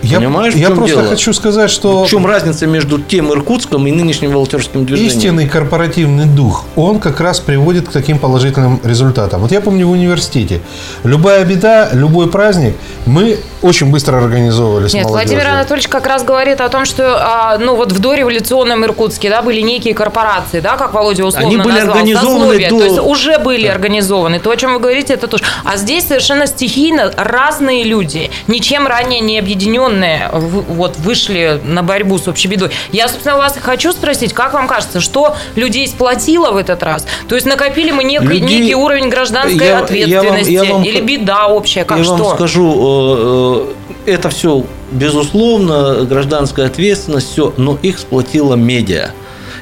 Я, 0.03 0.19
Понимаешь, 0.19 0.55
я 0.55 0.71
просто 0.71 0.97
дело? 0.97 1.09
хочу 1.09 1.33
сказать, 1.33 1.71
что... 1.71 2.05
В 2.05 2.09
чем 2.09 2.27
разница 2.27 2.67
между 2.67 3.01
тем 3.01 3.33
Иркутском 3.33 3.87
и 3.87 3.93
нынешним 3.93 4.33
волонтерским 4.33 4.85
движением? 4.85 5.17
Истинный 5.17 5.49
корпоративный 5.49 6.27
дух, 6.27 6.65
он 6.75 6.99
как 6.99 7.21
раз 7.21 7.39
приводит 7.41 7.89
к 7.89 7.93
таким 7.93 8.19
положительным 8.19 8.81
результатам. 8.83 9.41
Вот 9.41 9.53
я 9.53 9.61
помню 9.61 9.87
в 9.87 9.91
университете, 9.91 10.61
любая 11.05 11.45
беда, 11.45 11.91
любой 11.93 12.29
праздник, 12.29 12.75
мы 13.07 13.39
очень 13.63 13.91
быстро 13.91 14.19
организовывались 14.19 14.93
Нет, 14.93 15.07
Владимир 15.07 15.47
Анатольевич 15.47 15.89
как 15.89 16.07
раз 16.07 16.25
говорит 16.25 16.61
о 16.61 16.69
том, 16.69 16.85
что 16.85 17.17
а, 17.21 17.59
ну 17.59 17.77
вот 17.77 17.93
в 17.93 17.99
дореволюционном 18.01 18.85
Иркутске 18.85 19.31
да, 19.31 19.41
были 19.41 19.61
некие 19.61 19.95
корпорации, 19.95 20.61
да, 20.61 20.77
как 20.77 20.95
Володя 20.95 21.25
условно 21.25 21.49
Они 21.49 21.57
были 21.57 21.75
назвал, 21.75 21.97
организованы 21.97 22.69
до... 22.69 22.79
То 22.79 22.85
есть 22.85 22.99
уже 22.99 23.39
были 23.39 23.69
да. 23.69 23.73
организованы. 23.75 24.41
То, 24.41 24.51
о 24.51 24.57
чем 24.57 24.75
вы 24.75 24.81
говорите, 24.81 25.15
это 25.15 25.29
тоже. 25.29 25.45
А 25.65 25.77
здесь 25.77 26.09
совершенно 26.09 26.47
стихийно 26.49 27.13
разные 27.17 27.85
люди, 27.85 28.31
ничем 28.49 28.89
ранее 28.89 29.21
не 29.21 29.39
объединенные 29.39 29.92
военные 29.93 30.31
вот 30.33 30.97
вышли 30.99 31.61
на 31.65 31.83
борьбу 31.83 32.19
с 32.19 32.29
общей 32.29 32.49
бедой. 32.49 32.71
Я, 32.91 33.09
собственно, 33.09 33.37
вас 33.37 33.57
хочу 33.61 33.93
спросить, 33.93 34.33
как 34.33 34.55
вам 34.55 34.67
кажется, 34.67 35.01
что 35.01 35.37
людей 35.55 35.87
сплотило 35.87 36.51
в 36.53 36.57
этот 36.57 36.83
раз? 36.83 37.07
То 37.29 37.35
есть 37.35 37.47
накопили 37.47 37.91
мы 37.91 38.05
некий, 38.05 38.25
людей... 38.25 38.61
некий 38.61 38.75
уровень 38.75 39.09
гражданской 39.09 39.67
я, 39.67 39.81
ответственности 39.81 40.51
я 40.51 40.61
вам, 40.61 40.69
я 40.69 40.75
вам, 40.75 40.85
или 40.85 41.01
беда 41.01 41.47
общая? 41.47 41.85
Как 41.85 41.99
я 41.99 42.05
что? 42.05 42.17
вам 42.17 42.37
скажу, 42.37 43.67
э, 44.07 44.07
э, 44.07 44.13
это 44.15 44.31
все 44.31 44.65
безусловно 44.91 46.05
гражданская 46.05 46.67
ответственность, 46.67 47.33
все, 47.33 47.53
но 47.57 47.79
их 47.83 47.99
сплотила 47.99 48.55
медиа 48.55 49.11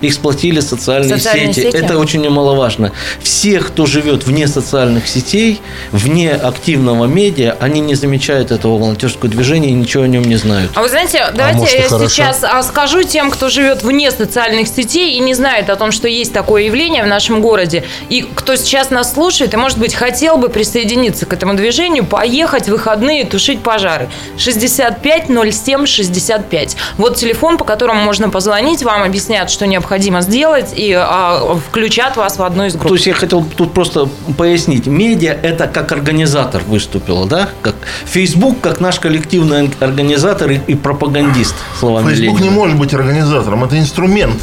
их 0.00 0.14
сплотили 0.14 0.60
социальные, 0.60 1.16
социальные 1.18 1.52
сети. 1.52 1.66
сети. 1.66 1.76
Это 1.76 1.98
очень 1.98 2.20
немаловажно. 2.20 2.92
Все, 3.22 3.60
кто 3.60 3.86
живет 3.86 4.26
вне 4.26 4.48
социальных 4.48 5.06
сетей, 5.06 5.60
вне 5.92 6.32
активного 6.32 7.06
медиа, 7.06 7.56
они 7.60 7.80
не 7.80 7.94
замечают 7.94 8.50
этого 8.50 8.78
волонтерского 8.78 9.30
движения 9.30 9.70
и 9.70 9.72
ничего 9.72 10.04
о 10.04 10.08
нем 10.08 10.22
не 10.22 10.36
знают. 10.36 10.72
А 10.74 10.82
вы 10.82 10.88
знаете, 10.88 11.18
а 11.18 11.32
давайте 11.32 11.58
а 11.58 11.60
может, 11.60 11.78
я 11.78 11.88
хорошо. 11.88 12.08
сейчас 12.08 12.44
а, 12.44 12.62
скажу 12.62 13.02
тем, 13.02 13.30
кто 13.30 13.48
живет 13.48 13.82
вне 13.82 14.10
социальных 14.10 14.68
сетей 14.68 15.16
и 15.16 15.20
не 15.20 15.34
знает 15.34 15.68
о 15.70 15.76
том, 15.76 15.92
что 15.92 16.08
есть 16.08 16.32
такое 16.32 16.62
явление 16.62 17.02
в 17.02 17.06
нашем 17.06 17.40
городе, 17.40 17.84
и 18.08 18.22
кто 18.34 18.56
сейчас 18.56 18.90
нас 18.90 19.12
слушает, 19.12 19.54
и, 19.54 19.56
может 19.56 19.78
быть, 19.78 19.94
хотел 19.94 20.36
бы 20.36 20.48
присоединиться 20.48 21.26
к 21.26 21.32
этому 21.32 21.54
движению, 21.54 22.04
поехать 22.04 22.68
в 22.68 22.70
выходные 22.70 23.24
тушить 23.24 23.60
пожары. 23.62 24.08
65 24.38 25.26
07 25.26 25.86
65. 25.86 26.76
Вот 26.96 27.16
телефон, 27.16 27.58
по 27.58 27.64
которому 27.64 28.02
можно 28.02 28.30
позвонить, 28.30 28.82
вам 28.82 29.02
объяснят, 29.02 29.50
что 29.50 29.66
необходимо 29.66 29.89
необходимо 29.90 30.20
сделать 30.20 30.72
и 30.76 30.92
а, 30.92 31.58
включат 31.68 32.16
вас 32.16 32.38
в 32.38 32.42
одну 32.42 32.64
из 32.64 32.74
групп. 32.74 32.88
То 32.88 32.94
есть 32.94 33.06
я 33.06 33.14
хотел 33.14 33.44
тут 33.56 33.72
просто 33.72 34.08
пояснить. 34.38 34.86
Медиа– 34.86 35.32
это 35.42 35.66
как 35.66 35.90
организатор 35.90 36.62
выступила, 36.62 37.26
да? 37.26 37.48
Как 37.62 37.74
Facebook 38.04 38.60
как 38.60 38.80
наш 38.80 39.00
коллективный 39.00 39.70
организатор 39.80 40.50
и, 40.50 40.60
и 40.68 40.74
пропагандист, 40.76 41.56
словами 41.78 42.10
Facebook 42.10 42.38
Ленина. 42.38 42.50
не 42.50 42.50
может 42.50 42.78
быть 42.78 42.94
организатором, 42.94 43.64
это 43.64 43.78
инструмент 43.78 44.40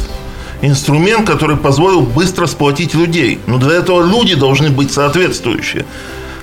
инструмент, 0.60 1.24
который 1.26 1.56
позволил 1.56 2.00
быстро 2.02 2.46
сплотить 2.46 2.92
людей. 2.92 3.38
Но 3.46 3.58
для 3.58 3.74
этого 3.74 4.04
люди 4.04 4.34
должны 4.34 4.70
быть 4.70 4.92
соответствующие. 4.92 5.84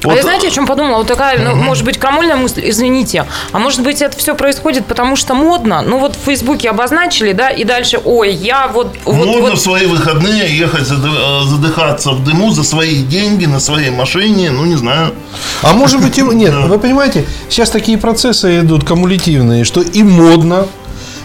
Вот. 0.05 0.13
А 0.13 0.15
я 0.15 0.21
знаете, 0.21 0.47
о 0.47 0.51
чем 0.51 0.67
подумала? 0.67 0.97
Вот 0.97 1.07
такая, 1.07 1.39
ну, 1.39 1.55
может 1.55 1.83
быть, 1.83 1.97
крамольная 1.97 2.35
мысль, 2.35 2.61
извините. 2.63 3.25
А 3.51 3.59
может 3.59 3.81
быть, 3.81 4.01
это 4.01 4.17
все 4.17 4.35
происходит, 4.35 4.85
потому 4.85 5.15
что 5.15 5.33
модно? 5.33 5.81
Ну, 5.81 5.99
вот 5.99 6.15
в 6.15 6.19
Фейсбуке 6.19 6.69
обозначили, 6.69 7.31
да, 7.31 7.49
и 7.49 7.63
дальше, 7.63 7.99
ой, 8.03 8.33
я 8.33 8.67
вот... 8.67 8.95
Модно 9.05 9.39
вот, 9.39 9.53
в 9.53 9.59
свои 9.59 9.85
выходные 9.87 10.55
ехать 10.57 10.85
задыхаться 10.85 12.11
в 12.11 12.23
дыму 12.23 12.51
за 12.51 12.63
свои 12.63 13.03
деньги 13.03 13.45
на 13.45 13.59
своей 13.59 13.89
машине, 13.89 14.51
ну, 14.51 14.65
не 14.65 14.75
знаю. 14.75 15.13
А 15.61 15.73
может 15.73 16.01
быть, 16.01 16.17
нет, 16.17 16.53
вы 16.53 16.79
понимаете, 16.79 17.25
сейчас 17.49 17.69
такие 17.69 17.97
процессы 17.97 18.59
идут 18.59 18.85
кумулятивные, 18.85 19.63
что 19.63 19.81
и 19.81 20.03
модно, 20.03 20.67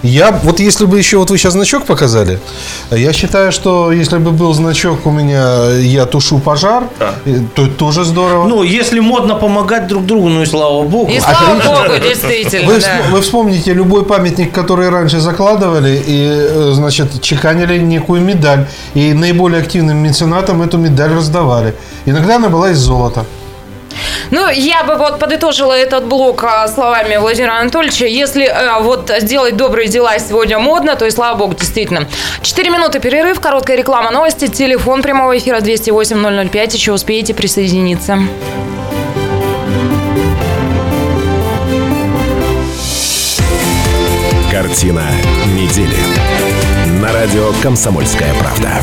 Я, 0.03 0.33
вот 0.33 0.61
если 0.61 0.87
бы 0.87 0.99
еще, 0.99 1.19
вот 1.19 1.31
вы 1.31 1.37
сейчас 1.37 1.53
значок 1.53 1.85
показали, 1.85 2.39
я 2.91 3.13
считаю, 3.13 3.53
что 3.53 3.93
если 3.93 4.19
бы 4.19 4.31
был 4.31 4.55
значок 4.55 5.07
у 5.07 5.11
меня, 5.11 5.71
я 5.73 6.07
тушу 6.07 6.39
пожар, 6.39 6.85
э, 7.27 7.41
то 7.55 7.67
тоже 7.67 8.05
здорово. 8.05 8.49
Ну, 8.49 8.63
если 8.63 9.01
модно 9.01 9.35
помогать 9.35 9.87
друг 9.89 10.07
другу, 10.07 10.29
ну 10.29 10.43
и 10.43 10.47
слава 10.47 10.83
богу. 10.85 11.11
И 11.11 11.21
слава 11.21 11.61
богу, 11.63 11.99
действительно, 12.03 12.67
Вы, 12.67 12.81
да. 12.81 13.03
вы 13.11 13.21
вспомните 13.21 13.75
любой 13.75 14.05
памятник, 14.05 14.53
который 14.53 14.89
раньше 14.89 15.21
закладывали 15.21 16.03
и, 16.07 16.29
э, 16.31 16.71
значит, 16.73 17.21
чеканили 17.21 17.79
некую 17.79 18.23
медаль. 18.23 18.67
И 18.95 19.13
наиболее 19.13 19.61
активным 19.61 19.99
меценатам 19.99 20.63
эту 20.63 20.79
медаль 20.79 21.13
раздавали. 21.13 21.75
Иногда 22.07 22.37
она 22.37 22.49
была 22.49 22.71
из 22.71 22.79
золота. 22.79 23.27
Ну, 24.31 24.49
я 24.49 24.85
бы 24.85 24.97
вот 24.97 25.19
подытожила 25.19 25.73
этот 25.73 26.05
блок 26.05 26.45
а, 26.45 26.69
словами 26.69 27.17
Владимира 27.17 27.59
Анатольевича. 27.59 28.07
Если 28.07 28.47
э, 28.47 28.81
вот 28.81 29.11
делать 29.23 29.57
добрые 29.57 29.89
дела 29.89 30.19
сегодня 30.19 30.59
модно, 30.59 30.97
то 30.97 31.07
и 31.07 31.11
слава 31.11 31.37
богу, 31.37 31.55
действительно. 31.55 32.07
Четыре 32.43 32.71
минуты 32.71 33.01
перерыв, 33.01 33.41
короткая 33.41 33.77
реклама, 33.77 34.11
новости, 34.11 34.47
телефон 34.49 35.03
прямого 35.03 35.37
эфира 35.37 35.59
208-005. 35.59 36.75
Еще 36.75 36.93
успеете 36.93 37.35
присоединиться. 37.35 38.19
Картина 44.51 45.05
недели. 45.55 45.97
На 47.01 47.13
радио 47.13 47.53
«Комсомольская 47.63 48.35
правда». 48.35 48.83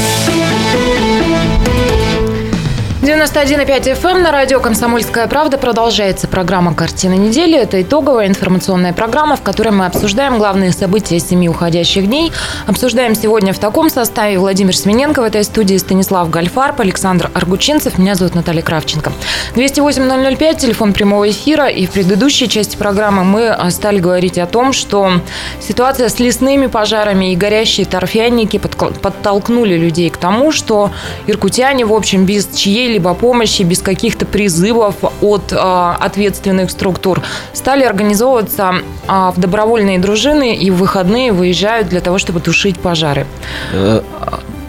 91,5 3.21 4.01
FM 4.01 4.15
эм 4.15 4.23
на 4.23 4.31
радио 4.31 4.59
«Комсомольская 4.59 5.27
правда» 5.27 5.59
продолжается 5.59 6.27
программа 6.27 6.73
«Картина 6.73 7.13
недели». 7.13 7.55
Это 7.55 7.79
итоговая 7.79 8.25
информационная 8.25 8.93
программа, 8.93 9.35
в 9.35 9.43
которой 9.43 9.69
мы 9.69 9.85
обсуждаем 9.85 10.39
главные 10.39 10.71
события 10.71 11.19
семи 11.19 11.47
уходящих 11.47 12.07
дней. 12.07 12.31
Обсуждаем 12.65 13.13
сегодня 13.13 13.53
в 13.53 13.59
таком 13.59 13.91
составе 13.91 14.39
Владимир 14.39 14.75
Смененко 14.75 15.21
в 15.21 15.23
этой 15.23 15.43
студии, 15.43 15.77
Станислав 15.77 16.31
Гальфарб, 16.31 16.79
Александр 16.81 17.29
Аргучинцев. 17.35 17.99
Меня 17.99 18.15
зовут 18.15 18.33
Наталья 18.33 18.63
Кравченко. 18.63 19.11
208-005, 19.53 20.55
телефон 20.55 20.91
прямого 20.91 21.29
эфира. 21.29 21.67
И 21.67 21.85
в 21.85 21.91
предыдущей 21.91 22.49
части 22.49 22.75
программы 22.75 23.23
мы 23.23 23.55
стали 23.69 23.99
говорить 23.99 24.39
о 24.39 24.47
том, 24.47 24.73
что 24.73 25.21
ситуация 25.59 26.09
с 26.09 26.17
лесными 26.17 26.65
пожарами 26.65 27.33
и 27.33 27.35
горящие 27.35 27.85
торфяники 27.85 28.57
подтолкнули 28.57 29.77
людей 29.77 30.09
к 30.09 30.17
тому, 30.17 30.51
что 30.51 30.89
иркутяне, 31.27 31.85
в 31.85 31.93
общем, 31.93 32.25
без 32.25 32.47
чьей-либо 32.47 33.10
помощи, 33.13 33.63
без 33.63 33.81
каких-то 33.81 34.25
призывов 34.25 34.95
от 35.21 35.51
э, 35.51 35.55
ответственных 35.55 36.71
структур 36.71 37.21
стали 37.53 37.83
организовываться 37.83 38.73
э, 39.07 39.31
в 39.35 39.39
добровольные 39.39 39.99
дружины 39.99 40.55
и 40.55 40.71
в 40.71 40.75
выходные 40.75 41.31
выезжают 41.31 41.89
для 41.89 42.01
того, 42.01 42.17
чтобы 42.17 42.39
тушить 42.39 42.79
пожары. 42.79 43.25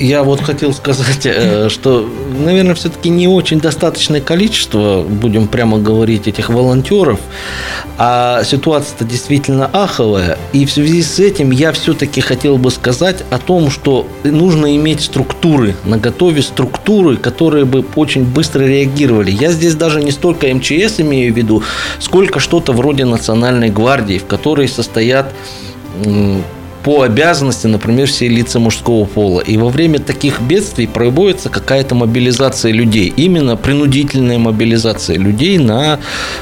Я 0.02 0.24
вот 0.24 0.40
хотел 0.40 0.72
сказать, 0.72 1.26
э, 1.26 1.68
что, 1.68 2.10
наверное, 2.44 2.74
все-таки 2.74 3.08
не 3.08 3.28
очень 3.28 3.60
достаточное 3.60 4.20
количество, 4.20 5.02
будем 5.08 5.46
прямо 5.46 5.78
говорить, 5.78 6.26
этих 6.26 6.48
волонтеров, 6.48 7.20
а 7.98 8.42
ситуация-то 8.42 9.04
действительно 9.04 9.70
аховая. 9.72 10.38
И 10.52 10.66
в 10.66 10.72
связи 10.72 11.04
с 11.04 11.20
этим 11.20 11.52
я 11.52 11.70
все-таки 11.70 12.20
хотел 12.20 12.58
бы 12.58 12.72
сказать 12.72 13.22
о 13.30 13.38
том, 13.38 13.70
что 13.70 14.08
нужно 14.24 14.74
иметь 14.74 15.02
структуры, 15.02 15.76
на 15.84 15.98
готове 15.98 16.42
структуры, 16.42 17.16
которые 17.16 17.64
бы 17.64 17.84
очень 17.94 18.24
быстро 18.24 18.64
реагировали. 18.64 19.30
Я 19.30 19.52
здесь 19.52 19.76
даже 19.76 20.02
не 20.02 20.10
столько 20.10 20.52
МЧС 20.52 20.98
имею 20.98 21.32
в 21.32 21.36
виду, 21.36 21.62
сколько 22.00 22.40
что-то 22.40 22.72
вроде 22.72 23.04
Национальной 23.04 23.70
гвардии, 23.70 24.18
в 24.18 24.26
которой 24.26 24.66
состоят 24.66 25.32
по 26.84 27.02
обязанности, 27.02 27.66
например, 27.68 28.08
все 28.08 28.26
лица 28.28 28.58
мужского 28.58 29.04
пола. 29.04 29.40
И 29.40 29.56
во 29.56 29.68
время 29.68 29.98
таких 30.00 30.40
бедствий 30.40 30.86
проводится 30.88 31.48
какая-то 31.48 31.94
мобилизация 31.94 32.72
людей. 32.72 33.12
Именно 33.16 33.56
принудительная 33.56 34.38
мобилизация 34.38 35.16
людей 35.16 35.58
на 35.58 36.00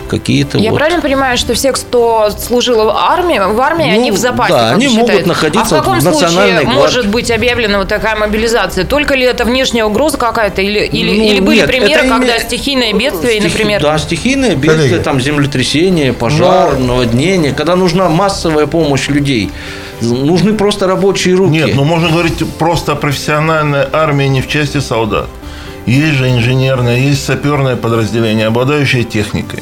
какие-то 0.09 0.57
Я 0.59 0.70
вот... 0.70 0.78
правильно 0.78 1.03
понимаю, 1.03 1.36
что 1.36 1.53
все, 1.55 1.72
кто 1.72 2.30
служил 2.30 2.84
в 2.84 2.88
армии, 2.88 3.38
в 3.38 3.61
армии, 3.61 3.84
Ну, 3.84 3.93
они 3.93 4.11
в 4.11 4.16
запасе, 4.16 4.53
да, 4.53 4.70
они 4.70 4.88
могут 4.88 5.03
считают. 5.09 5.26
находиться 5.26 5.76
А 5.76 5.78
в 5.78 5.82
каком 5.82 5.99
в 5.99 6.03
случае 6.03 6.20
Национальной 6.22 6.62
гвардии. 6.64 6.78
может 6.80 7.09
быть 7.09 7.30
объявлена 7.30 7.78
вот 7.78 7.88
такая 7.88 8.16
мобилизация? 8.16 8.84
Только 8.84 9.14
ли 9.14 9.24
это 9.26 9.45
внешняя 9.45 9.84
угроза 9.84 10.16
какая-то? 10.16 10.62
Или, 10.62 10.80
или, 10.86 11.18
Ну, 11.18 11.24
или 11.24 11.41
были 11.41 11.57
нет, 11.59 11.66
примеры, 11.66 11.93
это 11.93 12.09
когда 12.09 12.36
име- 12.38 12.43
стихийное 12.47 12.93
бедствие, 12.95 13.38
Стихи- 13.41 13.43
например... 13.45 13.82
Да, 13.82 13.99
стихийное 13.99 14.57
бедствие, 14.57 14.88
Коллеги. 14.88 15.03
там 15.05 15.20
землетрясение, 15.20 16.12
пожар, 16.14 16.78
наводнение, 16.78 17.53
когда 17.53 17.76
нужна 17.76 18.09
массовая 18.09 18.66
помощь 18.66 19.09
людей. 19.09 19.51
Нужны 20.03 20.53
просто 20.53 20.86
рабочие 20.86 21.34
руки. 21.34 21.51
Нет, 21.51 21.74
ну 21.74 21.84
можно 21.84 22.09
говорить 22.09 22.44
просто 22.59 22.92
о 22.92 22.96
профессиональной 22.96 23.86
армии 23.92 24.26
не 24.26 24.40
в 24.40 24.48
части 24.48 24.80
солдат. 24.80 25.28
Есть 25.86 26.18
же 26.18 26.30
инженерное, 26.30 26.98
есть 26.98 27.24
саперное 27.24 27.74
подразделение, 27.74 28.46
обладающее 28.46 29.03
техникой, 29.03 29.61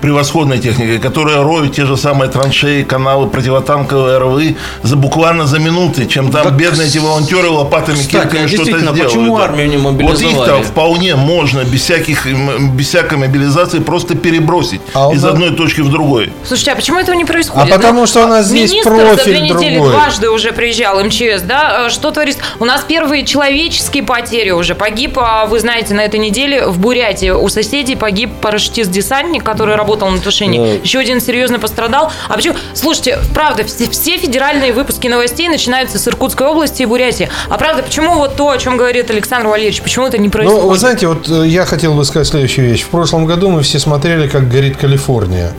превосходной 0.00 0.58
техникой, 0.58 0.98
которая 0.98 1.42
роют 1.42 1.74
те 1.74 1.84
же 1.84 1.96
самые 1.96 2.30
траншеи, 2.30 2.82
каналы, 2.82 3.26
противотанковые 3.28 4.18
РВы 4.18 4.56
за 4.82 4.96
буквально 4.96 5.46
за 5.46 5.58
минуты, 5.58 6.06
чем 6.06 6.30
там 6.30 6.44
Так, 6.44 6.56
бедные 6.56 6.88
эти 6.88 6.98
волонтеры 6.98 7.48
лопатами, 7.48 7.96
кстати, 7.96 8.10
кирками 8.24 8.44
а 8.44 8.48
что-то 8.48 8.78
сделают. 8.78 9.02
почему 9.04 9.36
да. 9.38 9.44
армию 9.44 9.68
не 9.68 9.76
Вот 9.76 9.92
мобилизовали? 9.92 10.32
их-то 10.60 10.62
вполне 10.62 11.16
можно 11.16 11.64
без, 11.64 11.82
всяких, 11.82 12.26
без 12.72 12.88
всякой 12.88 13.18
мобилизации 13.18 13.80
просто 13.80 14.14
перебросить 14.14 14.80
А 14.94 15.10
из 15.12 15.22
нас- 15.22 15.32
одной 15.32 15.50
точки 15.50 15.80
в 15.80 15.90
другой. 15.90 16.32
Слушайте, 16.44 16.72
а 16.72 16.76
почему 16.76 16.98
этого 16.98 17.14
не 17.16 17.24
происходит? 17.24 17.72
А 17.72 17.76
потому 17.76 18.06
что 18.06 18.24
у 18.24 18.28
нас 18.28 18.46
здесь 18.46 18.70
Министр 18.70 18.90
за 18.90 18.96
профиль 18.96 19.24
две 19.32 19.40
недели 19.40 19.74
другой. 19.74 19.92
дважды 19.92 20.30
уже 20.30 20.52
приезжал 20.52 21.02
МЧС, 21.02 21.42
да? 21.42 21.90
Что 21.90 22.10
творится? 22.10 22.40
У 22.60 22.64
нас 22.64 22.82
первые 22.86 23.24
человеческие 23.24 24.02
потери 24.04 24.50
уже. 24.50 24.74
Погиб, 24.74 25.18
а, 25.18 25.46
вы 25.46 25.58
знаете, 25.60 25.94
на 25.94 26.00
этой 26.02 26.20
неделе 26.20 26.66
в 26.66 26.78
Бурятии 26.78 27.30
у 27.30 27.48
соседей 27.48 27.96
погиб 27.96 28.30
парашютист-десантник, 28.40 29.42
который 29.42 29.74
работал 29.74 29.87
на 29.96 30.18
тушении. 30.20 30.58
Да. 30.58 30.82
Еще 30.82 30.98
один 30.98 31.20
серьезно 31.20 31.58
пострадал. 31.58 32.12
А 32.28 32.34
почему? 32.34 32.54
Слушайте, 32.74 33.18
правда, 33.34 33.64
все, 33.64 33.88
все 33.90 34.18
федеральные 34.18 34.72
выпуски 34.72 35.08
новостей 35.08 35.48
начинаются 35.48 35.98
с 35.98 36.08
Иркутской 36.08 36.46
области 36.46 36.82
и 36.82 36.86
Бурятии. 36.86 37.28
А 37.48 37.58
правда, 37.58 37.82
почему 37.82 38.14
вот 38.14 38.36
то, 38.36 38.50
о 38.50 38.58
чем 38.58 38.76
говорит 38.76 39.10
Александр 39.10 39.48
Валерьевич, 39.48 39.82
почему 39.82 40.06
это 40.06 40.18
не 40.18 40.28
происходит? 40.28 40.62
Ну, 40.62 40.68
вы 40.68 40.78
знаете, 40.78 41.08
вот 41.08 41.28
э, 41.28 41.46
я 41.46 41.64
хотел 41.64 41.94
бы 41.94 42.04
сказать 42.04 42.26
следующую 42.28 42.68
вещь. 42.68 42.82
В 42.82 42.88
прошлом 42.88 43.26
году 43.26 43.48
мы 43.48 43.62
все 43.62 43.78
смотрели, 43.78 44.28
как 44.28 44.48
горит 44.48 44.76
Калифорния. 44.76 45.52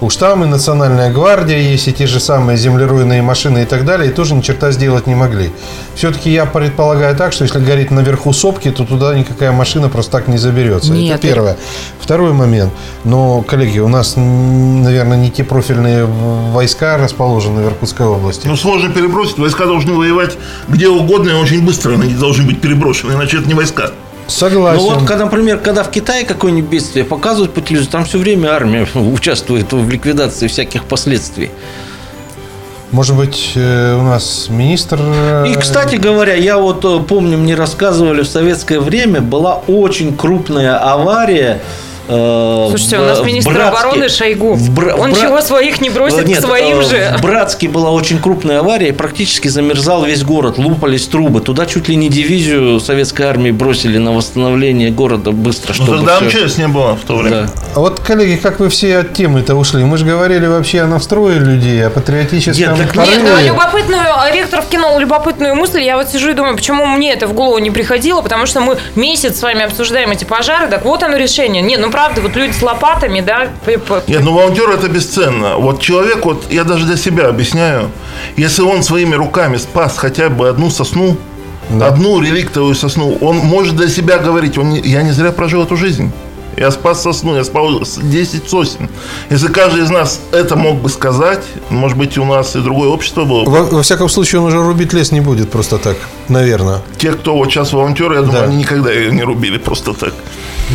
Уж 0.00 0.16
там 0.16 0.44
и 0.44 0.46
Национальная 0.46 1.12
гвардия 1.12 1.58
есть, 1.58 1.88
и 1.88 1.92
те 1.92 2.06
же 2.06 2.20
самые 2.20 2.56
землеройные 2.56 3.22
машины 3.22 3.62
и 3.62 3.64
так 3.66 3.84
далее, 3.84 4.10
и 4.10 4.14
тоже 4.14 4.34
ни 4.34 4.40
черта 4.40 4.72
сделать 4.72 5.06
не 5.06 5.14
могли. 5.14 5.50
Все-таки 5.94 6.30
я 6.30 6.46
предполагаю 6.46 7.14
так, 7.16 7.32
что 7.32 7.44
если 7.44 7.58
горит 7.58 7.90
наверху 7.90 8.32
сопки, 8.32 8.70
то 8.70 8.84
туда 8.84 9.14
никакая 9.14 9.52
машина 9.52 9.88
просто 9.88 10.12
так 10.12 10.28
не 10.28 10.38
заберется. 10.38 10.92
Нет. 10.92 11.18
Это 11.18 11.26
первое. 11.26 11.56
Второй 12.00 12.32
момент. 12.32 12.72
Но, 13.04 13.42
коллеги, 13.42 13.78
у 13.78 13.88
нас, 13.88 14.14
наверное, 14.16 15.18
не 15.18 15.30
те 15.30 15.44
профильные 15.44 16.06
войска 16.06 16.96
расположены 16.96 17.62
в 17.62 17.66
Иркутской 17.66 18.06
области. 18.06 18.46
Ну, 18.46 18.56
сложно 18.56 18.90
перебросить. 18.90 19.38
Войска 19.38 19.66
должны 19.66 19.92
воевать 19.92 20.36
где 20.68 20.88
угодно 20.88 21.30
и 21.30 21.34
очень 21.34 21.64
быстро 21.64 21.92
они 21.92 22.14
должны 22.14 22.44
быть 22.44 22.60
переброшены, 22.60 23.12
иначе 23.12 23.38
это 23.38 23.48
не 23.48 23.54
войска. 23.54 23.90
Согласен. 24.30 24.80
Ну 24.82 24.94
вот, 24.94 25.04
когда, 25.06 25.24
например, 25.24 25.58
когда 25.58 25.82
в 25.82 25.90
Китае 25.90 26.24
какое-нибудь 26.24 26.70
бедствие 26.70 27.04
показывают 27.04 27.52
по 27.52 27.60
телевизору, 27.60 27.90
там 27.92 28.04
все 28.04 28.18
время 28.18 28.48
армия 28.50 28.86
участвует 28.94 29.72
в 29.72 29.88
ликвидации 29.90 30.46
всяких 30.46 30.84
последствий. 30.84 31.50
Может 32.92 33.16
быть, 33.16 33.52
э, 33.54 33.96
у 33.96 34.02
нас 34.02 34.48
министр... 34.48 34.98
э, 35.00 35.44
И, 35.48 35.54
кстати 35.54 35.94
говоря, 35.94 36.34
я 36.34 36.58
вот 36.58 36.84
э, 36.84 36.98
помню, 37.06 37.38
мне 37.38 37.54
рассказывали 37.54 38.22
в 38.22 38.26
советское 38.26 38.80
время 38.80 39.20
была 39.20 39.62
очень 39.68 40.16
крупная 40.16 40.76
авария. 40.76 41.60
Э, 42.10 42.66
Слушайте, 42.70 42.98
в- 42.98 43.02
у 43.02 43.04
нас 43.04 43.20
министр 43.22 43.52
Братске. 43.54 43.78
обороны 43.86 44.08
Шойгу. 44.08 44.52
В 44.54 44.70
Бра- 44.70 44.96
в 44.96 45.00
Он 45.00 45.12
Бра- 45.12 45.20
чего 45.20 45.40
своих 45.40 45.80
не 45.80 45.90
бросит 45.90 46.26
Нет, 46.26 46.38
к 46.38 46.42
своим 46.42 46.80
э, 46.80 46.82
же? 46.82 47.14
В 47.18 47.22
Братске 47.22 47.68
была 47.68 47.90
очень 47.90 48.18
крупная 48.20 48.60
авария, 48.60 48.88
и 48.88 48.92
практически 48.92 49.48
замерзал 49.48 50.04
весь 50.04 50.22
город, 50.24 50.58
лупались 50.58 51.06
трубы. 51.06 51.40
Туда 51.40 51.66
чуть 51.66 51.88
ли 51.88 51.96
не 51.96 52.08
дивизию 52.08 52.80
советской 52.80 53.22
армии 53.22 53.50
бросили 53.50 53.98
на 53.98 54.12
восстановление 54.12 54.90
города 54.90 55.30
быстро, 55.32 55.74
Ну, 55.78 55.84
чтобы 55.84 55.96
тогда 55.98 56.16
всё- 56.28 56.44
МЧС 56.46 56.58
не 56.58 56.68
было 56.68 56.96
в 56.96 57.00
то 57.04 57.16
время. 57.16 57.42
Да. 57.42 57.50
А 57.76 57.80
вот, 57.80 58.00
коллеги, 58.00 58.36
как 58.36 58.60
вы 58.60 58.68
все 58.68 58.98
от 58.98 59.14
темы-то 59.14 59.54
ушли? 59.54 59.84
Мы 59.84 59.96
же 59.96 60.04
говорили 60.04 60.46
вообще 60.46 60.80
о 60.80 60.86
настрое 60.86 61.38
людей, 61.38 61.86
о 61.86 61.90
патриотическом 61.90 62.76
Нет, 62.76 62.76
так 62.76 62.94
порыве. 62.94 63.16
Нет, 63.22 63.24
ну, 63.38 63.46
любопытную, 63.46 64.02
ректор 64.32 64.62
вкинул 64.62 64.98
любопытную 64.98 65.54
мысль. 65.54 65.80
Я 65.82 65.96
вот 65.96 66.08
сижу 66.08 66.30
и 66.30 66.32
думаю, 66.32 66.56
почему 66.56 66.86
мне 66.86 67.12
это 67.12 67.26
в 67.26 67.32
голову 67.34 67.58
не 67.58 67.70
приходило, 67.70 68.22
потому 68.22 68.46
что 68.46 68.60
мы 68.60 68.76
месяц 68.96 69.38
с 69.38 69.42
вами 69.42 69.62
обсуждаем 69.64 70.10
эти 70.10 70.24
пожары, 70.24 70.68
так 70.68 70.84
вот 70.84 71.02
оно 71.02 71.16
решение. 71.16 71.62
Нет, 71.62 71.80
ну 71.80 71.90
правда, 72.00 72.22
вот 72.22 72.34
люди 72.36 72.52
с 72.52 72.62
лопатами, 72.62 73.20
да, 73.20 73.48
Нет, 74.06 74.22
ну 74.24 74.32
волонтер 74.32 74.70
это 74.70 74.88
бесценно. 74.88 75.56
Вот 75.56 75.80
человек, 75.82 76.24
вот 76.24 76.44
я 76.50 76.64
даже 76.64 76.86
для 76.86 76.96
себя 76.96 77.28
объясняю, 77.28 77.90
если 78.36 78.62
он 78.62 78.82
своими 78.82 79.14
руками 79.16 79.58
спас 79.58 79.98
хотя 79.98 80.30
бы 80.30 80.48
одну 80.48 80.70
сосну, 80.70 81.16
одну 81.82 82.20
реликтовую 82.22 82.74
сосну, 82.74 83.18
он 83.20 83.36
может 83.36 83.76
для 83.76 83.88
себя 83.88 84.16
говорить, 84.18 84.56
он 84.56 84.70
не- 84.70 84.80
я 84.80 85.02
не 85.02 85.12
зря 85.12 85.30
прожил 85.30 85.62
эту 85.62 85.76
жизнь. 85.76 86.10
Я 86.56 86.70
спас 86.70 87.02
сосну, 87.02 87.36
я 87.36 87.44
спас 87.44 87.98
10 88.02 88.48
сосен. 88.48 88.88
Если 89.30 89.48
каждый 89.48 89.84
из 89.84 89.90
нас 89.90 90.20
это 90.32 90.56
мог 90.56 90.80
бы 90.80 90.88
сказать, 90.88 91.42
может 91.70 91.96
быть, 91.98 92.18
у 92.18 92.24
нас 92.24 92.56
и 92.56 92.60
другое 92.60 92.88
общество 92.88 93.24
было. 93.24 93.44
бы. 93.44 93.50
Во, 93.50 93.62
во 93.76 93.82
всяком 93.82 94.08
случае, 94.08 94.40
он 94.40 94.46
уже 94.48 94.58
рубить 94.62 94.92
лес 94.94 95.12
не 95.12 95.20
будет 95.20 95.50
просто 95.50 95.78
так, 95.78 95.96
наверное. 96.28 96.78
Те, 96.98 97.12
кто 97.12 97.36
вот 97.36 97.50
сейчас 97.50 97.72
волонтеры, 97.72 98.14
я 98.16 98.22
думаю, 98.22 98.40
Да. 98.40 98.44
они 98.46 98.56
никогда 98.56 98.90
ее 98.90 99.12
не 99.12 99.22
рубили 99.22 99.58
просто 99.58 99.92
так. 99.94 100.14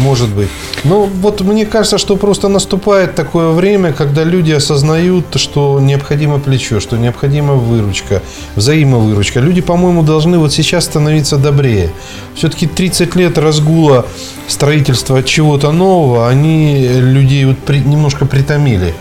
Может 0.02 0.30
быть. 0.30 0.50
Ну, 0.84 1.10
вот 1.22 1.42
мне 1.42 1.66
кажется, 1.66 1.98
что 1.98 2.18
просто 2.18 2.50
наступает 2.50 3.16
такое 3.16 3.50
время, 3.52 3.94
когда 3.94 4.24
люди 4.24 4.52
осознают, 4.52 5.26
что 5.36 5.80
необходимо 5.80 6.40
плечо, 6.40 6.80
что 6.80 6.98
необходима 6.98 7.54
выручка, 7.54 8.22
взаимовыручка. 8.56 9.40
Люди, 9.40 9.62
по-моему, 9.62 10.04
должны 10.04 10.38
вот 10.38 10.54
сейчас 10.54 10.86
становиться 10.86 11.38
добрее. 11.38 11.90
Все-таки 12.36 12.68
30 12.68 13.16
лет 13.16 13.38
разгула 13.38 14.06
строительства 14.48 15.24
чего-то 15.24 15.72
нового, 15.72 16.28
они 16.28 16.88
людей 16.88 17.46
вот 17.46 17.58
при- 17.60 17.80
немножко 17.80 18.26
притомили. 18.26 18.94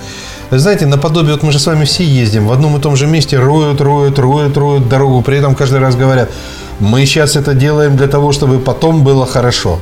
Знаете, 0.50 0.86
наподобие, 0.86 1.32
вот 1.32 1.42
мы 1.42 1.52
же 1.52 1.58
с 1.58 1.66
вами 1.66 1.84
все 1.84 2.04
ездим, 2.04 2.46
в 2.46 2.52
одном 2.52 2.76
и 2.76 2.80
том 2.80 2.94
же 2.96 3.06
месте 3.06 3.38
роют, 3.38 3.80
роют, 3.80 4.18
роют, 4.18 4.56
роют 4.56 4.88
дорогу, 4.88 5.22
при 5.22 5.38
этом 5.38 5.54
каждый 5.56 5.80
раз 5.80 5.96
говорят, 5.96 6.30
мы 6.78 7.04
сейчас 7.06 7.34
это 7.34 7.54
делаем 7.54 7.96
для 7.96 8.06
того, 8.06 8.30
чтобы 8.32 8.58
потом 8.58 9.02
было 9.02 9.26
хорошо. 9.26 9.80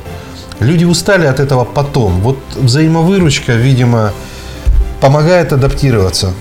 Люди 0.59 0.85
устали 0.85 1.25
от 1.25 1.39
этого 1.39 1.65
потом. 1.65 2.21
Вот 2.21 2.37
взаимовыручка, 2.55 3.53
видимо, 3.53 4.11
помогает 5.01 5.53
адаптироваться. 5.53 6.33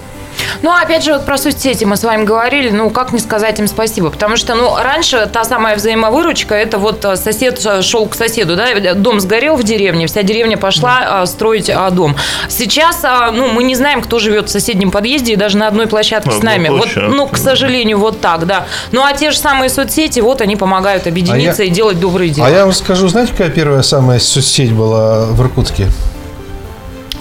Ну, 0.62 0.70
опять 0.70 1.05
же, 1.05 1.12
вот 1.14 1.24
про 1.24 1.38
соцсети 1.38 1.84
мы 1.84 1.97
с 1.97 2.05
вами 2.05 2.24
говорили, 2.24 2.70
ну, 2.70 2.90
как 2.90 3.12
не 3.12 3.18
сказать 3.20 3.59
им 3.59 3.66
спасибо, 3.66 4.11
потому 4.11 4.36
что, 4.36 4.55
ну, 4.55 4.76
раньше 4.76 5.28
та 5.32 5.45
самая 5.45 5.76
взаимовыручка, 5.76 6.55
это 6.55 6.78
вот 6.78 7.05
э, 7.05 7.16
сосед 7.16 7.64
э, 7.64 7.82
шел 7.82 8.07
к 8.07 8.14
соседу, 8.14 8.57
да, 8.57 8.95
дом 8.95 9.20
сгорел 9.20 9.57
в 9.57 9.62
деревне, 9.62 10.07
вся 10.07 10.22
деревня 10.22 10.57
пошла 10.57 11.22
э, 11.22 11.26
строить 11.26 11.68
э, 11.68 11.90
дом. 11.90 12.16
Сейчас, 12.49 13.03
э, 13.05 13.30
ну, 13.32 13.49
мы 13.49 13.62
не 13.64 13.74
знаем, 13.74 14.03
кто 14.03 14.18
живет 14.18 14.49
в 14.49 14.51
соседнем 14.53 14.90
подъезде 14.90 15.32
и 15.32 15.36
даже 15.36 15.57
на 15.59 15.68
одной 15.68 15.86
площадке 15.86 16.30
На 16.30 16.36
с 16.36 16.43
нами. 16.43 16.68
Вот, 16.68 16.88
ну, 16.97 17.26
к 17.26 17.36
сожалению, 17.36 17.99
вот 17.99 18.20
так, 18.20 18.47
да. 18.47 18.66
Ну, 18.93 19.03
а 19.05 19.12
те 19.12 19.30
же 19.30 19.38
самые 19.38 19.68
соцсети, 19.70 20.20
вот 20.20 20.40
они 20.40 20.57
помогают 20.57 21.07
объединиться 21.07 21.62
А 21.62 21.64
я- 21.64 21.70
и 21.70 21.74
делать 21.74 22.01
добрые 22.01 22.30
дела. 22.30 22.47
А 22.47 22.51
я 22.51 22.64
вам 22.64 22.72
скажу, 22.72 23.09
знаете, 23.09 23.32
какая 23.32 23.51
первая 23.51 23.82
самая 23.82 24.18
соцсеть 24.18 24.72
была 24.72 25.26
в 25.26 25.40
Иркутске? 25.40 25.88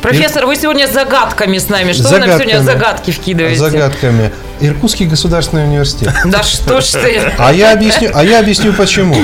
Профессор, 0.02 0.45
вы 0.47 0.56
сегодня 0.56 0.88
с 0.88 0.93
загадками 0.93 1.58
с 1.58 1.70
нами. 1.70 1.91
Что 1.93 2.10
вы 2.10 2.20
нам 2.20 2.30
сегодня 2.32 2.62
загадки 2.62 3.12
вкидываете? 3.12 3.60
Загадками. 3.60 4.32
Иркутский 4.60 5.06
государственный 5.06 5.66
университет. 5.66 6.12
Да 6.26 6.43
что 6.43 6.82
ж 6.82 6.86
ты. 6.86 7.22
А 7.38 7.52
я 7.54 7.74
объясню, 7.74 8.10
а 8.14 8.24
я 8.24 8.39
объясню 8.39 8.74
почему. 8.74 9.16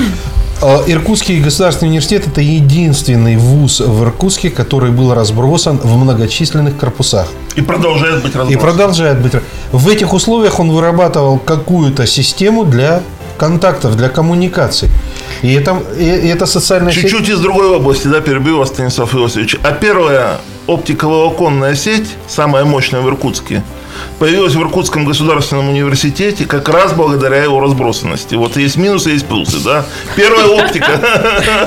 Э, 0.60 0.78
Иркутский 0.88 1.40
государственный 1.40 1.88
университет– 1.90 2.26
это 2.26 2.40
единственный 2.40 3.36
вуз 3.36 3.78
в 3.80 4.02
Иркутске, 4.02 4.50
который 4.50 4.90
был 4.90 5.14
разбросан 5.14 5.78
в 5.78 5.96
многочисленных 5.96 6.76
корпусах. 6.76 7.28
И 7.54 7.60
продолжает 7.60 8.22
быть 8.22 8.34
И 8.34 8.38
разбросан. 8.38 8.60
продолжает 8.60 9.20
быть. 9.20 9.32
В 9.70 9.88
этих 9.88 10.12
условиях 10.12 10.58
он 10.58 10.72
вырабатывал 10.72 11.38
какую-то 11.38 12.06
систему 12.08 12.64
для 12.64 13.02
контактов, 13.38 13.96
для 13.96 14.08
коммуникаций. 14.08 14.88
И 15.42 15.52
это, 15.54 15.80
и- 15.96 16.02
и 16.02 16.28
это 16.28 16.44
социальная 16.46 16.92
сеть. 16.92 17.02
Чуть-чуть 17.02 17.28
из 17.28 17.38
другой 17.38 17.68
области, 17.76 18.08
да, 18.08 18.20
перебью 18.20 18.58
вас, 18.58 18.68
Станислав 18.70 19.14
Иосифович. 19.14 19.58
А 19.62 19.70
первая 19.70 20.38
оптиковолоконная 20.68 21.74
сеть, 21.74 22.14
самая 22.28 22.64
мощная 22.64 23.00
в 23.00 23.08
Иркутске, 23.08 23.64
появилась 24.18 24.54
в 24.54 24.60
Иркутском 24.60 25.04
государственном 25.04 25.68
университете 25.68 26.44
как 26.44 26.68
раз 26.68 26.92
благодаря 26.92 27.42
его 27.42 27.60
разбросанности. 27.60 28.34
Вот 28.34 28.56
есть 28.56 28.76
минусы, 28.76 29.10
есть 29.10 29.26
плюсы, 29.26 29.58
да. 29.64 29.84
Первая 30.16 30.46
оптика. 30.46 31.00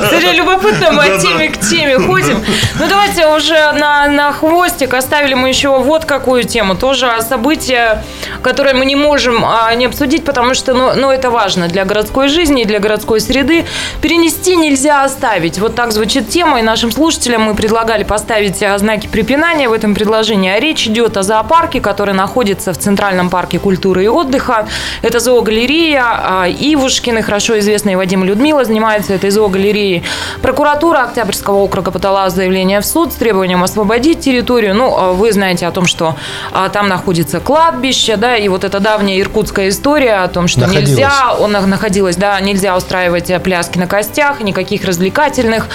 Смотри, 0.09 0.33
любопытно, 0.33 0.91
мы 0.91 1.03
от 1.03 1.21
темы 1.21 1.47
к 1.49 1.59
теме 1.59 1.97
ходим. 1.99 2.43
Ну, 2.79 2.87
давайте 2.87 3.27
уже 3.27 3.71
на, 3.73 4.07
на 4.07 4.31
хвостик 4.31 4.93
оставили 4.93 5.33
мы 5.33 5.49
еще 5.49 5.79
вот 5.79 6.05
какую 6.05 6.43
тему. 6.43 6.75
Тоже 6.75 7.11
событие, 7.27 8.03
которое 8.41 8.73
мы 8.73 8.85
не 8.85 8.95
можем 8.95 9.45
а, 9.45 9.73
не 9.75 9.85
обсудить, 9.85 10.25
потому 10.25 10.53
что, 10.53 10.73
ну, 10.73 10.93
ну, 10.95 11.11
это 11.11 11.29
важно 11.29 11.67
для 11.67 11.85
городской 11.85 12.27
жизни 12.27 12.63
и 12.63 12.65
для 12.65 12.79
городской 12.79 13.19
среды. 13.19 13.65
Перенести 14.01 14.55
нельзя 14.55 15.03
оставить. 15.03 15.59
Вот 15.59 15.75
так 15.75 15.91
звучит 15.91 16.29
тема, 16.29 16.59
и 16.59 16.63
нашим 16.63 16.91
слушателям 16.91 17.43
мы 17.43 17.55
предлагали 17.55 18.03
поставить 18.03 18.61
а, 18.63 18.77
знаки 18.77 19.07
препинания 19.07 19.69
в 19.69 19.73
этом 19.73 19.93
предложении. 19.93 20.49
А 20.49 20.59
речь 20.59 20.87
идет 20.87 21.17
о 21.17 21.23
зоопарке, 21.23 21.81
который 21.81 22.13
находится 22.21 22.71
в 22.71 22.77
Центральном 22.77 23.29
парке 23.29 23.57
культуры 23.57 24.03
и 24.03 24.07
отдыха. 24.07 24.67
Это 25.01 25.19
зоогалерея 25.19 26.03
а, 26.05 26.47
Ивушкины, 26.47 27.23
хорошо 27.23 27.57
известные 27.57 27.97
Вадим 27.97 28.23
Людмила 28.23 28.63
занимаются 28.63 29.13
этой 29.13 29.31
зоогалереей. 29.31 30.03
Прокуратура 30.41 30.99
Октябрьского 30.99 31.57
округа 31.57 31.89
подала 31.91 32.29
заявление 32.29 32.79
в 32.79 32.85
суд 32.85 33.11
с 33.11 33.15
требованием 33.15 33.63
освободить 33.63 34.19
территорию. 34.19 34.75
Ну, 34.75 34.95
а 34.95 35.13
вы 35.13 35.31
знаете 35.31 35.65
о 35.65 35.71
том, 35.71 35.87
что 35.87 36.15
а, 36.51 36.69
там 36.69 36.87
находится 36.87 37.39
кладбище, 37.39 38.17
да, 38.17 38.37
и 38.37 38.47
вот 38.49 38.63
эта 38.63 38.79
давняя 38.79 39.19
иркутская 39.19 39.69
история 39.69 40.23
о 40.23 40.27
том, 40.27 40.47
что 40.47 40.61
Находилась. 40.61 40.89
нельзя, 40.89 41.35
он 41.39 41.51
находилась, 41.51 42.17
да, 42.17 42.39
нельзя 42.39 42.77
устраивать 42.77 43.31
э, 43.31 43.39
пляски 43.39 43.79
на 43.79 43.87
костях, 43.87 44.41
никаких 44.41 44.85
развлекательных 44.85 45.67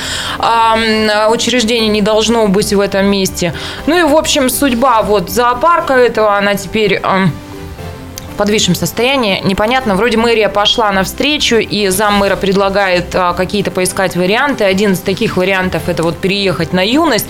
учреждений 1.31 1.89
не 1.89 2.03
должно 2.03 2.47
быть 2.47 2.73
в 2.73 2.81
этом 2.81 3.07
месте. 3.07 3.53
Ну 3.87 3.99
и, 3.99 4.03
в 4.03 4.15
общем, 4.15 4.49
судьба 4.49 5.03
вот 5.03 5.31
зоопарка 5.31 5.95
этого, 5.95 6.36
она 6.39 6.55
теперь... 6.55 7.01
ам, 7.03 7.33
в 8.37 8.39
подвисшем 8.39 8.75
состоянии. 8.75 9.41
Непонятно, 9.45 9.95
вроде 9.95 10.19
мэрия 10.19 10.51
пошла 10.51 10.93
навстречу, 10.93 11.57
и 11.57 11.89
зам 11.89 12.19
мэра 12.19 12.37
предлагает 12.37 13.15
а, 13.15 13.33
какие-то 13.33 13.71
поискать 13.71 14.15
варианты. 14.15 14.65
Один 14.65 14.93
из 14.93 15.01
таких 15.01 15.39
вариантов– 15.39 15.85
это 15.87 16.03
вот 16.03 16.19
переехать 16.19 16.75
на 16.75 16.87
юность. 16.87 17.27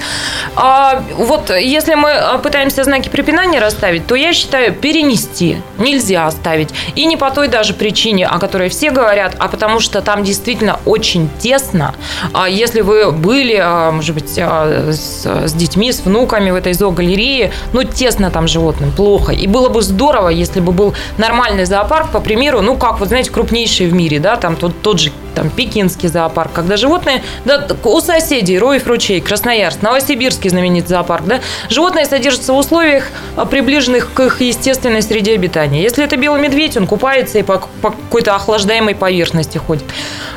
А, 0.57 1.05
вот 1.17 1.51
если 1.51 1.95
мы 1.95 2.11
а, 2.11 2.39
пытаемся 2.39 2.83
знаки 2.83 3.09
препинания 3.09 3.61
расставить, 3.61 4.09
то 4.09 4.17
я 4.17 4.33
считаю, 4.33 4.73
перенести 4.73 5.59
нельзя 5.79 6.27
оставить. 6.27 6.71
И 6.97 7.07
не 7.07 7.17
по 7.17 7.31
той 7.31 7.47
даже 7.47 7.73
причине, 7.73 8.27
о 8.27 8.41
которой 8.41 8.69
все 8.69 8.91
говорят, 8.91 9.37
а 9.39 9.47
потому 9.47 9.79
что 9.79 10.03
там 10.03 10.25
действительно 10.25 10.81
очень 10.87 11.31
тесно. 11.39 11.95
А 12.33 12.49
если 12.49 12.81
вы 12.81 13.13
были, 13.13 13.61
а, 13.63 13.93
может 13.93 14.13
быть, 14.13 14.37
а, 14.41 14.91
с, 14.91 15.25
с 15.25 15.53
детьми, 15.53 15.93
с 15.93 16.01
внуками 16.01 16.51
в 16.51 16.57
этой 16.57 16.73
зоогалерее, 16.73 17.53
ну, 17.73 17.85
тесно 17.85 18.33
там 18.33 18.49
животным, 18.49 18.91
плохо. 18.91 19.31
И 19.31 19.47
было 19.47 19.69
бы 19.69 19.83
здорово, 19.83 20.31
если 20.31 20.59
бы 20.59 20.73
был 20.73 20.96
нормальный 21.19 21.65
зоопарк, 21.65 22.11
по 22.11 22.21
примеру, 22.21 22.61
ну, 22.61 22.77
как, 22.77 23.01
вот 23.01 23.09
знаете, 23.09 23.31
крупнейший 23.31 23.87
в 23.87 23.95
мире, 23.95 24.19
да, 24.19 24.37
там 24.37 24.57
тот, 24.57 24.81
тот 24.83 25.01
же 25.01 25.13
там 25.37 25.51
пекинский 25.51 26.09
зоопарк, 26.09 26.53
когда 26.53 26.77
животные, 26.77 27.23
да, 27.45 27.67
у 27.85 28.01
соседей, 28.01 28.59
Роев 28.59 28.87
ручей, 28.87 29.21
Красноярск, 29.21 29.83
Новосибирский 29.83 30.49
знаменитый 30.49 30.89
зоопарк, 30.89 31.27
да, 31.27 31.41
животные 31.69 32.07
содержатся 32.07 32.55
в 32.55 32.57
условиях, 32.57 33.05
а, 33.37 33.45
приближенных 33.45 34.13
к 34.15 34.21
их 34.21 34.41
естественной 34.41 35.03
среде 35.03 35.35
обитания. 35.35 35.83
Если 35.83 36.03
это 36.03 36.17
белый 36.17 36.41
медведь, 36.41 36.77
он 36.79 36.87
купается 36.87 37.39
и 37.39 37.43
по, 37.43 37.63
по 37.83 37.91
какой-то 37.91 38.35
охлаждаемой 38.35 38.95
поверхности 38.95 39.59
ходит. 39.59 39.85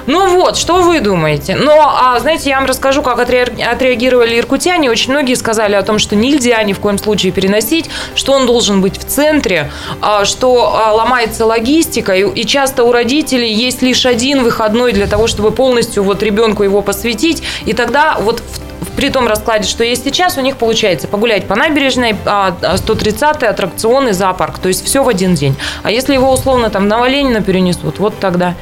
Ну 0.05 0.27
вот, 0.35 0.57
что 0.57 0.81
вы 0.81 0.99
думаете? 0.99 1.55
Но, 1.55 1.79
а, 1.79 2.19
знаете, 2.19 2.49
я 2.49 2.57
вам 2.57 2.65
расскажу, 2.65 3.01
как 3.01 3.19
отре- 3.19 3.63
отреагировали 3.63 4.37
иркутяне. 4.37 4.91
Очень 4.91 5.11
многие 5.11 5.35
сказали 5.35 5.75
о 5.75 5.81
том, 5.83 5.97
что 5.97 6.17
нельзя 6.17 6.61
ни 6.63 6.73
в 6.73 6.79
коем 6.79 6.97
случае 6.97 7.31
переносить, 7.31 7.89
что 8.15 8.33
он 8.33 8.45
должен 8.45 8.81
быть 8.81 8.97
в 8.99 9.05
центре, 9.05 9.71
а, 10.01 10.25
что 10.25 10.75
а, 10.75 10.91
ломается 10.91 11.45
логистика, 11.45 12.15
и 12.15 12.43
часто 12.43 12.83
у 12.83 12.91
родителей 12.91 13.53
есть 13.53 13.81
лишь 13.81 14.05
один 14.05 14.43
выходной 14.43 14.88
для 14.91 15.07
того, 15.07 15.27
чтобы 15.27 15.51
полностью 15.51 16.03
вот 16.03 16.23
ребенку 16.23 16.63
его 16.63 16.81
посвятить, 16.81 17.43
и 17.65 17.73
тогда 17.73 18.17
вот 18.19 18.39
в 18.39 18.69
при 18.95 19.09
том 19.09 19.27
раскладе, 19.27 19.65
что 19.65 19.83
есть 19.85 20.03
сейчас, 20.03 20.37
у 20.37 20.41
них 20.41 20.57
получается 20.57 21.07
погулять 21.07 21.47
по 21.47 21.55
набережной, 21.55 22.17
а, 22.25 22.53
130-й 22.61 23.47
аттракционный 23.47 24.11
зоопарк. 24.11 24.59
То 24.59 24.67
есть 24.67 24.83
все 24.85 25.03
в 25.03 25.07
один 25.07 25.35
день. 25.35 25.55
А 25.83 25.91
если 25.91 26.13
его 26.13 26.31
условно 26.31 26.69
там 26.69 26.89
на 26.89 27.07
Ленина 27.07 27.41
перенесут, 27.41 27.99
вот 27.99 28.19
тогда 28.19 28.55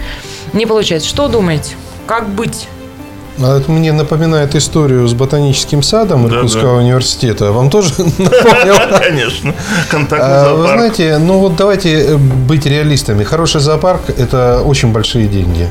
не 0.53 0.67
получается. 0.67 1.09
Что 1.09 1.27
думаете? 1.27 1.75
Как 2.05 2.29
быть? 2.29 2.67
А 3.39 3.57
Это 3.57 3.71
мне 3.71 3.91
напоминает 3.93 4.55
историю 4.55 5.07
с 5.07 5.13
ботаническим 5.13 5.83
садом 5.83 6.27
Да, 6.27 6.35
Иркутского 6.35 6.77
да. 6.77 6.83
университета. 6.83 7.51
Вам 7.51 7.69
тоже 7.69 7.93
напомнил? 7.97 8.75
Конечно. 8.99 9.53
Контактный 9.89 10.27
А, 10.29 10.53
Вы 10.55 10.67
знаете, 10.67 11.17
ну 11.19 11.39
вот 11.39 11.55
давайте 11.55 11.99
э, 11.99 12.15
быть 12.17 12.65
реалистами. 12.65 13.23
Хороший 13.23 13.61
зоопарк– 13.61 14.09
это 14.17 14.61
очень 14.63 14.91
большие 14.91 15.27
деньги. 15.27 15.67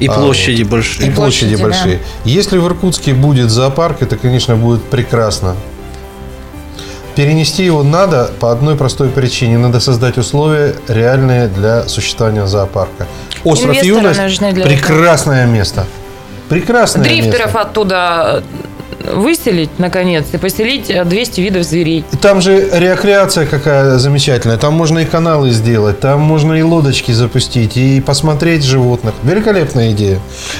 И 0.00 0.06
А, 0.06 0.12
площади 0.12 0.62
большие. 0.62 1.08
И 1.08 1.10
площади 1.10 1.56
площади, 1.56 1.62
большие. 1.62 2.00
Если 2.24 2.58
в 2.58 2.66
Иркутске 2.66 3.14
будет 3.14 3.50
зоопарк, 3.50 4.02
это, 4.02 4.16
конечно, 4.16 4.56
будет 4.56 4.82
прекрасно. 4.84 5.56
Перенести 7.14 7.64
его 7.64 7.82
надо 7.82 8.30
по 8.40 8.50
одной 8.50 8.76
простой 8.76 9.10
причине. 9.10 9.58
Надо 9.58 9.80
создать 9.80 10.16
условия 10.16 10.74
реальные 10.88 11.48
для 11.48 11.86
существования 11.88 12.46
зоопарка. 12.46 13.06
Остров 13.44 13.76
Инвесторы 13.76 14.22
Юность 14.22 14.64
прекрасное 14.64 15.46
место. 15.46 15.86
Прекрасное 16.48 17.04
Дрифтеров 17.04 17.46
место. 17.46 17.60
оттуда 17.60 18.42
выселить, 19.04 19.70
наконец, 19.78 20.26
и 20.32 20.38
поселить 20.38 20.90
э, 20.90 21.04
200 21.04 21.40
видов 21.40 21.62
зверей. 21.64 22.04
Там 22.20 22.40
же 22.40 22.68
рекреация 22.72 23.46
какая 23.46 23.98
замечательная. 23.98 24.56
Там 24.58 24.74
можно 24.74 24.98
и 25.00 25.04
каналы 25.04 25.50
сделать, 25.50 26.00
там 26.00 26.20
можно 26.20 26.54
и 26.54 26.62
лодочки 26.62 27.12
запустить, 27.12 27.76
и 27.76 28.00
посмотреть 28.00 28.64
животных. 28.64 29.14
Великолепная 29.22 29.92
идея. 29.92 30.18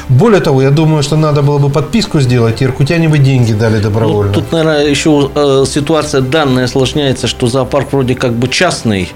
Более 0.08 0.40
того, 0.40 0.62
я 0.62 0.70
думаю, 0.70 1.02
что 1.02 1.16
надо 1.16 1.42
было 1.42 1.58
бы 1.58 1.70
подписку 1.70 2.20
сделать, 2.20 2.62
и 2.62 2.64
иркутяне 2.64 3.08
бы 3.08 3.18
деньги 3.18 3.52
дали 3.52 3.76
Ну, 3.76 3.82
добровольно. 3.82 4.32
тут, 4.32 4.52
наверное, 4.52 4.86
еще 4.86 5.30
э, 5.34 5.64
ситуация 5.66 6.20
данная 6.20 6.64
осложняется, 6.64 7.26
что 7.26 7.46
зоопарк 7.46 7.92
вроде 7.92 8.14
как 8.14 8.32
бы 8.32 8.48
частный, 8.48 9.12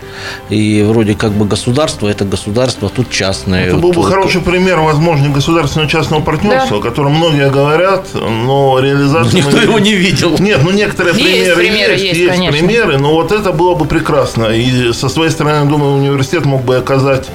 и 0.51 0.85
вроде 0.89 1.15
как 1.15 1.33
бы 1.33 1.45
государство, 1.47 2.09
это 2.09 2.25
государство, 2.25 2.89
тут 2.89 3.11
частное. 3.11 3.67
Это 3.67 3.77
был 3.77 3.91
бы 3.91 3.95
Тут- 3.97 4.07
хороший 4.07 4.41
пример, 4.41 4.79
возможно, 4.81 5.29
государственно-частного 5.31 6.23
партнерства, 6.23 6.79
о 6.79 6.81
котором 6.81 7.13
многие 7.15 7.51
говорят, 7.51 8.07
но 8.15 8.79
реализация... 8.81 9.16
Никто 9.33 9.61
его 9.61 9.79
не 9.79 9.95
видел. 9.95 10.37
Нет, 10.39 10.61
ну 10.63 10.71
некоторые 10.71 11.15
Есть 11.15 11.55
примеры 11.55 11.57
примеры, 11.57 11.93
есть, 11.93 12.05
есть, 12.05 12.21
есть 12.21 12.33
конечно. 12.33 12.59
примеры, 12.59 12.99
но 12.99 13.13
вот 13.13 13.33
это 13.33 13.53
было 13.53 13.75
бы 13.75 13.85
прекрасно. 13.85 14.47
И 14.47 14.93
со 14.93 15.09
своей 15.09 15.31
стороны, 15.31 15.69
думаю, 15.69 15.95
университет 15.95 16.45
мог 16.45 16.63
бы 16.65 16.77
оказать 16.77 17.27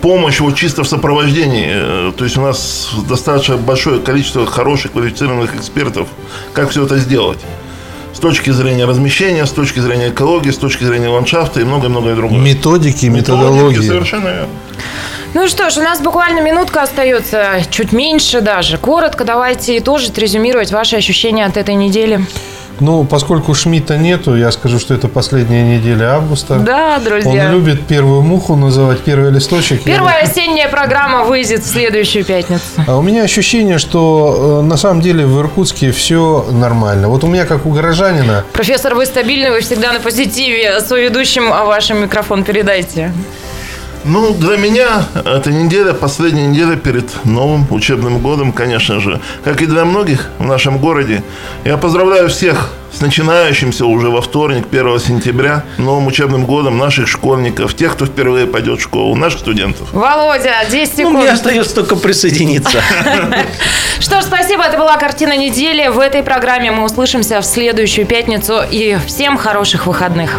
помощь 0.00 0.40
вот 0.40 0.56
чисто 0.56 0.82
в 0.82 0.88
сопровождении. 0.88 1.68
Э, 1.70 2.12
То 2.16 2.24
есть 2.24 2.36
у 2.36 2.42
нас 2.42 2.90
достаточно 3.08 3.56
большое 3.56 4.00
количество 4.00 4.46
хороших 4.46 4.92
квалифицированных 4.92 5.54
экспертов, 5.54 6.08
как 6.52 6.70
все 6.70 6.84
это 6.84 6.98
сделать. 6.98 7.38
С 8.14 8.18
точки 8.18 8.50
зрения 8.50 8.84
размещения, 8.84 9.46
с 9.46 9.50
точки 9.50 9.80
зрения 9.80 10.10
экологии, 10.10 10.50
с 10.50 10.58
точки 10.58 10.84
зрения 10.84 11.08
ландшафта 11.08 11.60
и 11.60 11.64
многое-многое 11.64 12.14
другое. 12.14 12.38
Методики, 12.38 13.06
Методики, 13.06 13.30
методологии. 13.32 13.86
Совершенно 13.86 14.28
верно. 14.28 14.48
Ну 15.34 15.48
что 15.48 15.70
ж, 15.70 15.78
у 15.78 15.82
нас 15.82 15.98
буквально 16.00 16.40
минутка 16.40 16.82
остается, 16.82 17.62
чуть 17.70 17.92
меньше 17.92 18.42
даже. 18.42 18.76
Коротко 18.76 19.24
давайте 19.24 19.78
итожить, 19.78 20.18
резюмировать 20.18 20.72
ваши 20.72 20.96
ощущения 20.96 21.46
от 21.46 21.56
этой 21.56 21.74
недели. 21.74 22.26
Ну, 22.82 23.04
поскольку 23.04 23.54
Шмидта 23.54 23.96
нету, 23.96 24.36
я 24.36 24.50
скажу, 24.50 24.80
что 24.80 24.92
это 24.94 25.06
последняя 25.06 25.62
неделя 25.76 26.14
августа. 26.16 26.56
Да, 26.58 26.98
друзья. 26.98 27.30
Он 27.46 27.52
любит 27.52 27.86
первую 27.86 28.22
муху 28.22 28.56
называть, 28.56 29.00
первый 29.00 29.30
листочек. 29.30 29.86
Я 29.86 29.94
Первая 29.94 30.22
осенняя 30.24 30.68
программа 30.68 31.22
выйдет 31.22 31.62
в 31.62 31.66
следующую 31.66 32.24
пятницу. 32.24 32.62
А 32.86 32.96
у 32.96 33.02
меня 33.02 33.22
ощущение, 33.22 33.78
что 33.78 34.60
э, 34.62 34.66
на 34.66 34.76
самом 34.76 35.00
деле 35.00 35.24
в 35.26 35.38
Иркутске 35.40 35.92
все 35.92 36.44
нормально. 36.50 37.08
Вот 37.08 37.22
у 37.22 37.28
меня, 37.28 37.46
как 37.46 37.66
у 37.66 37.70
горожанина, 37.70 38.44
Профессор, 38.52 38.96
вы 38.96 39.06
стабильны, 39.06 39.52
вы 39.52 39.60
всегда 39.60 39.92
на 39.92 40.00
позитиве. 40.00 40.80
С 40.80 40.90
ведущим 40.90 41.50
вашим 41.50 42.02
микрофон 42.02 42.42
передайте. 42.42 43.12
Ну, 44.04 44.34
для 44.34 44.56
меня 44.56 45.04
эта 45.14 45.52
неделя, 45.52 45.92
последняя 45.92 46.46
неделя 46.46 46.74
перед 46.76 47.24
новым 47.24 47.66
учебным 47.70 48.18
годом, 48.18 48.52
конечно 48.52 48.98
же, 49.00 49.20
как 49.44 49.62
и 49.62 49.66
для 49.66 49.84
многих 49.84 50.28
в 50.38 50.44
нашем 50.44 50.78
городе. 50.78 51.22
Я 51.64 51.76
поздравляю 51.76 52.28
всех 52.28 52.72
с 52.92 53.00
начинающимся 53.00 53.86
уже 53.86 54.10
во 54.10 54.20
вторник, 54.20 54.66
1 54.70 54.98
сентября, 54.98 55.64
новым 55.78 56.08
учебным 56.08 56.46
годом 56.46 56.78
наших 56.78 57.06
школьников, 57.06 57.74
тех, 57.74 57.92
кто 57.92 58.04
впервые 58.06 58.46
пойдет 58.46 58.80
в 58.80 58.82
школу, 58.82 59.14
наших 59.14 59.38
студентов. 59.40 59.88
Володя, 59.92 60.52
10 60.68 60.90
Ну, 60.90 60.96
секунд. 60.96 61.18
мне 61.20 61.30
остается 61.30 61.74
только 61.74 61.94
присоединиться. 61.94 62.82
Что 64.00 64.20
ж, 64.20 64.24
спасибо. 64.24 64.64
Это 64.64 64.78
была 64.78 64.96
картина 64.96 65.36
недели. 65.36 65.86
В 65.88 66.00
этой 66.00 66.24
программе 66.24 66.72
мы 66.72 66.84
услышимся 66.84 67.40
в 67.40 67.46
следующую 67.46 68.04
пятницу. 68.06 68.62
И 68.68 68.98
всем 69.06 69.36
хороших 69.38 69.86
выходных. 69.86 70.38